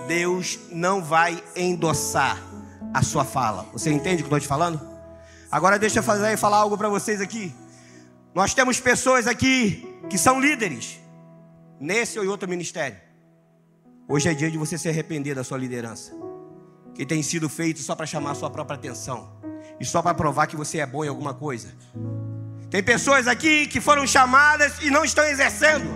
Deus 0.09 0.59
não 0.73 1.05
vai 1.05 1.45
endossar 1.55 2.41
a 2.95 3.03
sua 3.03 3.23
fala. 3.23 3.67
Você 3.75 3.91
entende 3.93 4.23
o 4.23 4.27
que 4.27 4.33
eu 4.33 4.39
estou 4.39 4.41
te 4.41 4.49
falando? 4.49 4.96
Agora 5.57 5.79
deixa 5.79 6.01
eu 6.01 6.03
fazer 6.03 6.37
falar 6.37 6.59
algo 6.59 6.77
para 6.77 6.87
vocês 6.87 7.19
aqui. 7.19 7.51
Nós 8.35 8.53
temos 8.53 8.79
pessoas 8.79 9.27
aqui 9.27 9.89
que 10.11 10.19
são 10.19 10.39
líderes 10.39 11.01
nesse 11.81 12.19
ou 12.19 12.29
outro 12.29 12.47
ministério. 12.47 12.99
Hoje 14.07 14.29
é 14.29 14.35
dia 14.35 14.51
de 14.51 14.59
você 14.59 14.77
se 14.77 14.87
arrepender 14.87 15.35
da 15.35 15.43
sua 15.43 15.57
liderança, 15.57 16.13
que 16.95 17.07
tem 17.07 17.23
sido 17.23 17.49
feito 17.49 17.81
só 17.81 17.95
para 17.97 18.05
chamar 18.05 18.33
a 18.33 18.35
sua 18.35 18.51
própria 18.51 18.77
atenção 18.77 19.33
e 19.81 19.85
só 19.87 20.03
para 20.03 20.13
provar 20.13 20.47
que 20.47 20.57
você 20.57 20.77
é 20.77 20.85
bom 20.85 21.03
em 21.03 21.09
alguma 21.09 21.33
coisa. 21.33 21.75
Tem 22.71 22.83
pessoas 22.83 23.27
aqui 23.27 23.67
que 23.67 23.81
foram 23.81 24.07
chamadas 24.07 24.75
e 24.83 24.91
não 24.91 25.07
estão 25.07 25.25
exercendo, 25.25 25.89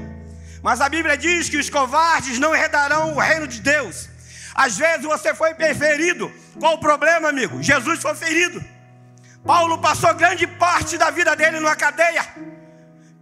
mas 0.62 0.80
a 0.80 0.88
Bíblia 0.88 1.18
diz 1.18 1.50
que 1.50 1.58
os 1.58 1.68
covardes 1.68 2.38
não 2.38 2.56
herdarão 2.56 3.12
o 3.12 3.20
reino 3.20 3.46
de 3.46 3.60
Deus. 3.60 4.08
Às 4.54 4.78
vezes 4.78 5.04
você 5.04 5.34
foi 5.34 5.52
ferido. 5.74 6.32
Qual 6.58 6.76
o 6.76 6.80
problema, 6.80 7.28
amigo? 7.28 7.62
Jesus 7.62 8.00
foi 8.00 8.14
ferido. 8.14 8.79
Paulo 9.44 9.78
passou 9.78 10.14
grande 10.14 10.46
parte 10.46 10.98
da 10.98 11.10
vida 11.10 11.34
dele 11.34 11.60
numa 11.60 11.76
cadeia. 11.76 12.26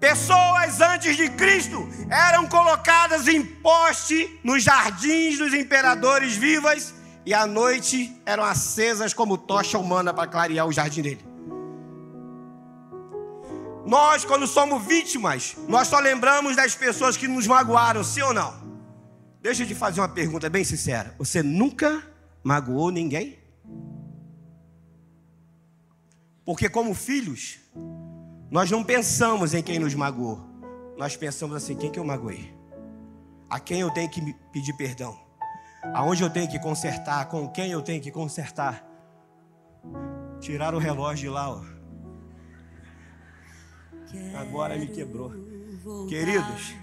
Pessoas 0.01 0.81
antes 0.81 1.17
de 1.17 1.29
Cristo 1.31 1.89
eram 2.09 2.47
colocadas 2.47 3.27
em 3.27 3.45
poste 3.45 4.39
nos 4.45 4.63
jardins 4.63 5.39
dos 5.39 5.53
imperadores 5.53 6.37
vivas 6.37 6.95
e 7.27 7.35
à 7.35 7.47
noite 7.47 8.17
eram 8.25 8.45
acesas 8.45 9.13
como 9.13 9.37
tocha 9.37 9.79
humana 9.79 10.15
para 10.15 10.29
clarear 10.29 10.67
o 10.67 10.73
jardim 10.73 11.03
dele. 11.03 11.25
Nós, 13.85 14.25
quando 14.25 14.47
somos 14.47 14.85
vítimas, 14.85 15.57
nós 15.67 15.89
só 15.89 15.99
lembramos 15.99 16.55
das 16.55 16.75
pessoas 16.75 17.17
que 17.17 17.27
nos 17.27 17.47
magoaram, 17.47 18.05
sim 18.05 18.21
ou 18.21 18.35
não? 18.35 18.55
Deixa 19.41 19.63
eu 19.63 19.67
te 19.67 19.75
fazer 19.75 20.01
uma 20.01 20.09
pergunta 20.09 20.51
bem 20.51 20.63
sincera. 20.63 21.15
Você 21.19 21.43
nunca 21.43 22.03
magoou 22.45 22.91
ninguém? 22.91 23.38
Porque, 26.49 26.67
como 26.67 26.95
filhos, 26.95 27.59
nós 28.51 28.71
não 28.71 28.83
pensamos 28.83 29.53
em 29.53 29.63
quem 29.63 29.79
nos 29.79 29.95
magoou. 29.95 30.41
Nós 30.97 31.15
pensamos 31.15 31.55
assim: 31.55 31.77
quem 31.77 31.91
que 31.91 31.99
eu 31.99 32.05
magoei? 32.07 32.57
A 33.51 33.61
quem 33.61 33.81
eu 33.81 33.91
tenho 33.91 34.09
que 34.09 34.33
pedir 34.51 34.73
perdão? 34.73 35.15
Aonde 35.93 36.23
eu 36.23 36.31
tenho 36.31 36.49
que 36.49 36.59
consertar? 36.59 37.29
Com 37.29 37.51
quem 37.51 37.71
eu 37.71 37.83
tenho 37.83 38.01
que 38.01 38.11
consertar? 38.11 38.83
Tirar 40.41 40.75
o 40.75 40.79
relógio 40.79 41.29
de 41.29 41.29
lá, 41.29 41.51
ó. 41.51 41.63
Agora 44.39 44.75
me 44.79 44.87
quebrou. 44.87 45.31
Queridos, 46.09 46.75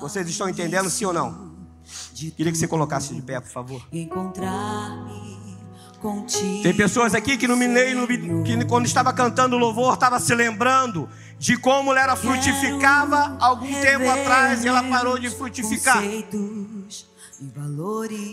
vocês 0.00 0.28
estão 0.28 0.48
entendendo 0.48 0.90
sim 0.90 1.04
ou 1.04 1.12
não? 1.12 1.68
Queria 2.12 2.50
que 2.50 2.58
você 2.58 2.66
colocasse 2.66 3.14
de 3.14 3.22
pé, 3.22 3.38
por 3.40 3.50
favor. 3.50 3.86
Tem 6.62 6.74
pessoas 6.74 7.14
aqui 7.14 7.36
que 7.36 7.48
no 7.48 7.56
Mineiro, 7.56 8.06
que 8.44 8.62
quando 8.66 8.84
estava 8.84 9.12
cantando 9.12 9.56
louvor, 9.56 9.94
estava 9.94 10.20
se 10.20 10.34
lembrando 10.34 11.08
de 11.38 11.56
como 11.56 11.94
ela 11.94 12.14
frutificava 12.14 13.36
algum 13.40 13.80
tempo 13.80 14.08
atrás 14.10 14.64
e 14.64 14.68
ela 14.68 14.82
parou 14.82 15.18
de 15.18 15.30
frutificar. 15.30 16.02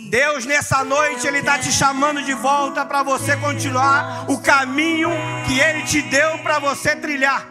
Deus, 0.09 0.45
nessa 0.45 0.83
noite, 0.83 1.25
Ele 1.25 1.39
está 1.39 1.57
te 1.57 1.71
chamando 1.71 2.21
de 2.23 2.33
volta 2.33 2.85
para 2.85 3.03
você 3.03 3.35
continuar 3.37 4.25
o 4.29 4.37
caminho 4.39 5.09
que 5.47 5.59
Ele 5.59 5.83
te 5.83 6.01
deu 6.01 6.39
para 6.39 6.59
você 6.59 6.95
trilhar. 6.95 7.47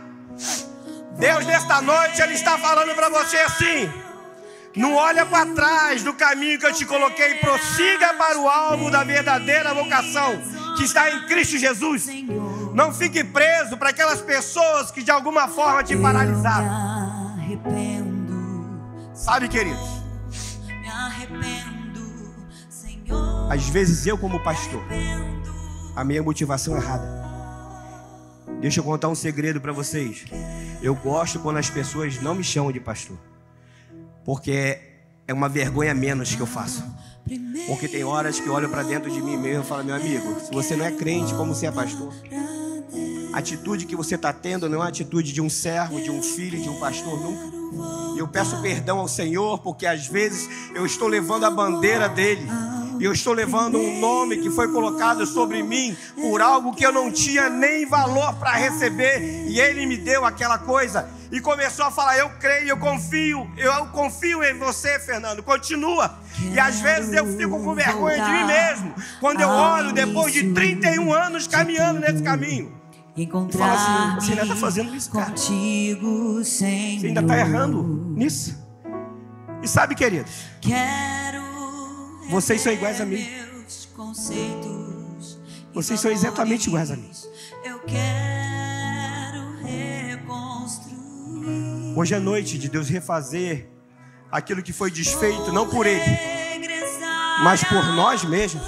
Deus, 1.19 1.45
nesta 1.47 1.83
noite, 1.83 2.21
Ele 2.23 2.35
está 2.35 2.57
falando 2.59 2.95
para 2.95 3.09
você 3.09 3.37
assim. 3.39 3.91
Não 4.77 4.95
olha 4.95 5.27
para 5.27 5.53
trás 5.53 6.05
do 6.05 6.15
caminho 6.15 6.59
que 6.59 6.67
eu 6.67 6.73
te 6.73 6.87
coloquei, 6.87 7.35
prossiga 7.37 8.15
para 8.15 8.39
o 8.39 8.49
alvo 8.49 8.91
da 8.91 9.03
verdadeira 9.03 9.75
vocação 9.75 10.41
que 10.77 10.85
está 10.85 11.11
em 11.11 11.27
Cristo 11.27 11.59
Jesus. 11.59 12.07
Não 12.73 12.95
fique 12.95 13.25
preso 13.25 13.77
para 13.77 13.91
aquelas 13.91 14.21
pessoas 14.21 14.91
que 14.93 15.03
de 15.03 15.11
alguma 15.11 15.49
forma 15.49 15.83
te 15.83 15.97
paralisaram. 15.97 16.69
Sabe, 19.13 19.49
queridos? 19.49 20.01
Às 23.51 23.69
vezes 23.69 24.07
eu, 24.07 24.17
como 24.17 24.41
pastor, 24.45 24.85
a 25.97 26.05
minha 26.05 26.23
motivação 26.23 26.77
é 26.77 26.79
errada. 26.79 27.21
Deixa 28.61 28.79
eu 28.79 28.85
contar 28.85 29.09
um 29.09 29.17
segredo 29.17 29.61
para 29.61 29.73
vocês. 29.73 30.25
Eu 30.81 30.95
gosto 30.95 31.41
quando 31.41 31.57
as 31.57 31.69
pessoas 31.69 32.23
não 32.23 32.37
me 32.37 32.45
chamam 32.45 32.71
de 32.71 32.79
pastor 32.79 33.19
porque 34.31 34.79
é 35.27 35.35
uma 35.35 35.49
vergonha 35.49 35.93
menos 35.93 36.37
que 36.37 36.41
eu 36.41 36.47
faço. 36.47 36.85
Porque 37.67 37.89
tem 37.89 38.05
horas 38.05 38.39
que 38.39 38.47
eu 38.47 38.53
olho 38.53 38.69
para 38.69 38.85
dentro 38.85 39.11
de 39.11 39.21
mim 39.21 39.37
mesmo 39.37 39.65
e 39.65 39.67
falo, 39.67 39.83
meu 39.83 39.97
amigo, 39.97 40.39
se 40.39 40.53
você 40.53 40.77
não 40.77 40.85
é 40.85 40.93
crente, 40.93 41.35
como 41.35 41.53
você 41.53 41.67
é 41.67 41.73
pastor? 41.73 42.15
A 43.33 43.39
atitude 43.39 43.87
que 43.87 43.97
você 43.97 44.15
está 44.15 44.33
tendo 44.33 44.69
não 44.69 44.85
é 44.85 44.87
a 44.87 44.89
atitude 44.89 45.33
de 45.33 45.41
um 45.41 45.51
servo, 45.51 46.01
de 46.01 46.13
um 46.13 46.23
filho, 46.23 46.63
de 46.63 46.69
um 46.69 46.79
pastor, 46.79 47.21
nunca. 47.21 47.57
E 48.15 48.21
eu 48.21 48.29
peço 48.29 48.63
perdão 48.63 49.01
ao 49.01 49.09
Senhor, 49.09 49.59
porque 49.59 49.85
às 49.85 50.07
vezes 50.07 50.49
eu 50.77 50.87
estou 50.87 51.09
levando 51.09 51.43
a 51.43 51.51
bandeira 51.51 52.09
dele. 52.09 52.47
E 53.01 53.05
eu 53.05 53.13
estou 53.13 53.33
levando 53.33 53.79
um 53.79 53.99
nome 53.99 54.37
que 54.37 54.51
foi 54.51 54.71
colocado 54.71 55.27
sobre 55.27 55.61
mim 55.61 55.97
por 56.15 56.41
algo 56.41 56.73
que 56.73 56.87
eu 56.87 56.93
não 56.93 57.11
tinha 57.11 57.51
nem 57.51 57.85
valor 57.85 58.33
para 58.35 58.53
receber. 58.53 59.49
E 59.49 59.59
ele 59.59 59.87
me 59.87 59.97
deu 59.97 60.25
aquela 60.25 60.57
coisa. 60.57 61.19
E 61.31 61.41
começou 61.41 61.85
a 61.85 61.91
falar: 61.91 62.19
Eu 62.19 62.31
creio, 62.41 62.69
eu 62.69 62.77
confio, 62.77 63.51
eu 63.57 63.87
confio 63.89 64.43
em 64.43 64.59
você, 64.59 64.99
Fernando. 64.99 65.43
Continua. 65.43 66.19
E 66.53 66.59
às 66.59 66.81
vezes 66.81 67.13
eu 67.13 67.27
fico 67.37 67.63
com 67.63 67.75
vergonha 67.75 68.25
de 68.25 68.31
mim 68.31 68.45
mesmo. 68.45 68.95
Quando 69.21 69.41
eu 69.41 69.49
olho 69.49 69.93
depois 69.93 70.33
de 70.33 70.53
31 70.53 71.13
anos 71.13 71.47
caminhando 71.47 72.01
nesse 72.01 72.23
caminho. 72.23 72.81
Encontrar 73.17 73.73
assim, 73.73 74.15
você 74.15 74.31
ainda 74.31 74.43
está 74.43 74.57
fazendo 74.57 74.95
isso, 74.95 75.11
cara. 75.11 75.27
contigo, 75.27 76.43
Senhor. 76.45 77.01
Você 77.01 77.07
ainda 77.07 77.21
está 77.21 77.37
errando 77.37 77.83
nisso. 78.17 78.59
E 79.63 79.69
sabe, 79.69 79.95
queridos, 79.95 80.31
Quero 80.61 81.43
Vocês 82.31 82.61
são 82.61 82.73
iguais 82.73 83.01
a 83.01 83.05
mim. 83.05 83.27
Vocês 85.75 86.01
são 86.01 86.11
exatamente 86.11 86.69
iguais 86.69 86.91
a 86.91 86.97
mim. 86.97 87.11
Eu 87.65 87.79
quero 87.81 88.40
hoje 92.01 92.15
é 92.15 92.19
noite 92.19 92.57
de 92.57 92.71
Deus 92.71 92.89
refazer 92.89 93.69
aquilo 94.33 94.63
que 94.63 94.73
foi 94.73 94.91
desfeito, 94.91 95.53
não 95.53 95.69
por 95.69 95.87
Ele, 95.87 96.19
mas 97.45 97.63
por 97.63 97.85
nós 97.93 98.25
mesmos. 98.25 98.63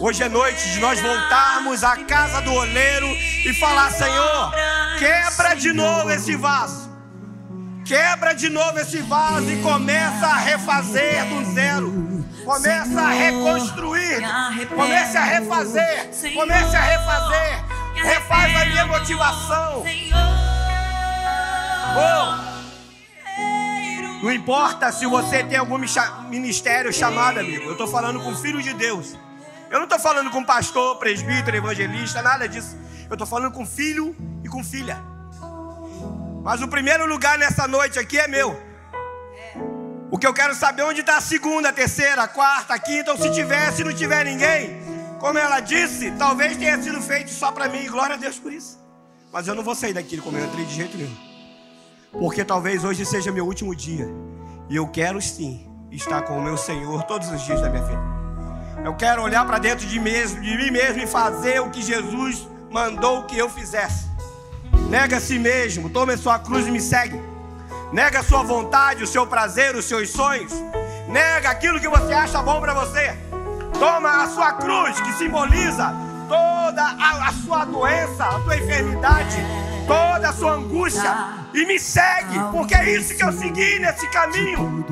Hoje 0.00 0.22
é 0.22 0.28
noite 0.28 0.72
de 0.72 0.80
nós 0.80 0.98
voltarmos 0.98 1.84
à 1.84 1.96
casa 1.98 2.40
do 2.40 2.52
oleiro 2.52 3.06
e 3.06 3.52
falar: 3.60 3.90
Senhor, 3.90 4.52
quebra 4.98 5.54
de 5.54 5.72
novo 5.74 6.10
esse 6.10 6.34
vaso. 6.36 6.90
Quebra 7.84 8.32
de 8.32 8.48
novo 8.48 8.78
esse 8.78 9.02
vaso 9.02 9.50
e 9.50 9.60
começa 9.60 10.26
a 10.26 10.36
refazer 10.38 11.26
do 11.26 11.52
zero. 11.52 11.92
Começa 12.46 13.00
a 13.00 13.10
reconstruir. 13.10 14.22
Comece 14.74 15.16
a 15.18 15.24
refazer. 15.24 16.10
Comece 16.34 16.76
a 16.76 16.80
refazer. 16.80 17.64
Refaz 17.94 18.56
a 18.56 18.64
minha 18.64 18.86
motivação. 18.86 19.84
Oh, 21.96 22.54
não 24.24 24.32
importa 24.32 24.90
se 24.90 25.04
você 25.06 25.44
tem 25.44 25.58
algum 25.58 25.78
ministério 26.28 26.90
chamado, 26.92 27.40
amigo. 27.40 27.64
Eu 27.64 27.72
estou 27.72 27.86
falando 27.86 28.20
com 28.20 28.34
filho 28.34 28.62
de 28.62 28.72
Deus. 28.72 29.14
Eu 29.70 29.78
não 29.78 29.84
estou 29.84 29.98
falando 29.98 30.30
com 30.30 30.42
pastor, 30.42 30.96
presbítero, 30.96 31.56
evangelista, 31.56 32.22
nada 32.22 32.48
disso. 32.48 32.74
Eu 33.08 33.14
estou 33.14 33.26
falando 33.26 33.52
com 33.52 33.66
filho 33.66 34.16
e 34.42 34.48
com 34.48 34.64
filha. 34.64 34.98
Mas 36.42 36.62
o 36.62 36.68
primeiro 36.68 37.06
lugar 37.06 37.36
nessa 37.36 37.68
noite 37.68 37.98
aqui 37.98 38.18
é 38.18 38.26
meu. 38.26 38.58
O 40.10 40.16
que 40.16 40.26
eu 40.26 40.32
quero 40.32 40.54
saber 40.54 40.82
é 40.82 40.84
onde 40.86 41.00
está 41.00 41.18
a 41.18 41.20
segunda, 41.20 41.68
a 41.68 41.72
terceira, 41.72 42.22
a 42.22 42.28
quarta, 42.28 42.72
a 42.72 42.78
quinta, 42.78 43.12
ou 43.12 43.18
se 43.18 43.30
tiver, 43.30 43.72
se 43.72 43.84
não 43.84 43.92
tiver 43.92 44.24
ninguém. 44.24 44.80
Como 45.18 45.38
ela 45.38 45.60
disse, 45.60 46.12
talvez 46.12 46.56
tenha 46.56 46.80
sido 46.82 47.00
feito 47.02 47.30
só 47.30 47.52
para 47.52 47.68
mim. 47.68 47.86
Glória 47.88 48.14
a 48.14 48.18
Deus 48.18 48.38
por 48.38 48.52
isso. 48.52 48.78
Mas 49.32 49.48
eu 49.48 49.54
não 49.54 49.62
vou 49.62 49.74
sair 49.74 49.92
daqui 49.92 50.18
como 50.18 50.38
eu 50.38 50.46
entrei 50.46 50.64
de 50.64 50.74
jeito 50.74 50.96
nenhum. 50.96 51.33
Porque 52.18 52.44
talvez 52.44 52.84
hoje 52.84 53.04
seja 53.04 53.32
meu 53.32 53.44
último 53.44 53.74
dia. 53.74 54.08
E 54.68 54.76
eu 54.76 54.86
quero 54.86 55.20
sim 55.20 55.66
estar 55.90 56.22
com 56.22 56.38
o 56.38 56.42
meu 56.42 56.56
Senhor 56.56 57.02
todos 57.04 57.28
os 57.30 57.42
dias 57.42 57.60
da 57.60 57.68
minha 57.68 57.82
vida. 57.82 58.02
Eu 58.84 58.94
quero 58.94 59.22
olhar 59.22 59.46
para 59.46 59.58
dentro 59.58 59.86
de, 59.86 59.98
mesmo, 59.98 60.40
de 60.40 60.56
mim 60.56 60.70
mesmo 60.70 61.02
e 61.02 61.06
fazer 61.06 61.60
o 61.60 61.70
que 61.70 61.82
Jesus 61.82 62.48
mandou 62.70 63.24
que 63.24 63.38
eu 63.38 63.48
fizesse. 63.48 64.06
Nega 64.90 65.16
a 65.16 65.20
si 65.20 65.38
mesmo, 65.38 65.88
tome 65.88 66.12
a 66.12 66.18
sua 66.18 66.38
cruz 66.38 66.66
e 66.66 66.70
me 66.70 66.80
segue. 66.80 67.20
Nega 67.92 68.20
a 68.20 68.22
sua 68.22 68.42
vontade, 68.42 69.02
o 69.02 69.06
seu 69.06 69.26
prazer, 69.26 69.74
os 69.76 69.84
seus 69.84 70.10
sonhos. 70.10 70.52
Nega 71.08 71.50
aquilo 71.50 71.80
que 71.80 71.88
você 71.88 72.12
acha 72.12 72.42
bom 72.42 72.60
para 72.60 72.74
você. 72.74 73.16
Toma 73.78 74.24
a 74.24 74.28
sua 74.28 74.52
cruz, 74.54 75.00
que 75.00 75.12
simboliza 75.14 75.94
toda 76.28 76.82
a, 76.82 77.28
a 77.28 77.32
sua 77.32 77.64
doença, 77.64 78.24
a 78.24 78.40
tua 78.40 78.56
enfermidade, 78.56 79.36
toda 79.86 80.28
a 80.28 80.32
sua 80.32 80.52
angústia. 80.52 81.43
E 81.54 81.64
me 81.64 81.78
segue, 81.78 82.36
porque 82.50 82.74
é 82.74 82.96
isso 82.96 83.16
que 83.16 83.22
eu 83.22 83.32
segui 83.32 83.78
nesse 83.78 84.10
caminho. 84.10 84.84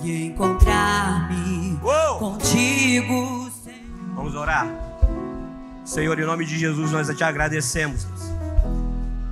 e 0.00 0.26
encontrar-me 0.26 1.78
contigo, 2.18 3.50
Senhor. 3.64 4.14
Vamos 4.14 4.34
orar. 4.34 4.66
Senhor, 5.84 6.18
em 6.18 6.24
nome 6.24 6.44
de 6.44 6.56
Jesus, 6.56 6.92
nós 6.92 7.08
te 7.08 7.24
agradecemos 7.24 8.06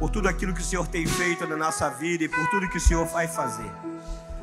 por 0.01 0.11
tudo 0.11 0.29
aquilo 0.29 0.53
que 0.53 0.61
o 0.61 0.65
Senhor 0.65 0.89
tem 0.89 1.07
feito 1.07 1.47
na 1.47 1.57
nossa 1.57 1.89
vida 1.89 2.25
e 2.25 2.29
por 2.29 2.45
tudo 2.51 2.69
que 2.69 2.79
o 2.79 2.81
Senhor 2.81 3.07
vai 3.07 3.29
fazer. 3.29 3.71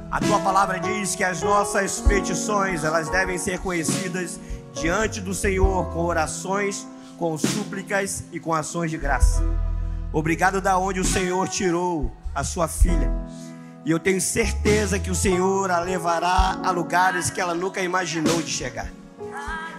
A 0.09 0.21
tua 0.21 0.39
palavra 0.39 0.79
diz 0.79 1.13
que 1.15 1.23
as 1.25 1.41
nossas 1.41 1.99
petições, 1.99 2.85
elas 2.85 3.09
devem 3.09 3.37
ser 3.37 3.59
conhecidas 3.59 4.39
diante 4.73 5.19
do 5.19 5.33
Senhor 5.33 5.91
com 5.91 6.05
orações, 6.05 6.87
com 7.17 7.37
súplicas 7.37 8.23
e 8.31 8.39
com 8.39 8.53
ações 8.53 8.91
de 8.91 8.97
graça. 8.97 9.43
Obrigado 10.11 10.61
da 10.61 10.77
onde 10.77 10.99
o 10.99 11.05
Senhor 11.05 11.47
tirou 11.49 12.11
a 12.33 12.43
sua 12.43 12.67
filha. 12.67 13.11
E 13.85 13.91
eu 13.91 13.99
tenho 13.99 14.19
certeza 14.19 14.99
que 14.99 15.09
o 15.09 15.15
Senhor 15.15 15.71
a 15.71 15.79
levará 15.79 16.59
a 16.63 16.71
lugares 16.71 17.29
que 17.29 17.39
ela 17.39 17.53
nunca 17.53 17.81
imaginou 17.81 18.41
de 18.41 18.49
chegar. 18.49 18.87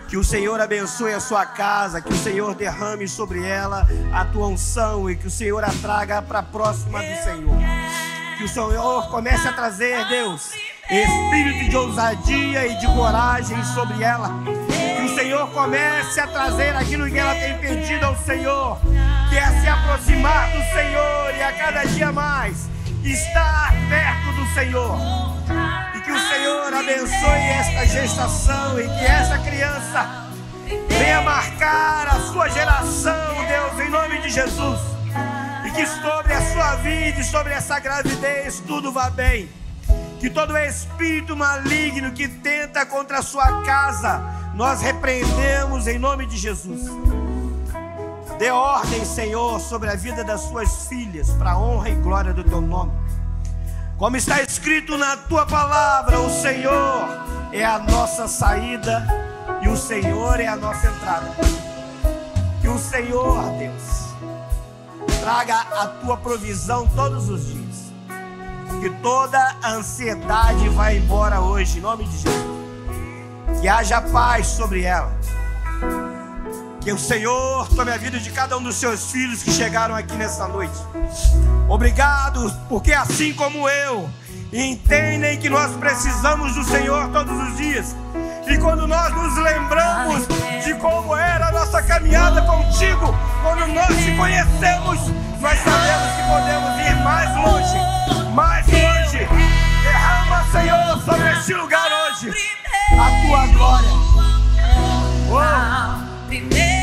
Que 0.08 0.16
o 0.16 0.24
Senhor 0.24 0.58
abençoe 0.58 1.12
a 1.12 1.20
sua 1.20 1.44
casa, 1.44 2.00
que 2.00 2.10
o 2.10 2.16
Senhor 2.16 2.54
derrame 2.54 3.06
sobre 3.06 3.44
ela 3.44 3.86
a 4.10 4.24
tua 4.24 4.46
unção 4.46 5.10
e 5.10 5.16
que 5.16 5.26
o 5.26 5.30
Senhor 5.30 5.62
a 5.62 5.70
traga 5.82 6.22
para 6.22 6.42
próxima 6.42 7.00
do 7.00 7.22
Senhor. 7.22 7.56
Que 8.38 8.44
o 8.44 8.48
Senhor 8.48 9.10
comece 9.10 9.46
a 9.46 9.52
trazer, 9.52 10.08
Deus, 10.08 10.52
espírito 10.90 11.68
de 11.68 11.76
ousadia 11.76 12.66
e 12.66 12.78
de 12.78 12.86
coragem 12.86 13.62
sobre 13.64 14.02
ela. 14.02 14.30
Senhor 15.18 15.50
comece 15.50 16.20
a 16.20 16.28
trazer 16.28 16.76
aquilo 16.76 17.10
que 17.10 17.18
ela 17.18 17.34
tem 17.34 17.58
pedido 17.58 18.06
ao 18.06 18.16
Senhor, 18.18 18.78
que 19.28 19.36
é 19.36 19.60
se 19.60 19.66
aproximar 19.66 20.48
do 20.52 20.62
Senhor 20.72 21.34
e 21.36 21.42
a 21.42 21.52
cada 21.54 21.84
dia 21.86 22.12
mais 22.12 22.68
estar 23.02 23.72
perto 23.88 24.32
do 24.36 24.54
Senhor. 24.54 24.96
E 25.96 26.00
que 26.02 26.12
o 26.12 26.20
Senhor 26.20 26.72
abençoe 26.72 27.40
esta 27.50 27.84
gestação 27.86 28.78
e 28.78 28.84
que 28.84 29.04
esta 29.04 29.38
criança 29.38 30.28
venha 30.88 31.20
marcar 31.22 32.06
a 32.06 32.20
sua 32.20 32.48
geração, 32.48 33.44
Deus, 33.48 33.80
em 33.80 33.90
nome 33.90 34.20
de 34.20 34.30
Jesus. 34.30 34.78
E 35.66 35.70
que 35.72 35.84
sobre 35.84 36.32
a 36.32 36.52
sua 36.52 36.76
vida 36.76 37.18
e 37.18 37.24
sobre 37.24 37.54
essa 37.54 37.80
gravidez 37.80 38.62
tudo 38.64 38.92
vá 38.92 39.10
bem. 39.10 39.48
Que 40.20 40.30
todo 40.30 40.56
espírito 40.56 41.36
maligno 41.36 42.12
que 42.12 42.28
tenta 42.28 42.86
contra 42.86 43.18
a 43.18 43.22
sua 43.22 43.62
casa, 43.62 44.37
nós 44.58 44.80
repreendemos 44.80 45.86
em 45.86 46.00
nome 46.00 46.26
de 46.26 46.36
Jesus. 46.36 46.90
Dê 48.40 48.50
ordem, 48.50 49.04
Senhor, 49.04 49.60
sobre 49.60 49.88
a 49.88 49.94
vida 49.94 50.24
das 50.24 50.40
suas 50.40 50.88
filhas, 50.88 51.30
para 51.30 51.52
a 51.52 51.58
honra 51.58 51.90
e 51.90 51.94
glória 51.94 52.34
do 52.34 52.42
teu 52.42 52.60
nome. 52.60 52.90
Como 53.96 54.16
está 54.16 54.42
escrito 54.42 54.98
na 54.98 55.16
tua 55.16 55.46
palavra, 55.46 56.18
o 56.18 56.28
Senhor 56.28 57.08
é 57.52 57.64
a 57.64 57.78
nossa 57.78 58.26
saída 58.26 59.06
e 59.62 59.68
o 59.68 59.76
Senhor 59.76 60.40
é 60.40 60.48
a 60.48 60.56
nossa 60.56 60.88
entrada. 60.88 61.36
Que 62.60 62.66
o 62.66 62.78
Senhor, 62.80 63.40
Deus, 63.58 64.08
traga 65.20 65.54
a 65.54 65.86
tua 65.86 66.16
provisão 66.16 66.84
todos 66.96 67.28
os 67.28 67.46
dias. 67.46 67.92
Que 68.80 68.90
toda 69.02 69.38
a 69.62 69.70
ansiedade 69.70 70.68
vá 70.70 70.92
embora 70.92 71.40
hoje, 71.40 71.78
em 71.78 71.80
nome 71.80 72.04
de 72.06 72.18
Jesus. 72.18 72.57
Que 73.60 73.66
haja 73.66 74.00
paz 74.00 74.46
sobre 74.46 74.84
ela. 74.84 75.12
Que 76.80 76.92
o 76.92 76.98
Senhor 76.98 77.68
tome 77.74 77.90
a 77.90 77.96
vida 77.96 78.20
de 78.20 78.30
cada 78.30 78.56
um 78.56 78.62
dos 78.62 78.76
seus 78.76 79.10
filhos 79.10 79.42
que 79.42 79.50
chegaram 79.50 79.96
aqui 79.96 80.14
nessa 80.14 80.46
noite. 80.46 80.78
Obrigado, 81.68 82.50
porque 82.68 82.92
assim 82.92 83.34
como 83.34 83.68
eu, 83.68 84.08
entendem 84.52 85.38
que 85.38 85.50
nós 85.50 85.74
precisamos 85.74 86.54
do 86.54 86.62
Senhor 86.62 87.08
todos 87.08 87.48
os 87.48 87.56
dias. 87.56 87.96
E 88.46 88.56
quando 88.58 88.86
nós 88.86 89.12
nos 89.12 89.36
lembramos 89.36 90.26
de 90.64 90.74
como 90.74 91.16
era 91.16 91.48
a 91.48 91.52
nossa 91.52 91.82
caminhada 91.82 92.40
contigo, 92.42 93.12
quando 93.42 93.66
nós 93.74 93.88
te 93.88 94.16
conhecemos, 94.16 95.00
nós 95.40 95.58
sabemos 95.58 96.12
que 96.16 96.22
podemos 96.28 96.80
ir 96.86 96.96
mais 97.02 97.36
longe, 97.36 98.32
mais 98.34 98.66
longe. 98.66 99.28
Derrama, 99.82 100.44
Senhor, 100.52 101.02
sobre 101.04 101.32
este 101.32 101.54
lugar 101.54 101.88
hoje 102.06 102.57
a 102.92 103.22
tua 103.22 103.46
glória. 103.48 103.88
Oh. 105.30 106.77